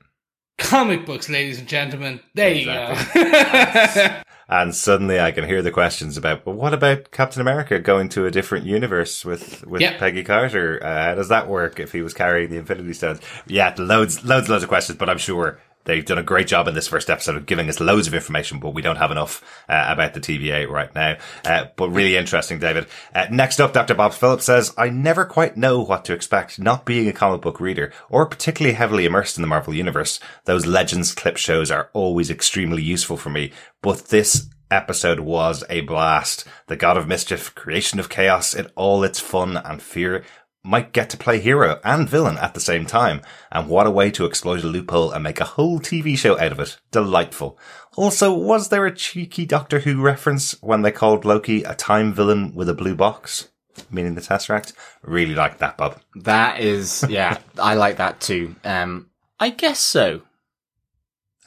Comic 0.58 1.06
books, 1.06 1.28
ladies 1.28 1.58
and 1.58 1.68
gentlemen. 1.68 2.20
There 2.34 2.50
exactly. 2.50 3.22
you 3.22 3.30
go. 3.30 4.22
and 4.48 4.74
suddenly 4.74 5.18
I 5.18 5.32
can 5.32 5.44
hear 5.44 5.62
the 5.62 5.70
questions 5.70 6.16
about, 6.16 6.46
well, 6.46 6.54
what 6.54 6.74
about 6.74 7.10
Captain 7.10 7.40
America 7.40 7.78
going 7.78 8.08
to 8.10 8.26
a 8.26 8.30
different 8.30 8.66
universe 8.66 9.24
with, 9.24 9.66
with 9.66 9.80
yep. 9.80 9.98
Peggy 9.98 10.22
Carter? 10.22 10.78
Uh, 10.82 11.04
how 11.04 11.14
does 11.14 11.28
that 11.28 11.48
work 11.48 11.80
if 11.80 11.92
he 11.92 12.02
was 12.02 12.14
carrying 12.14 12.50
the 12.50 12.58
Infinity 12.58 12.92
Stones? 12.92 13.20
Yeah, 13.46 13.74
loads, 13.78 14.24
loads, 14.24 14.48
loads 14.48 14.62
of 14.62 14.68
questions, 14.68 14.98
but 14.98 15.08
I'm 15.08 15.18
sure 15.18 15.58
They've 15.84 16.04
done 16.04 16.18
a 16.18 16.22
great 16.22 16.46
job 16.46 16.68
in 16.68 16.74
this 16.74 16.88
first 16.88 17.10
episode 17.10 17.36
of 17.36 17.46
giving 17.46 17.68
us 17.68 17.80
loads 17.80 18.06
of 18.06 18.14
information, 18.14 18.60
but 18.60 18.74
we 18.74 18.82
don't 18.82 18.96
have 18.96 19.10
enough 19.10 19.42
uh, 19.68 19.86
about 19.88 20.14
the 20.14 20.20
TVA 20.20 20.68
right 20.68 20.94
now. 20.94 21.16
Uh, 21.44 21.66
but 21.76 21.90
really 21.90 22.16
interesting, 22.16 22.58
David. 22.58 22.86
Uh, 23.14 23.26
next 23.30 23.60
up, 23.60 23.72
Dr. 23.72 23.94
Bob 23.94 24.12
Phillips 24.12 24.44
says, 24.44 24.72
I 24.78 24.90
never 24.90 25.24
quite 25.24 25.56
know 25.56 25.80
what 25.80 26.04
to 26.06 26.12
expect, 26.12 26.58
not 26.58 26.84
being 26.84 27.08
a 27.08 27.12
comic 27.12 27.40
book 27.40 27.60
reader 27.60 27.92
or 28.08 28.26
particularly 28.26 28.74
heavily 28.74 29.04
immersed 29.04 29.36
in 29.36 29.42
the 29.42 29.48
Marvel 29.48 29.74
universe. 29.74 30.20
Those 30.44 30.66
Legends 30.66 31.14
clip 31.14 31.36
shows 31.36 31.70
are 31.70 31.90
always 31.92 32.30
extremely 32.30 32.82
useful 32.82 33.16
for 33.16 33.30
me, 33.30 33.52
but 33.80 34.06
this 34.06 34.48
episode 34.72 35.20
was 35.20 35.62
a 35.68 35.82
blast. 35.82 36.44
The 36.66 36.76
God 36.76 36.96
of 36.96 37.06
Mischief, 37.06 37.54
creation 37.54 38.00
of 38.00 38.08
chaos, 38.08 38.54
in 38.54 38.68
all 38.74 39.04
its 39.04 39.20
fun 39.20 39.56
and 39.56 39.82
fear 39.82 40.24
might 40.64 40.92
get 40.92 41.10
to 41.10 41.16
play 41.16 41.40
hero 41.40 41.80
and 41.84 42.08
villain 42.08 42.38
at 42.38 42.54
the 42.54 42.60
same 42.60 42.86
time. 42.86 43.20
And 43.50 43.68
what 43.68 43.86
a 43.86 43.90
way 43.90 44.10
to 44.12 44.26
exploit 44.26 44.62
a 44.62 44.66
loophole 44.66 45.10
and 45.10 45.24
make 45.24 45.40
a 45.40 45.44
whole 45.44 45.80
TV 45.80 46.16
show 46.16 46.38
out 46.38 46.52
of 46.52 46.60
it. 46.60 46.78
Delightful. 46.90 47.58
Also, 47.96 48.32
was 48.32 48.68
there 48.68 48.86
a 48.86 48.94
cheeky 48.94 49.44
Doctor 49.44 49.80
Who 49.80 50.00
reference 50.00 50.52
when 50.62 50.82
they 50.82 50.92
called 50.92 51.24
Loki 51.24 51.62
a 51.62 51.74
time 51.74 52.12
villain 52.12 52.54
with 52.54 52.68
a 52.68 52.74
blue 52.74 52.94
box? 52.94 53.48
Meaning 53.90 54.14
the 54.14 54.20
Tesseract? 54.20 54.74
Really 55.02 55.34
like 55.34 55.58
that, 55.58 55.76
Bob. 55.76 56.00
That 56.14 56.60
is, 56.60 57.04
yeah, 57.08 57.38
I 57.58 57.74
like 57.74 57.96
that 57.96 58.20
too. 58.20 58.54
Um, 58.64 59.10
I 59.40 59.50
guess 59.50 59.80
so. 59.80 60.22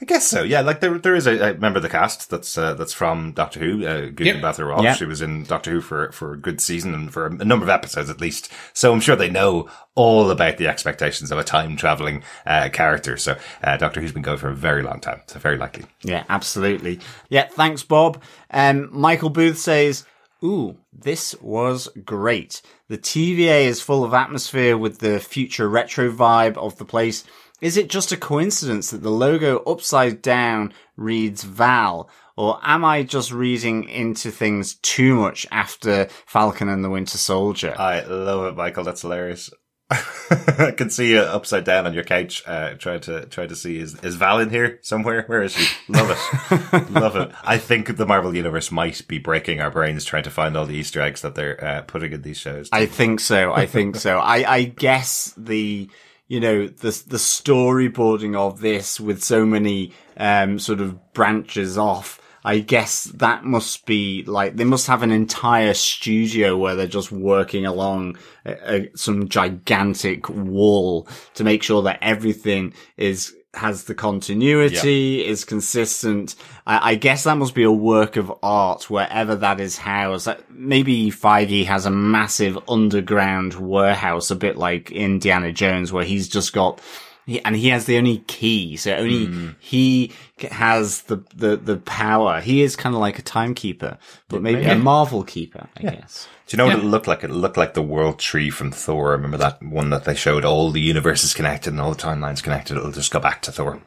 I 0.01 0.05
guess 0.05 0.27
so. 0.27 0.43
Yeah, 0.43 0.59
like 0.59 0.81
there, 0.81 0.97
there 0.97 1.15
is 1.15 1.25
a, 1.25 1.51
a 1.51 1.57
member 1.57 1.77
of 1.77 1.83
the 1.83 1.89
cast 1.89 2.29
that's 2.29 2.57
uh, 2.57 2.73
that's 2.73 2.91
from 2.91 3.31
Doctor 3.31 3.61
Who, 3.61 3.85
uh, 3.85 4.01
Gugu 4.07 4.25
yep. 4.25 4.35
Mbatha-Raw. 4.37 4.81
Yep. 4.81 4.97
She 4.97 5.05
was 5.05 5.21
in 5.21 5.45
Doctor 5.45 5.71
Who 5.71 5.81
for 5.81 6.11
for 6.11 6.33
a 6.33 6.37
good 6.37 6.59
season 6.59 6.93
and 6.93 7.13
for 7.13 7.27
a 7.27 7.45
number 7.45 7.63
of 7.63 7.69
episodes 7.69 8.09
at 8.09 8.19
least. 8.19 8.51
So 8.73 8.91
I'm 8.91 8.99
sure 8.99 9.15
they 9.15 9.29
know 9.29 9.69
all 9.95 10.29
about 10.29 10.57
the 10.57 10.67
expectations 10.67 11.31
of 11.31 11.37
a 11.37 11.45
time 11.45 11.77
traveling 11.77 12.23
uh, 12.45 12.67
character. 12.73 13.15
So 13.15 13.37
uh, 13.63 13.77
Doctor 13.77 14.01
Who's 14.01 14.11
been 14.11 14.21
going 14.21 14.37
for 14.37 14.49
a 14.49 14.55
very 14.55 14.83
long 14.83 14.99
time. 14.99 15.21
So 15.27 15.39
very 15.39 15.57
likely. 15.57 15.85
Yeah, 16.03 16.25
absolutely. 16.27 16.99
Yeah, 17.29 17.47
thanks, 17.47 17.81
Bob. 17.83 18.21
Um, 18.51 18.89
Michael 18.91 19.29
Booth 19.29 19.59
says 19.59 20.05
Ooh, 20.43 20.77
this 20.91 21.33
was 21.41 21.87
great. 22.03 22.61
The 22.89 22.97
TVA 22.97 23.65
is 23.65 23.81
full 23.81 24.03
of 24.03 24.13
atmosphere 24.13 24.77
with 24.77 24.99
the 24.99 25.19
future 25.19 25.69
retro 25.69 26.11
vibe 26.11 26.57
of 26.57 26.77
the 26.77 26.85
place. 26.85 27.23
Is 27.66 27.78
it 27.78 27.89
just 27.89 28.11
a 28.11 28.18
coincidence 28.18 28.91
that 28.91 29.01
the 29.01 29.09
logo 29.09 29.57
upside 29.63 30.22
down 30.22 30.72
reads 30.97 31.43
Val? 31.43 32.11
Or 32.38 32.59
am 32.61 32.86
I 32.86 33.01
just 33.01 33.32
reading 33.32 33.89
into 33.89 34.30
things 34.30 34.76
too 34.76 35.16
much 35.16 35.47
after 35.49 36.05
Falcon 36.28 36.70
and 36.70 36.84
the 36.84 36.91
Winter 36.91 37.18
Soldier? 37.18 37.74
I 37.76 38.01
love 38.03 38.45
it, 38.45 38.55
Michael. 38.55 38.84
That's 38.84 39.01
hilarious. 39.01 39.49
I 39.89 40.76
can 40.78 40.91
see 40.91 41.09
you 41.09 41.22
upside 41.22 41.63
down 41.63 41.88
on 41.88 41.95
your 41.95 42.03
couch, 42.03 42.43
uh, 42.45 42.76
trying 42.76 42.99
to 42.99 43.26
try 43.26 43.47
to 43.47 43.55
see 43.55 43.80
is 43.80 43.99
is 44.03 44.13
Val 44.13 44.38
in 44.39 44.51
here 44.51 44.78
somewhere? 44.84 45.24
Where 45.24 45.41
is 45.41 45.53
she? 45.53 45.68
Love 45.88 46.11
it, 46.11 46.91
love 46.91 47.16
it. 47.16 47.32
I 47.43 47.57
think 47.57 47.97
the 47.97 48.05
Marvel 48.05 48.36
universe 48.36 48.72
might 48.72 49.07
be 49.07 49.18
breaking 49.18 49.59
our 49.59 49.72
brains 49.72 50.05
trying 50.05 50.24
to 50.24 50.30
find 50.30 50.55
all 50.55 50.68
the 50.68 50.76
Easter 50.76 51.01
eggs 51.01 51.24
that 51.24 51.34
they're 51.34 51.63
uh, 51.63 51.82
putting 51.82 52.13
in 52.13 52.22
these 52.22 52.38
shows. 52.38 52.70
I 52.72 52.86
think 52.86 53.20
so. 53.20 53.53
I 53.53 53.66
think 53.66 53.95
so. 53.95 54.20
I 54.20 54.55
I 54.55 54.63
guess 54.66 55.34
the 55.36 55.89
you 56.28 56.39
know 56.39 56.67
the 56.67 57.03
the 57.07 57.17
storyboarding 57.17 58.36
of 58.36 58.61
this 58.61 58.99
with 58.99 59.23
so 59.23 59.45
many 59.45 59.93
um 60.17 60.59
sort 60.59 60.82
of 60.82 61.13
branches 61.13 61.78
off 61.78 62.19
I 62.45 62.59
guess 62.59 63.05
that 63.05 63.43
must 63.43 63.88
be 63.88 64.23
like, 64.28 64.55
they 64.55 64.65
must 64.65 64.86
have 64.86 65.01
an 65.01 65.09
entire 65.09 65.73
studio 65.73 66.55
where 66.55 66.76
they're 66.76 66.86
just 66.86 67.11
working 67.11 67.65
along 67.65 68.19
a, 68.45 68.76
a, 68.76 68.89
some 68.95 69.30
gigantic 69.30 70.30
wall 70.30 71.07
to 71.34 71.43
make 71.43 71.63
sure 71.63 71.82
that 71.82 71.97
everything 72.03 72.76
is, 72.97 73.36
has 73.56 73.86
the 73.86 73.95
continuity, 73.95 75.26
is 75.26 75.45
consistent. 75.45 76.36
I, 76.66 76.91
I, 76.91 76.95
guess 76.95 77.24
that 77.24 77.38
must 77.38 77.56
be 77.56 77.64
a 77.64 77.72
work 77.72 78.18
of 78.18 78.32
art 78.43 78.89
wherever 78.89 79.36
that 79.36 79.60
is 79.60 79.78
housed. 79.78 80.28
Maybe 80.49 81.12
Feige 81.12 81.66
has 81.66 81.86
a 81.86 81.91
massive 81.91 82.58
underground 82.68 83.53
warehouse, 83.53 84.32
a 84.32 84.36
bit 84.36 84.58
like 84.58 84.91
Indiana 84.91 85.51
Jones, 85.51 85.91
where 85.91 86.06
he's 86.06 86.28
just 86.28 86.53
got 86.53 86.82
he, 87.26 87.43
and 87.43 87.55
he 87.55 87.69
has 87.69 87.86
the 87.86 87.97
only 87.97 88.19
key, 88.19 88.78
so 88.78 88.93
only 88.95 89.28
mm. 89.28 89.55
he 89.59 90.11
has 90.51 91.03
the, 91.03 91.23
the, 91.36 91.57
the 91.57 91.78
power. 91.78 92.39
He 92.39 92.61
is 92.61 92.76
kind 92.76 92.93
of 92.93 93.01
like 93.01 93.17
a 93.17 93.23
timekeeper, 93.23 93.97
but 94.30 94.41
maybe 94.41 94.61
yeah. 94.61 94.73
a 94.73 94.78
Marvel 94.78 95.23
keeper, 95.23 95.67
I 95.78 95.84
yeah. 95.84 95.95
guess. 95.95 96.28
Do 96.47 96.55
you 96.55 96.57
know 96.57 96.67
yeah. 96.67 96.76
what 96.76 96.84
it 96.84 96.88
looked 96.88 97.07
like? 97.07 97.23
It 97.23 97.32
looked 97.32 97.57
like 97.57 97.73
the 97.73 97.82
World 97.82 98.19
Tree 98.19 98.51
from 98.51 98.71
Thor. 98.71 99.11
Remember 99.11 99.38
that 99.38 99.61
one 99.63 99.89
that 99.89 100.03
they 100.03 100.13
showed 100.13 100.45
all 100.45 100.69
the 100.69 100.82
universes 100.82 101.34
connected 101.34 101.73
and 101.73 101.82
all 101.82 101.91
the 101.91 102.01
timelines 102.01 102.43
connected? 102.43 102.78
It'll 102.78 102.91
just 102.91 103.11
go 103.11 103.19
back 103.19 103.41
to 103.43 103.51
Thor. 103.51 103.82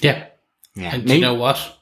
Yeah. 0.00 0.26
Yeah. 0.74 0.94
And 0.94 1.04
maybe. 1.04 1.06
do 1.06 1.14
you 1.14 1.20
know 1.20 1.34
what? 1.34 1.76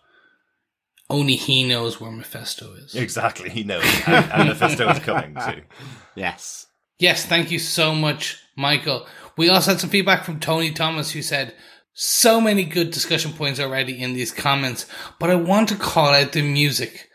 Only 1.08 1.36
he 1.36 1.66
knows 1.66 1.98
where 1.98 2.10
Mephisto 2.10 2.74
is. 2.74 2.94
Exactly, 2.94 3.48
he 3.48 3.64
knows. 3.64 3.82
and, 4.06 4.30
and 4.30 4.48
Mephisto 4.50 4.90
is 4.90 4.98
coming 4.98 5.34
too. 5.34 5.62
Yes. 6.14 6.66
Yes, 6.98 7.24
thank 7.24 7.52
you 7.52 7.60
so 7.60 7.94
much, 7.94 8.42
Michael. 8.56 9.06
We 9.38 9.48
also 9.48 9.70
had 9.70 9.80
some 9.80 9.88
feedback 9.88 10.24
from 10.24 10.40
Tony 10.40 10.72
Thomas 10.72 11.12
who 11.12 11.22
said, 11.22 11.54
so 11.94 12.40
many 12.40 12.64
good 12.64 12.90
discussion 12.90 13.32
points 13.32 13.58
already 13.58 14.00
in 14.00 14.12
these 14.12 14.32
comments, 14.32 14.84
but 15.18 15.30
I 15.30 15.36
want 15.36 15.68
to 15.70 15.76
call 15.76 16.08
out 16.08 16.32
the 16.32 16.42
music. 16.42 17.08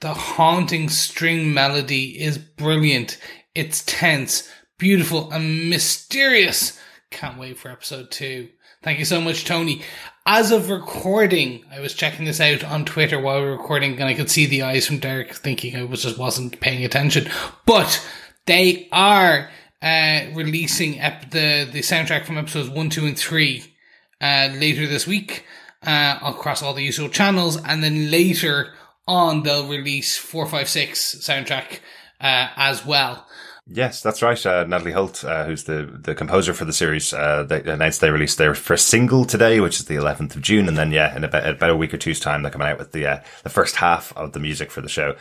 The 0.00 0.12
haunting 0.12 0.88
string 0.88 1.54
melody 1.54 2.20
is 2.20 2.36
brilliant. 2.36 3.18
It's 3.54 3.82
tense, 3.84 4.48
beautiful, 4.78 5.30
and 5.30 5.70
mysterious. 5.70 6.78
Can't 7.10 7.38
wait 7.38 7.58
for 7.58 7.70
episode 7.70 8.10
two. 8.10 8.48
Thank 8.82 8.98
you 8.98 9.04
so 9.04 9.20
much, 9.20 9.44
Tony. 9.44 9.82
As 10.26 10.50
of 10.50 10.70
recording, 10.70 11.64
I 11.70 11.80
was 11.80 11.94
checking 11.94 12.24
this 12.24 12.40
out 12.40 12.62
on 12.62 12.84
Twitter 12.84 13.20
while 13.20 13.40
we 13.40 13.46
were 13.46 13.56
recording, 13.56 13.94
and 13.94 14.04
I 14.04 14.14
could 14.14 14.30
see 14.30 14.46
the 14.46 14.62
eyes 14.62 14.86
from 14.86 14.98
Derek 14.98 15.34
thinking 15.34 15.76
I 15.76 15.84
was 15.84 16.02
just 16.02 16.18
wasn't 16.18 16.60
paying 16.60 16.84
attention. 16.84 17.28
But 17.66 18.04
they 18.46 18.88
are 18.92 19.50
uh, 19.82 20.20
releasing 20.34 21.00
ep- 21.00 21.30
the 21.30 21.68
the 21.70 21.80
soundtrack 21.80 22.24
from 22.24 22.38
episodes 22.38 22.68
one, 22.68 22.90
two, 22.90 23.06
and 23.06 23.18
three 23.18 23.74
uh, 24.20 24.48
later 24.52 24.86
this 24.86 25.06
week 25.06 25.44
uh, 25.86 26.18
across 26.22 26.62
all 26.62 26.74
the 26.74 26.82
usual 26.82 27.08
channels, 27.08 27.56
and 27.62 27.82
then 27.82 28.10
later 28.10 28.74
on 29.06 29.42
they'll 29.42 29.68
release 29.68 30.16
four, 30.16 30.46
five, 30.46 30.68
six 30.68 31.16
soundtrack 31.16 31.80
uh, 32.20 32.48
as 32.56 32.84
well. 32.84 33.26
Yes, 33.70 34.02
that's 34.02 34.22
right. 34.22 34.46
Uh, 34.46 34.64
Natalie 34.64 34.92
Holt, 34.92 35.22
uh, 35.24 35.44
who's 35.44 35.64
the, 35.64 35.84
the 36.02 36.14
composer 36.14 36.54
for 36.54 36.64
the 36.64 36.72
series, 36.72 37.12
uh, 37.12 37.42
they 37.42 37.62
announced 37.62 38.00
they 38.00 38.10
released 38.10 38.38
their 38.38 38.54
first 38.54 38.86
single 38.86 39.26
today, 39.26 39.60
which 39.60 39.78
is 39.78 39.84
the 39.84 39.96
11th 39.96 40.36
of 40.36 40.42
June. 40.42 40.68
And 40.68 40.78
then, 40.78 40.90
yeah, 40.90 41.14
in 41.14 41.22
about, 41.22 41.46
about 41.46 41.70
a 41.70 41.76
week 41.76 41.92
or 41.92 41.98
two's 41.98 42.18
time, 42.18 42.42
they're 42.42 42.50
coming 42.50 42.66
out 42.66 42.78
with 42.78 42.92
the, 42.92 43.06
uh, 43.06 43.20
the 43.42 43.50
first 43.50 43.76
half 43.76 44.16
of 44.16 44.32
the 44.32 44.40
music 44.40 44.70
for 44.70 44.80
the 44.80 44.88
show. 44.88 45.16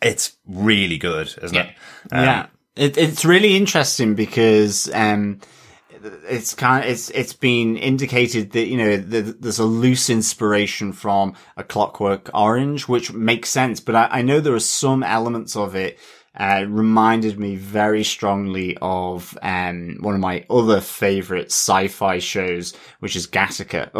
It's 0.00 0.36
really 0.46 0.96
good, 0.96 1.34
isn't 1.42 1.54
yeah. 1.54 1.62
it? 1.62 1.68
Um, 2.12 2.24
yeah. 2.24 2.46
It, 2.78 2.96
it's 2.96 3.24
really 3.24 3.56
interesting 3.56 4.14
because, 4.14 4.88
um, 4.94 5.40
it's 6.28 6.54
kind 6.54 6.84
of, 6.84 6.90
it's 6.90 7.10
it's 7.10 7.32
been 7.32 7.76
indicated 7.76 8.52
that 8.52 8.66
you 8.66 8.76
know 8.76 8.96
the, 8.96 9.20
there's 9.20 9.58
a 9.58 9.64
loose 9.64 10.08
inspiration 10.08 10.92
from 10.92 11.34
a 11.56 11.64
Clockwork 11.64 12.30
Orange, 12.32 12.86
which 12.86 13.12
makes 13.12 13.48
sense. 13.48 13.80
But 13.80 13.96
I, 13.96 14.08
I 14.10 14.22
know 14.22 14.40
there 14.40 14.54
are 14.54 14.60
some 14.60 15.02
elements 15.02 15.56
of 15.56 15.74
it 15.74 15.98
uh, 16.36 16.64
reminded 16.68 17.38
me 17.38 17.56
very 17.56 18.04
strongly 18.04 18.78
of 18.80 19.36
um, 19.42 19.96
one 20.00 20.14
of 20.14 20.20
my 20.20 20.44
other 20.48 20.80
favorite 20.80 21.46
sci-fi 21.46 22.20
shows, 22.20 22.74
which 23.00 23.16
is 23.16 23.26
Gattaca. 23.26 23.90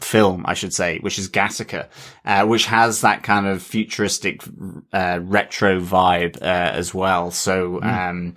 Film, 0.00 0.44
I 0.46 0.54
should 0.54 0.72
say, 0.72 0.98
which 0.98 1.18
is 1.18 1.28
Gattaca, 1.28 1.88
uh, 2.24 2.46
which 2.46 2.66
has 2.66 3.00
that 3.02 3.22
kind 3.22 3.46
of 3.46 3.62
futuristic, 3.62 4.42
uh, 4.92 5.20
retro 5.22 5.80
vibe, 5.80 6.40
uh, 6.40 6.44
as 6.44 6.94
well. 6.94 7.30
So, 7.30 7.80
mm. 7.80 7.84
um, 7.84 8.36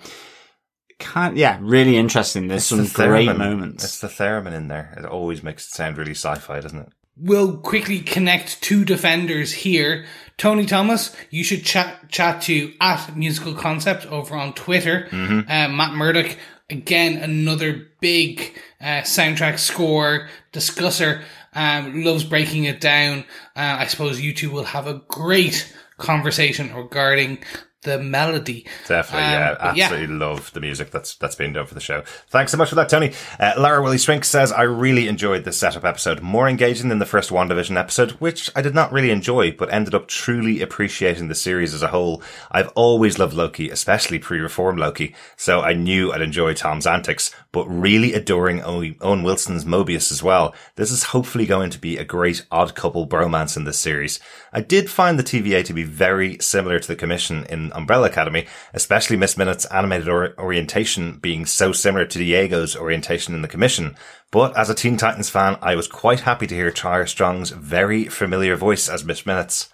can't, 1.00 1.36
yeah, 1.36 1.58
really 1.62 1.98
interesting. 1.98 2.48
There's 2.48 2.62
it's 2.62 2.68
some 2.68 2.84
the 2.86 3.08
great 3.08 3.36
moments. 3.36 3.84
It's 3.84 4.00
the 4.00 4.08
theremin 4.08 4.54
in 4.54 4.68
there. 4.68 4.94
It 4.98 5.06
always 5.06 5.44
makes 5.44 5.66
it 5.68 5.72
sound 5.72 5.98
really 5.98 6.12
sci-fi, 6.12 6.60
doesn't 6.60 6.80
it? 6.80 6.90
We'll 7.18 7.58
quickly 7.58 8.00
connect 8.00 8.62
two 8.62 8.86
defenders 8.86 9.52
here. 9.52 10.06
Tony 10.38 10.66
Thomas, 10.66 11.16
you 11.30 11.44
should 11.44 11.64
chat 11.64 12.10
chat 12.10 12.42
to 12.44 12.74
at 12.80 13.16
Musical 13.16 13.54
Concept 13.54 14.06
over 14.08 14.36
on 14.36 14.54
Twitter. 14.54 15.08
Mm-hmm. 15.12 15.52
Uh, 15.52 15.68
Matt 15.68 15.94
Murdock, 15.94 16.38
again, 16.70 17.18
another 17.18 17.88
big 18.00 18.58
uh, 18.80 19.02
soundtrack 19.02 19.60
score 19.60 20.30
discusser. 20.52 21.22
Um, 21.54 22.04
loves 22.04 22.24
breaking 22.24 22.64
it 22.66 22.80
down. 22.80 23.20
Uh, 23.56 23.78
I 23.80 23.88
suppose 23.88 24.22
you 24.22 24.34
two 24.34 24.52
will 24.52 24.64
have 24.64 24.88
a 24.88 25.02
great 25.08 25.74
conversation 25.98 26.74
regarding 26.74 27.40
the 27.84 27.98
melody. 27.98 28.66
Definitely, 28.88 29.36
um, 29.36 29.76
yeah. 29.76 29.86
Absolutely 29.86 30.16
yeah. 30.16 30.20
love 30.20 30.54
the 30.54 30.62
music 30.62 30.92
that's 30.92 31.16
that's 31.16 31.36
being 31.36 31.54
done 31.54 31.66
for 31.66 31.74
the 31.74 31.80
show. 31.80 32.04
Thanks 32.28 32.52
so 32.52 32.58
much 32.58 32.70
for 32.70 32.76
that, 32.76 32.90
Tony. 32.90 33.14
Uh, 33.40 33.54
Lara 33.58 33.82
Willie 33.82 33.98
Swink 33.98 34.24
says, 34.24 34.52
I 34.52 34.64
really 34.64 35.08
enjoyed 35.08 35.46
this 35.46 35.58
setup 35.58 35.84
episode, 35.84 36.22
more 36.22 36.48
engaging 36.48 36.90
than 36.90 37.00
the 37.00 37.06
first 37.06 37.32
WandaVision 37.32 37.78
episode, 37.78 38.12
which 38.12 38.52
I 38.56 38.62
did 38.62 38.76
not 38.76 38.92
really 38.92 39.10
enjoy, 39.10 39.52
but 39.52 39.74
ended 39.74 39.96
up 39.96 40.08
truly 40.08 40.62
appreciating 40.62 41.28
the 41.28 41.36
series 41.36 41.74
as 41.74 41.82
a 41.82 41.88
whole. 41.88 42.22
I've 42.52 42.70
always 42.70 43.18
loved 43.18 43.34
Loki, 43.34 43.70
especially 43.70 44.20
pre-reform 44.20 44.78
Loki, 44.78 45.16
so 45.36 45.62
I 45.62 45.74
knew 45.74 46.12
I'd 46.12 46.22
enjoy 46.22 46.54
Tom's 46.54 46.86
antics, 46.86 47.34
but 47.52 47.66
really 47.66 48.14
adoring 48.14 48.62
Owen 48.62 49.24
Wilson's 49.24 49.66
Mobius 49.66 50.12
as 50.12 50.22
well. 50.22 50.54
This 50.76 50.92
is 50.92 51.04
hopefully 51.06 51.46
going 51.48 51.72
to 51.72 51.80
be 51.80 51.98
a 51.98 52.06
great 52.06 52.46
odd 52.52 52.76
couple 52.76 53.08
bromance 53.08 53.58
in 53.58 53.64
this 53.64 53.80
series. 53.80 54.20
I 54.54 54.62
did 54.62 54.90
find 54.90 55.18
the 55.18 55.24
TVA 55.24 55.66
to 55.66 55.74
be 55.74 55.84
very 55.84 56.38
similar 56.40 56.80
to 56.80 56.88
the 56.88 56.96
Commission 56.96 57.46
in 57.46 57.71
Umbrella 57.74 58.08
Academy, 58.08 58.48
especially 58.74 59.18
Miss 59.18 59.38
Minutes' 59.38 59.66
animated 59.66 60.08
or- 60.08 60.34
orientation 60.40 61.18
being 61.20 61.46
so 61.46 61.72
similar 61.72 62.06
to 62.06 62.20
Diego's 62.20 62.76
orientation 62.76 63.34
in 63.34 63.42
the 63.42 63.48
Commission. 63.48 63.96
But 64.32 64.56
as 64.58 64.70
a 64.70 64.76
Teen 64.76 64.98
Titans 64.98 65.30
fan, 65.30 65.58
I 65.62 65.76
was 65.76 65.88
quite 65.88 66.22
happy 66.22 66.48
to 66.48 66.56
hear 66.56 66.72
Tara 66.72 67.08
Strong's 67.08 67.52
very 67.52 68.06
familiar 68.06 68.56
voice 68.56 68.90
as 68.90 69.04
Miss 69.04 69.26
Minutes. 69.26 69.70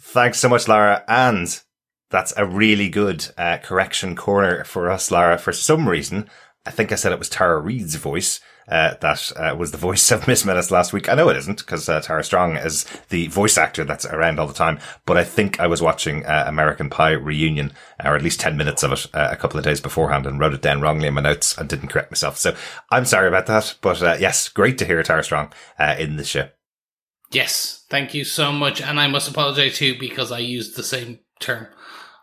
Thanks 0.00 0.38
so 0.38 0.48
much, 0.48 0.68
Lara, 0.68 1.04
and 1.08 1.60
that's 2.10 2.32
a 2.36 2.46
really 2.46 2.88
good 2.88 3.26
uh, 3.36 3.58
correction 3.58 4.16
corner 4.16 4.64
for 4.64 4.90
us, 4.90 5.10
Lara. 5.10 5.38
For 5.38 5.52
some 5.52 5.88
reason, 5.88 6.28
I 6.64 6.70
think 6.70 6.92
I 6.92 6.94
said 6.94 7.12
it 7.12 7.18
was 7.18 7.28
Tara 7.28 7.58
Reid's 7.60 7.96
voice 7.96 8.40
uh, 8.68 8.94
that 9.00 9.32
uh, 9.36 9.56
was 9.56 9.70
the 9.70 9.78
voice 9.78 10.10
of 10.12 10.26
Miss 10.26 10.44
Minutes 10.44 10.70
last 10.70 10.92
week. 10.92 11.08
I 11.08 11.14
know 11.14 11.28
it 11.28 11.36
isn't 11.36 11.58
because 11.58 11.88
uh, 11.88 12.00
Tara 12.00 12.22
Strong 12.22 12.56
is 12.56 12.84
the 13.08 13.28
voice 13.28 13.58
actor 13.58 13.84
that's 13.84 14.06
around 14.06 14.38
all 14.38 14.46
the 14.46 14.54
time, 14.54 14.78
but 15.06 15.16
I 15.16 15.24
think 15.24 15.58
I 15.60 15.66
was 15.66 15.82
watching 15.82 16.24
uh, 16.26 16.44
American 16.46 16.90
Pie 16.90 17.12
reunion, 17.12 17.72
or 18.04 18.14
at 18.14 18.22
least 18.22 18.40
10 18.40 18.56
minutes 18.56 18.82
of 18.82 18.92
it 18.92 19.06
uh, 19.14 19.28
a 19.30 19.36
couple 19.36 19.58
of 19.58 19.64
days 19.64 19.80
beforehand 19.80 20.26
and 20.26 20.38
wrote 20.38 20.54
it 20.54 20.62
down 20.62 20.80
wrongly 20.80 21.08
in 21.08 21.14
my 21.14 21.20
notes 21.20 21.56
and 21.56 21.68
didn't 21.68 21.88
correct 21.88 22.10
myself. 22.10 22.36
So 22.36 22.54
I'm 22.90 23.04
sorry 23.04 23.28
about 23.28 23.46
that. 23.46 23.76
But 23.80 24.00
yes, 24.20 24.48
great 24.48 24.78
to 24.78 24.84
hear 24.84 25.02
Tara 25.02 25.24
Strong 25.24 25.52
in 25.98 26.16
the 26.16 26.24
show. 26.24 26.48
Yes, 27.30 27.84
thank 27.90 28.14
you 28.14 28.24
so 28.24 28.52
much. 28.52 28.80
And 28.80 28.98
I 28.98 29.06
must 29.06 29.28
apologize 29.28 29.76
too 29.76 29.98
because 29.98 30.32
I 30.32 30.38
used 30.38 30.76
the 30.76 30.82
same 30.82 31.18
term. 31.40 31.66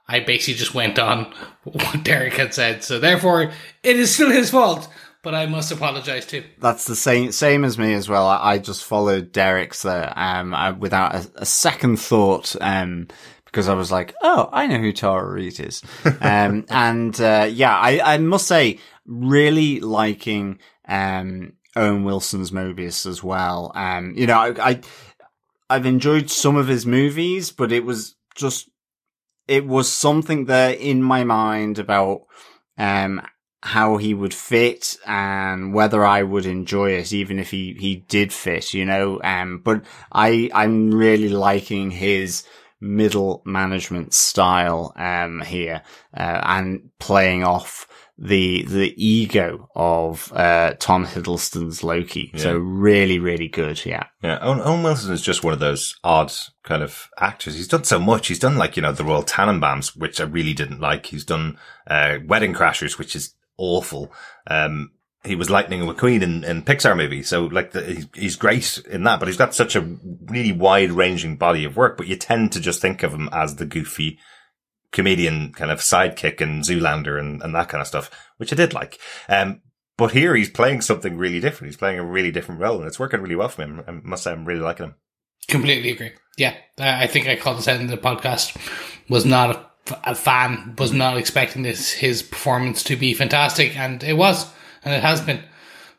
I 0.08 0.20
basically 0.20 0.56
just 0.56 0.74
went 0.74 1.00
on 1.00 1.34
what 1.64 2.04
Derek 2.04 2.34
had 2.34 2.54
said. 2.54 2.84
So 2.84 3.00
therefore, 3.00 3.52
it 3.84 3.96
is 3.98 4.14
still 4.14 4.30
his 4.32 4.52
fault 4.52 4.88
but 5.26 5.34
I 5.34 5.48
must 5.48 5.72
apologise 5.72 6.28
too. 6.28 6.44
That's 6.60 6.86
the 6.86 6.96
same 6.96 7.32
same 7.34 7.66
as 7.66 7.78
me 7.80 7.94
as 7.94 8.08
well. 8.08 8.28
I, 8.28 8.54
I 8.54 8.58
just 8.60 8.86
followed 8.86 9.32
Derek's 9.32 9.82
there, 9.82 10.14
um, 10.16 10.54
I, 10.54 10.72
without 10.72 11.16
a, 11.16 11.32
a, 11.38 11.46
second 11.46 11.98
thought, 12.00 12.56
um, 12.62 13.08
because 13.44 13.68
I 13.68 13.74
was 13.74 13.92
like, 13.92 14.14
oh, 14.22 14.48
I 14.54 14.68
know 14.68 14.78
who 14.78 14.94
Tara 14.94 15.28
Reid 15.28 15.60
is. 15.60 15.82
um, 16.22 16.66
and, 16.70 17.20
uh, 17.20 17.50
yeah, 17.52 17.76
I, 17.76 18.14
I 18.14 18.18
must 18.20 18.48
say, 18.48 18.80
really 19.08 19.80
liking, 19.80 20.60
um, 20.88 21.54
Owen 21.76 22.04
Wilson's 22.04 22.52
Mobius 22.52 23.08
as 23.08 23.24
well. 23.24 23.72
Um, 23.74 24.14
you 24.16 24.28
know, 24.28 24.38
I, 24.38 24.70
I, 24.70 24.82
I've 25.72 25.88
enjoyed 25.88 26.30
some 26.30 26.56
of 26.56 26.68
his 26.68 26.86
movies, 26.86 27.52
but 27.52 27.72
it 27.72 27.84
was 27.84 28.16
just, 28.36 28.70
it 29.48 29.66
was 29.66 29.92
something 29.92 30.46
there 30.46 30.74
in 30.74 31.02
my 31.02 31.24
mind 31.24 31.80
about, 31.80 32.26
um, 32.78 33.22
how 33.66 33.98
he 33.98 34.14
would 34.14 34.34
fit 34.34 34.96
and 35.06 35.74
whether 35.74 36.06
I 36.06 36.24
would 36.24 36.46
enjoy 36.46 36.92
it, 36.92 37.12
even 37.12 37.40
if 37.40 37.52
he, 37.52 37.76
he 37.80 37.98
did 38.08 38.32
fit, 38.32 38.74
you 38.74 38.86
know, 38.86 39.20
um, 39.24 39.60
but 39.64 39.84
I, 40.12 40.50
I'm 40.54 40.92
really 40.92 41.30
liking 41.30 41.92
his, 41.92 42.44
middle 42.82 43.42
management 43.46 44.14
style 44.14 44.94
um, 44.96 45.42
here 45.42 45.82
uh, 46.16 46.42
and 46.44 46.90
playing 47.00 47.44
off 47.44 47.88
the 48.18 48.64
the 48.64 48.94
ego 49.04 49.70
of 49.76 50.32
uh, 50.34 50.74
Tom 50.80 51.06
Hiddleston's 51.06 51.84
Loki. 51.84 52.32
Yeah. 52.34 52.40
So 52.40 52.58
really, 52.58 53.20
really 53.20 53.50
good. 53.50 53.86
Yeah. 53.86 54.06
Yeah. 54.22 54.40
Owen, 54.42 54.62
Owen, 54.62 54.84
Wilson 54.84 55.14
is 55.14 55.22
just 55.22 55.44
one 55.44 55.54
of 55.54 55.60
those 55.60 55.96
odd 56.04 56.32
kind 56.64 56.82
of 56.82 57.10
actors. 57.20 57.56
He's 57.56 57.68
done 57.68 57.84
so 57.84 58.00
much. 58.00 58.28
He's 58.28 58.40
done 58.40 58.58
like, 58.58 58.78
you 58.78 58.82
know, 58.82 58.94
the 58.94 59.04
Royal 59.04 59.24
Tenenbaums, 59.24 59.98
which 59.98 60.22
I 60.22 60.24
really 60.24 60.54
didn't 60.54 60.80
like. 60.80 61.08
He's 61.08 61.26
done 61.26 61.58
uh, 61.88 62.20
Wedding 62.26 62.54
Crashers, 62.54 62.98
which 62.98 63.18
is 63.18 63.34
awful. 63.58 64.12
Um, 64.48 64.92
he 65.24 65.36
was 65.36 65.50
Lightning 65.50 65.82
McQueen 65.82 66.22
in, 66.22 66.44
in 66.44 66.62
Pixar 66.62 66.96
movie. 66.96 67.24
So 67.24 67.46
like 67.46 67.72
the, 67.72 67.82
he's, 67.82 68.08
he's 68.14 68.36
great 68.36 68.82
in 68.90 69.04
that, 69.04 69.20
but 69.20 69.28
he's 69.28 69.38
got 69.38 69.56
such 69.56 69.76
a 69.76 69.82
really 70.26 70.52
wide 70.52 70.92
ranging 70.92 71.38
body 71.38 71.66
of 71.66 71.76
work, 71.76 71.98
but 71.98 72.08
you 72.08 72.16
tend 72.16 72.52
to 72.52 72.60
just 72.60 72.82
think 72.82 73.04
of 73.04 73.14
him 73.14 73.30
as 73.32 73.56
the 73.56 73.66
goofy 73.66 74.20
comedian 74.92 75.52
kind 75.52 75.72
of 75.72 75.80
sidekick 75.80 76.42
and 76.42 76.64
Zoolander 76.64 77.20
and, 77.20 77.42
and 77.42 77.56
that 77.56 77.70
kind 77.70 77.82
of 77.82 77.88
stuff, 77.88 78.10
which 78.38 78.54
I 78.54 78.56
did 78.56 78.74
like. 78.74 79.00
Um, 79.28 79.62
but 79.98 80.12
here 80.12 80.36
he's 80.36 80.50
playing 80.50 80.82
something 80.82 81.18
really 81.18 81.40
different. 81.40 81.70
He's 81.72 81.78
playing 81.78 82.00
a 82.00 82.06
really 82.06 82.32
different 82.32 82.62
role 82.62 82.78
and 82.78 82.88
it's 82.88 83.00
working 83.00 83.22
really 83.22 83.36
well 83.36 83.50
for 83.50 83.64
him. 83.64 83.84
I 83.88 83.92
must 83.92 84.24
say 84.24 84.32
I'm 84.32 84.46
really 84.46 84.62
liking 84.62 84.88
him. 84.88 84.96
Completely 85.48 85.92
agree. 85.92 86.12
Yeah. 86.38 86.56
I 86.78 87.08
think 87.08 87.28
I 87.28 87.36
called 87.36 87.58
this 87.58 87.68
out 87.68 87.80
in 87.80 87.88
the 87.88 87.98
podcast. 87.98 88.56
Was 89.10 89.26
not 89.26 89.56
a, 89.56 89.66
a 90.04 90.16
fan, 90.16 90.76
was 90.78 90.92
not 90.92 91.18
expecting 91.18 91.62
this, 91.62 91.92
his 91.92 92.24
performance 92.24 92.84
to 92.84 92.96
be 92.96 93.14
fantastic 93.14 93.78
and 93.78 94.04
it 94.04 94.14
was 94.14 94.52
and 94.84 94.94
it 94.94 95.02
has 95.02 95.22
been. 95.22 95.44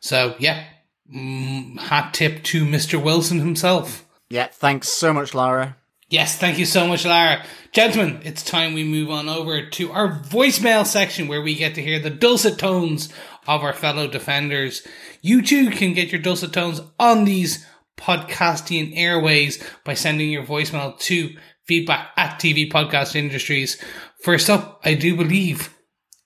So 0.00 0.34
yeah, 0.38 0.64
mm, 1.12 1.78
hat 1.78 2.14
tip 2.14 2.42
to 2.44 2.64
Mr. 2.64 3.02
Wilson 3.02 3.38
himself. 3.38 4.06
Yeah, 4.28 4.46
thanks 4.46 4.88
so 4.88 5.12
much, 5.12 5.34
Lara. 5.34 5.76
Yes, 6.08 6.36
thank 6.38 6.58
you 6.58 6.66
so 6.66 6.86
much, 6.86 7.04
Lara. 7.04 7.44
Gentlemen, 7.72 8.20
it's 8.22 8.42
time 8.42 8.74
we 8.74 8.84
move 8.84 9.10
on 9.10 9.28
over 9.28 9.66
to 9.66 9.90
our 9.90 10.20
voicemail 10.20 10.86
section 10.86 11.26
where 11.26 11.42
we 11.42 11.56
get 11.56 11.74
to 11.74 11.82
hear 11.82 11.98
the 11.98 12.10
dulcet 12.10 12.58
tones 12.58 13.12
of 13.48 13.62
our 13.62 13.72
fellow 13.72 14.06
defenders. 14.06 14.86
You 15.20 15.42
too 15.42 15.70
can 15.70 15.94
get 15.94 16.12
your 16.12 16.20
dulcet 16.20 16.52
tones 16.52 16.80
on 17.00 17.24
these 17.24 17.66
podcasting 17.96 18.92
airways 18.96 19.62
by 19.84 19.94
sending 19.94 20.30
your 20.30 20.44
voicemail 20.44 20.98
to 21.00 21.36
feedback 21.66 22.10
at 22.16 22.38
TV 22.38 22.70
Podcast 22.70 23.14
Industries. 23.14 23.80
First 24.22 24.48
up, 24.48 24.80
I 24.84 24.94
do 24.94 25.16
believe 25.16 25.74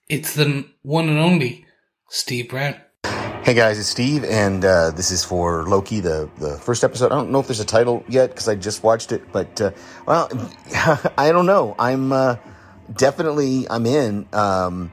it's 0.08 0.34
the 0.34 0.66
one 0.82 1.08
and 1.08 1.18
only 1.18 1.66
Steve 2.08 2.50
Brown. 2.50 2.76
Hey 3.42 3.54
guys, 3.54 3.78
it's 3.78 3.88
Steve, 3.88 4.22
and 4.24 4.64
uh, 4.64 4.90
this 4.90 5.10
is 5.10 5.24
for 5.24 5.64
Loki, 5.66 6.00
the 6.00 6.28
the 6.38 6.58
first 6.58 6.84
episode. 6.84 7.06
I 7.10 7.14
don't 7.16 7.30
know 7.30 7.40
if 7.40 7.46
there's 7.46 7.58
a 7.60 7.64
title 7.64 8.04
yet 8.06 8.30
because 8.30 8.48
I 8.48 8.54
just 8.54 8.82
watched 8.82 9.12
it, 9.12 9.22
but 9.32 9.60
uh, 9.60 9.70
well, 10.06 10.28
I 11.18 11.32
don't 11.32 11.46
know. 11.46 11.74
I'm 11.78 12.12
uh, 12.12 12.36
definitely 12.94 13.66
I'm 13.70 13.86
in, 13.86 14.28
um, 14.34 14.92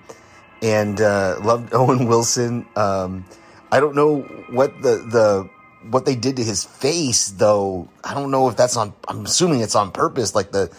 and 0.61 0.99
uh, 1.01 1.39
loved 1.43 1.73
Owen 1.73 2.07
Wilson. 2.07 2.65
Um, 2.77 3.25
I 3.69 3.81
don't 3.81 3.95
know 3.95 4.21
what 4.49 4.81
the 4.81 4.95
the 5.11 5.49
what 5.89 6.05
they 6.05 6.15
did 6.15 6.37
to 6.37 6.43
his 6.43 6.65
face 6.65 7.29
though. 7.29 7.89
I 8.03 8.13
don't 8.13 8.31
know 8.31 8.49
if 8.49 8.55
that's 8.55 8.77
on. 8.77 8.93
I'm 9.07 9.25
assuming 9.25 9.61
it's 9.61 9.75
on 9.75 9.91
purpose, 9.91 10.35
like 10.35 10.51
the 10.51 10.71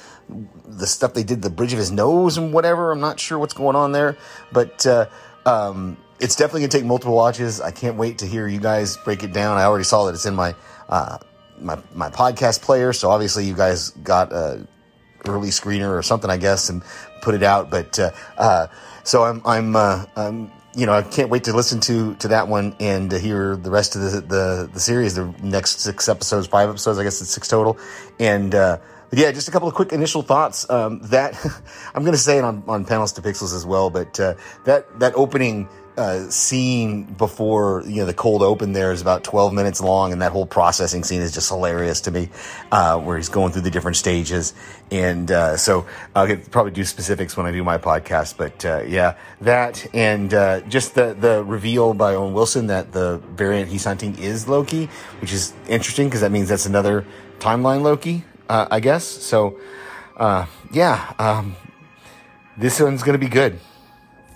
the 0.67 0.87
stuff 0.87 1.15
they 1.15 1.25
did 1.25 1.43
the 1.43 1.51
bridge 1.51 1.73
of 1.73 1.79
his 1.79 1.91
nose 1.91 2.37
and 2.39 2.53
whatever. 2.53 2.93
I'm 2.93 3.01
not 3.01 3.19
sure 3.19 3.39
what's 3.39 3.55
going 3.55 3.77
on 3.77 3.93
there, 3.93 4.17
but. 4.53 4.87
Uh, 4.87 5.07
um, 5.47 5.97
it's 6.21 6.37
definitely 6.37 6.63
gonna 6.63 6.71
take 6.71 6.85
multiple 6.85 7.15
watches. 7.15 7.61
I 7.61 7.71
can't 7.71 7.97
wait 7.97 8.19
to 8.19 8.27
hear 8.27 8.47
you 8.47 8.61
guys 8.61 8.97
break 8.97 9.23
it 9.23 9.33
down. 9.33 9.57
I 9.57 9.65
already 9.65 9.85
saw 9.85 10.07
that 10.07 10.15
it's 10.15 10.27
in 10.27 10.35
my 10.35 10.55
uh, 10.89 11.19
my 11.61 11.79
my 11.95 12.11
podcast 12.11 12.63
player, 12.63 12.93
so 12.93 13.11
obviously 13.11 13.45
you 13.45 13.55
guys 13.55 13.91
got 13.91 14.33
a 14.33 14.67
early 15.27 15.49
screener 15.49 15.97
or 15.97 16.03
something, 16.03 16.31
I 16.31 16.37
guess, 16.37 16.69
and 16.71 16.83
put 17.23 17.35
it 17.35 17.43
out. 17.43 17.71
But 17.71 17.99
uh, 17.99 18.11
uh, 18.37 18.67
so 19.05 19.25
I'm 19.25 19.43
I'm 19.45 19.77
uh, 19.77 20.05
I'm 20.17 20.51
you 20.79 20.87
know 20.87 20.93
I 20.93 21.03
can't 21.03 21.29
wait 21.29 21.45
to 21.45 21.53
listen 21.53 21.81
to 21.81 22.15
to 22.17 22.29
that 22.29 22.47
one 22.47 22.77
and 22.79 23.11
to 23.11 23.19
hear 23.19 23.57
the 23.57 23.71
rest 23.71 23.97
of 23.97 24.03
the 24.03 24.21
the, 24.21 24.71
the 24.73 24.81
series, 24.81 25.17
the 25.17 25.35
next 25.43 25.81
six 25.81 26.09
episodes, 26.09 26.47
five 26.47 26.69
episodes, 26.69 26.99
I 26.99 27.05
guess 27.05 27.21
it's 27.21 27.31
six 27.31 27.49
total, 27.49 27.77
and. 28.19 28.55
Uh, 28.55 28.79
yeah, 29.11 29.33
just 29.33 29.49
a 29.49 29.51
couple 29.51 29.67
of 29.67 29.75
quick 29.75 29.95
initial 29.95 30.21
thoughts. 30.21 30.69
Um, 30.69 31.01
that 31.05 31.35
I'm 31.95 32.03
going 32.03 32.13
to 32.13 32.19
say 32.19 32.37
it 32.37 32.45
on, 32.45 32.63
on 32.69 32.85
panels 32.85 33.13
to 33.13 33.23
pixels 33.23 33.55
as 33.55 33.65
well, 33.65 33.89
but 33.89 34.21
uh, 34.21 34.35
that 34.65 35.01
that 35.01 35.15
opening 35.15 35.67
uh, 35.99 36.31
scene 36.31 37.03
before 37.03 37.83
you 37.85 37.97
know 37.97 38.07
the 38.07 38.15
cold 38.15 38.41
open 38.41 38.73
there 38.73 38.93
is 38.93 39.03
about 39.03 39.25
12 39.25 39.53
minutes 39.53 39.81
long 39.81 40.13
and 40.13 40.23
that 40.23 40.31
whole 40.31 40.47
processing 40.47 41.03
scene 41.03 41.21
is 41.21 41.35
just 41.35 41.49
hilarious 41.49 42.01
to 42.03 42.13
me 42.13 42.31
uh, 42.71 42.99
where 43.01 43.17
he's 43.17 43.29
going 43.29 43.53
through 43.53 43.63
the 43.63 43.71
different 43.71 43.97
stages. 43.97 44.55
And 44.93 45.31
uh, 45.31 45.57
so 45.57 45.87
i'll 46.15 46.37
probably 46.51 46.71
do 46.73 46.85
specifics 46.85 47.37
when 47.37 47.47
i 47.47 47.53
do 47.53 47.63
my 47.65 47.77
podcast 47.77 48.37
but 48.39 48.65
uh, 48.65 48.83
yeah 48.87 49.17
that 49.41 49.87
and 49.93 50.33
uh, 50.33 50.61
just 50.63 50.95
the 50.95 51.15
the 51.19 51.45
reveal 51.45 51.93
by 51.93 52.15
owen 52.15 52.33
wilson 52.33 52.69
that 52.69 52.93
the 52.93 53.19
variant 53.35 53.69
he's 53.69 53.85
hunting 53.85 54.17
is 54.19 54.49
loki 54.49 54.89
which 55.21 55.33
is 55.33 55.53
interesting 55.69 56.07
because 56.07 56.21
that 56.23 56.31
means 56.31 56.49
that's 56.49 56.67
another 56.67 57.05
timeline 57.39 57.83
loki 57.83 58.25
uh, 58.49 58.67
i 58.71 58.81
guess. 58.81 59.05
So 59.05 59.59
yeah 60.73 61.13
um, 61.19 61.57
this 62.57 62.81
one's 62.81 63.03
gonna 63.03 63.19
be 63.19 63.29
good. 63.29 63.59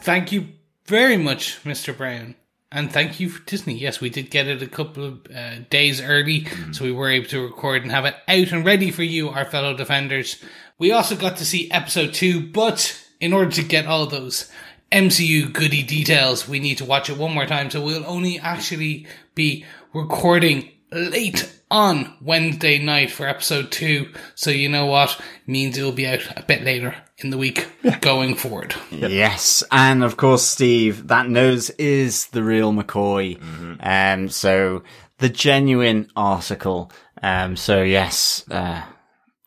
Thank 0.02 0.32
you 0.32 0.48
very 0.87 1.16
much, 1.16 1.62
Mr. 1.64 1.97
Brown. 1.97 2.35
And 2.70 2.91
thank 2.91 3.20
you 3.20 3.28
for 3.28 3.45
Disney. 3.45 3.74
Yes, 3.74 4.01
we 4.01 4.09
did 4.09 4.30
get 4.30 4.49
it 4.49 4.62
a 4.62 4.66
couple 4.66 5.05
of 5.05 5.26
uh, 5.35 5.57
days 5.68 6.01
early, 6.01 6.43
mm. 6.43 6.74
so 6.74 6.85
we 6.85 6.93
were 6.93 7.11
able 7.11 7.28
to 7.28 7.43
record 7.43 7.83
and 7.83 7.93
have 7.93 8.07
it 8.07 8.16
out 8.26 8.51
and 8.51 8.64
ready 8.64 8.91
for 8.91 9.03
you, 9.03 9.28
our 9.28 9.45
fellow 9.45 9.76
defenders. 9.76 10.43
We 10.78 10.91
also 10.91 11.14
got 11.14 11.37
to 11.37 11.45
see 11.45 11.70
episode 11.70 12.14
two, 12.14 12.51
but 12.51 12.99
in 13.20 13.35
order 13.35 13.51
to 13.51 13.62
get 13.62 13.87
all 13.87 14.07
those 14.07 14.51
MCU 14.91 15.53
goody 15.53 15.83
details, 15.83 16.49
we 16.49 16.61
need 16.61 16.78
to 16.78 16.87
watch 16.87 17.11
it 17.11 17.18
one 17.18 17.35
more 17.35 17.47
time. 17.47 17.70
So 17.70 17.83
we'll 17.83 18.07
only 18.07 18.39
actually 18.39 19.07
be 19.35 19.66
recording 19.93 20.70
late 20.91 21.61
on 21.73 22.12
Wednesday 22.20 22.79
night 22.79 23.11
for 23.11 23.27
episode 23.27 23.73
two. 23.73 24.12
So 24.35 24.51
you 24.51 24.68
know 24.68 24.87
what? 24.87 25.18
Means 25.47 25.77
it'll 25.79 25.91
be 25.91 26.07
out 26.07 26.20
a 26.37 26.45
bit 26.47 26.62
later 26.62 26.95
in 27.16 27.31
the 27.31 27.39
week 27.39 27.66
going 28.01 28.37
forward. 28.37 28.75
Yes, 28.91 29.64
and 29.73 30.05
of 30.05 30.16
course, 30.16 30.45
Steve, 30.45 31.09
that 31.09 31.29
nose 31.29 31.70
is 31.70 32.27
the 32.27 32.45
real 32.45 32.73
McCoy. 32.73 33.39
Mm-hmm. 33.39 33.75
Um, 33.81 34.29
so 34.29 34.85
the 35.18 35.31
genuine 35.31 36.11
article. 36.14 36.93
Um, 37.23 37.57
so 37.57 37.83
yes. 37.83 38.45
Uh, 38.51 38.83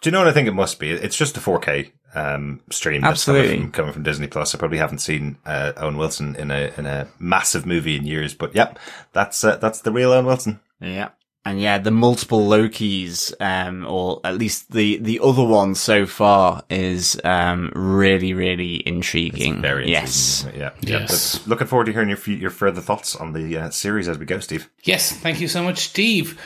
Do 0.01 0.09
you 0.09 0.11
know 0.11 0.19
what 0.19 0.27
I 0.27 0.33
think 0.33 0.47
it 0.47 0.53
must 0.53 0.79
be? 0.79 0.89
It's 0.89 1.15
just 1.15 1.37
a 1.37 1.39
4K 1.39 1.91
um, 2.15 2.61
stream 2.71 3.03
Absolutely. 3.03 3.49
Coming 3.49 3.61
from, 3.61 3.71
coming 3.71 3.93
from, 3.93 4.03
Disney 4.03 4.27
Plus. 4.27 4.55
I 4.55 4.57
probably 4.57 4.77
haven't 4.79 4.99
seen 4.99 5.37
uh, 5.45 5.73
Owen 5.77 5.97
Wilson 5.97 6.35
in 6.37 6.49
a 6.49 6.71
in 6.77 6.87
a 6.87 7.07
massive 7.19 7.67
movie 7.67 7.97
in 7.97 8.07
years, 8.07 8.33
but 8.33 8.55
yep, 8.55 8.79
that's 9.11 9.43
uh, 9.43 9.57
that's 9.57 9.81
the 9.81 9.91
real 9.91 10.11
Owen 10.11 10.25
Wilson. 10.25 10.59
Yeah. 10.79 11.09
And 11.45 11.61
yeah, 11.61 11.77
the 11.77 11.91
multiple 11.91 12.47
Lokis, 12.47 13.33
um, 13.39 13.85
or 13.87 14.19
at 14.23 14.37
least 14.37 14.71
the, 14.71 14.97
the 14.97 15.19
other 15.23 15.43
one 15.43 15.75
so 15.75 16.07
far 16.07 16.63
is, 16.71 17.19
um, 17.23 17.71
really, 17.75 18.33
really 18.33 18.85
intriguing. 18.87 19.53
It's 19.53 19.61
very 19.61 19.89
yes. 19.89 20.43
Intriguing. 20.43 20.61
Yeah. 20.61 20.71
Yes. 20.81 21.35
Yeah. 21.35 21.49
Looking 21.49 21.67
forward 21.67 21.85
to 21.85 21.93
hearing 21.93 22.09
your, 22.09 22.19
your 22.25 22.49
further 22.49 22.81
thoughts 22.81 23.15
on 23.15 23.33
the 23.33 23.57
uh, 23.57 23.69
series 23.69 24.07
as 24.07 24.17
we 24.17 24.25
go, 24.25 24.39
Steve. 24.39 24.69
Yes. 24.83 25.11
Thank 25.11 25.39
you 25.39 25.47
so 25.47 25.63
much, 25.63 25.79
Steve. 25.89 26.41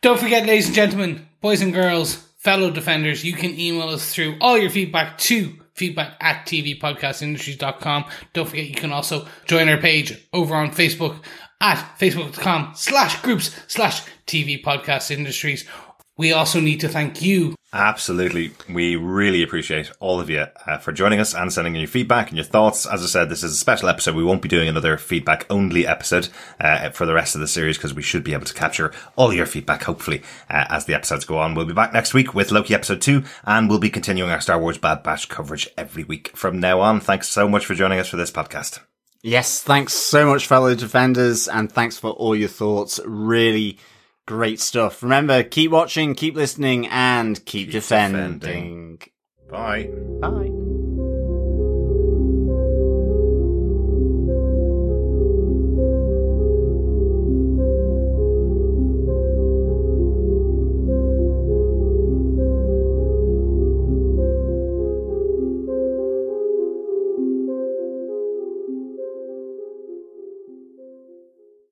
Don't 0.00 0.18
forget, 0.18 0.46
ladies 0.46 0.66
and 0.66 0.74
gentlemen, 0.74 1.28
boys 1.42 1.60
and 1.60 1.74
girls, 1.74 2.16
fellow 2.38 2.70
defenders, 2.70 3.22
you 3.22 3.34
can 3.34 3.58
email 3.60 3.90
us 3.90 4.14
through 4.14 4.38
all 4.40 4.56
your 4.56 4.70
feedback 4.70 5.18
to 5.18 5.60
feedback 5.74 6.16
at 6.20 6.46
tvpodcastindustries.com. 6.46 8.04
Don't 8.32 8.48
forget, 8.48 8.66
you 8.66 8.74
can 8.74 8.92
also 8.92 9.26
join 9.44 9.68
our 9.68 9.76
page 9.76 10.26
over 10.32 10.54
on 10.54 10.70
Facebook 10.70 11.22
at 11.60 11.78
facebook.com 11.98 12.72
slash 12.74 13.20
groups 13.22 13.54
slash 13.66 14.02
TV 14.26 14.62
podcast 14.62 15.10
industries. 15.10 15.64
we 16.16 16.32
also 16.32 16.60
need 16.60 16.80
to 16.80 16.88
thank 16.88 17.22
you. 17.22 17.54
Absolutely. 17.72 18.50
We 18.68 18.96
really 18.96 19.44
appreciate 19.44 19.92
all 20.00 20.18
of 20.20 20.28
you 20.28 20.46
uh, 20.66 20.78
for 20.78 20.90
joining 20.90 21.20
us 21.20 21.34
and 21.34 21.52
sending 21.52 21.76
in 21.76 21.80
your 21.80 21.88
feedback 21.88 22.28
and 22.28 22.36
your 22.36 22.44
thoughts. 22.44 22.84
As 22.84 23.02
I 23.02 23.06
said, 23.06 23.28
this 23.30 23.44
is 23.44 23.52
a 23.52 23.56
special 23.56 23.88
episode. 23.88 24.16
We 24.16 24.24
won't 24.24 24.42
be 24.42 24.48
doing 24.48 24.68
another 24.68 24.98
feedback 24.98 25.46
only 25.48 25.86
episode 25.86 26.28
uh, 26.58 26.90
for 26.90 27.06
the 27.06 27.14
rest 27.14 27.36
of 27.36 27.40
the 27.40 27.46
series 27.46 27.78
because 27.78 27.94
we 27.94 28.02
should 28.02 28.24
be 28.24 28.32
able 28.32 28.46
to 28.46 28.54
capture 28.54 28.92
all 29.14 29.32
your 29.32 29.46
feedback, 29.46 29.84
hopefully, 29.84 30.20
uh, 30.50 30.64
as 30.68 30.86
the 30.86 30.94
episodes 30.94 31.24
go 31.24 31.38
on. 31.38 31.54
We'll 31.54 31.64
be 31.64 31.72
back 31.72 31.92
next 31.92 32.12
week 32.12 32.34
with 32.34 32.50
Loki 32.50 32.74
episode 32.74 33.00
two 33.00 33.22
and 33.44 33.68
we'll 33.68 33.78
be 33.78 33.88
continuing 33.90 34.32
our 34.32 34.40
Star 34.40 34.60
Wars 34.60 34.78
Bad 34.78 35.04
Batch 35.04 35.28
coverage 35.28 35.68
every 35.78 36.02
week 36.02 36.36
from 36.36 36.58
now 36.58 36.80
on. 36.80 36.98
Thanks 37.00 37.28
so 37.28 37.48
much 37.48 37.64
for 37.64 37.74
joining 37.74 38.00
us 38.00 38.08
for 38.08 38.16
this 38.16 38.32
podcast. 38.32 38.80
Yes, 39.22 39.62
thanks 39.62 39.92
so 39.92 40.26
much, 40.26 40.46
fellow 40.46 40.74
defenders, 40.74 41.46
and 41.48 41.70
thanks 41.70 41.98
for 41.98 42.10
all 42.10 42.34
your 42.34 42.48
thoughts. 42.48 43.00
Really 43.04 43.78
Great 44.30 44.60
stuff. 44.60 45.02
Remember, 45.02 45.42
keep 45.42 45.72
watching, 45.72 46.14
keep 46.14 46.36
listening, 46.36 46.86
and 46.86 47.44
keep, 47.46 47.66
keep 47.66 47.72
defending. 47.72 48.38
defending. 48.38 49.00
Bye. 49.50 49.90
Bye. 50.20 50.99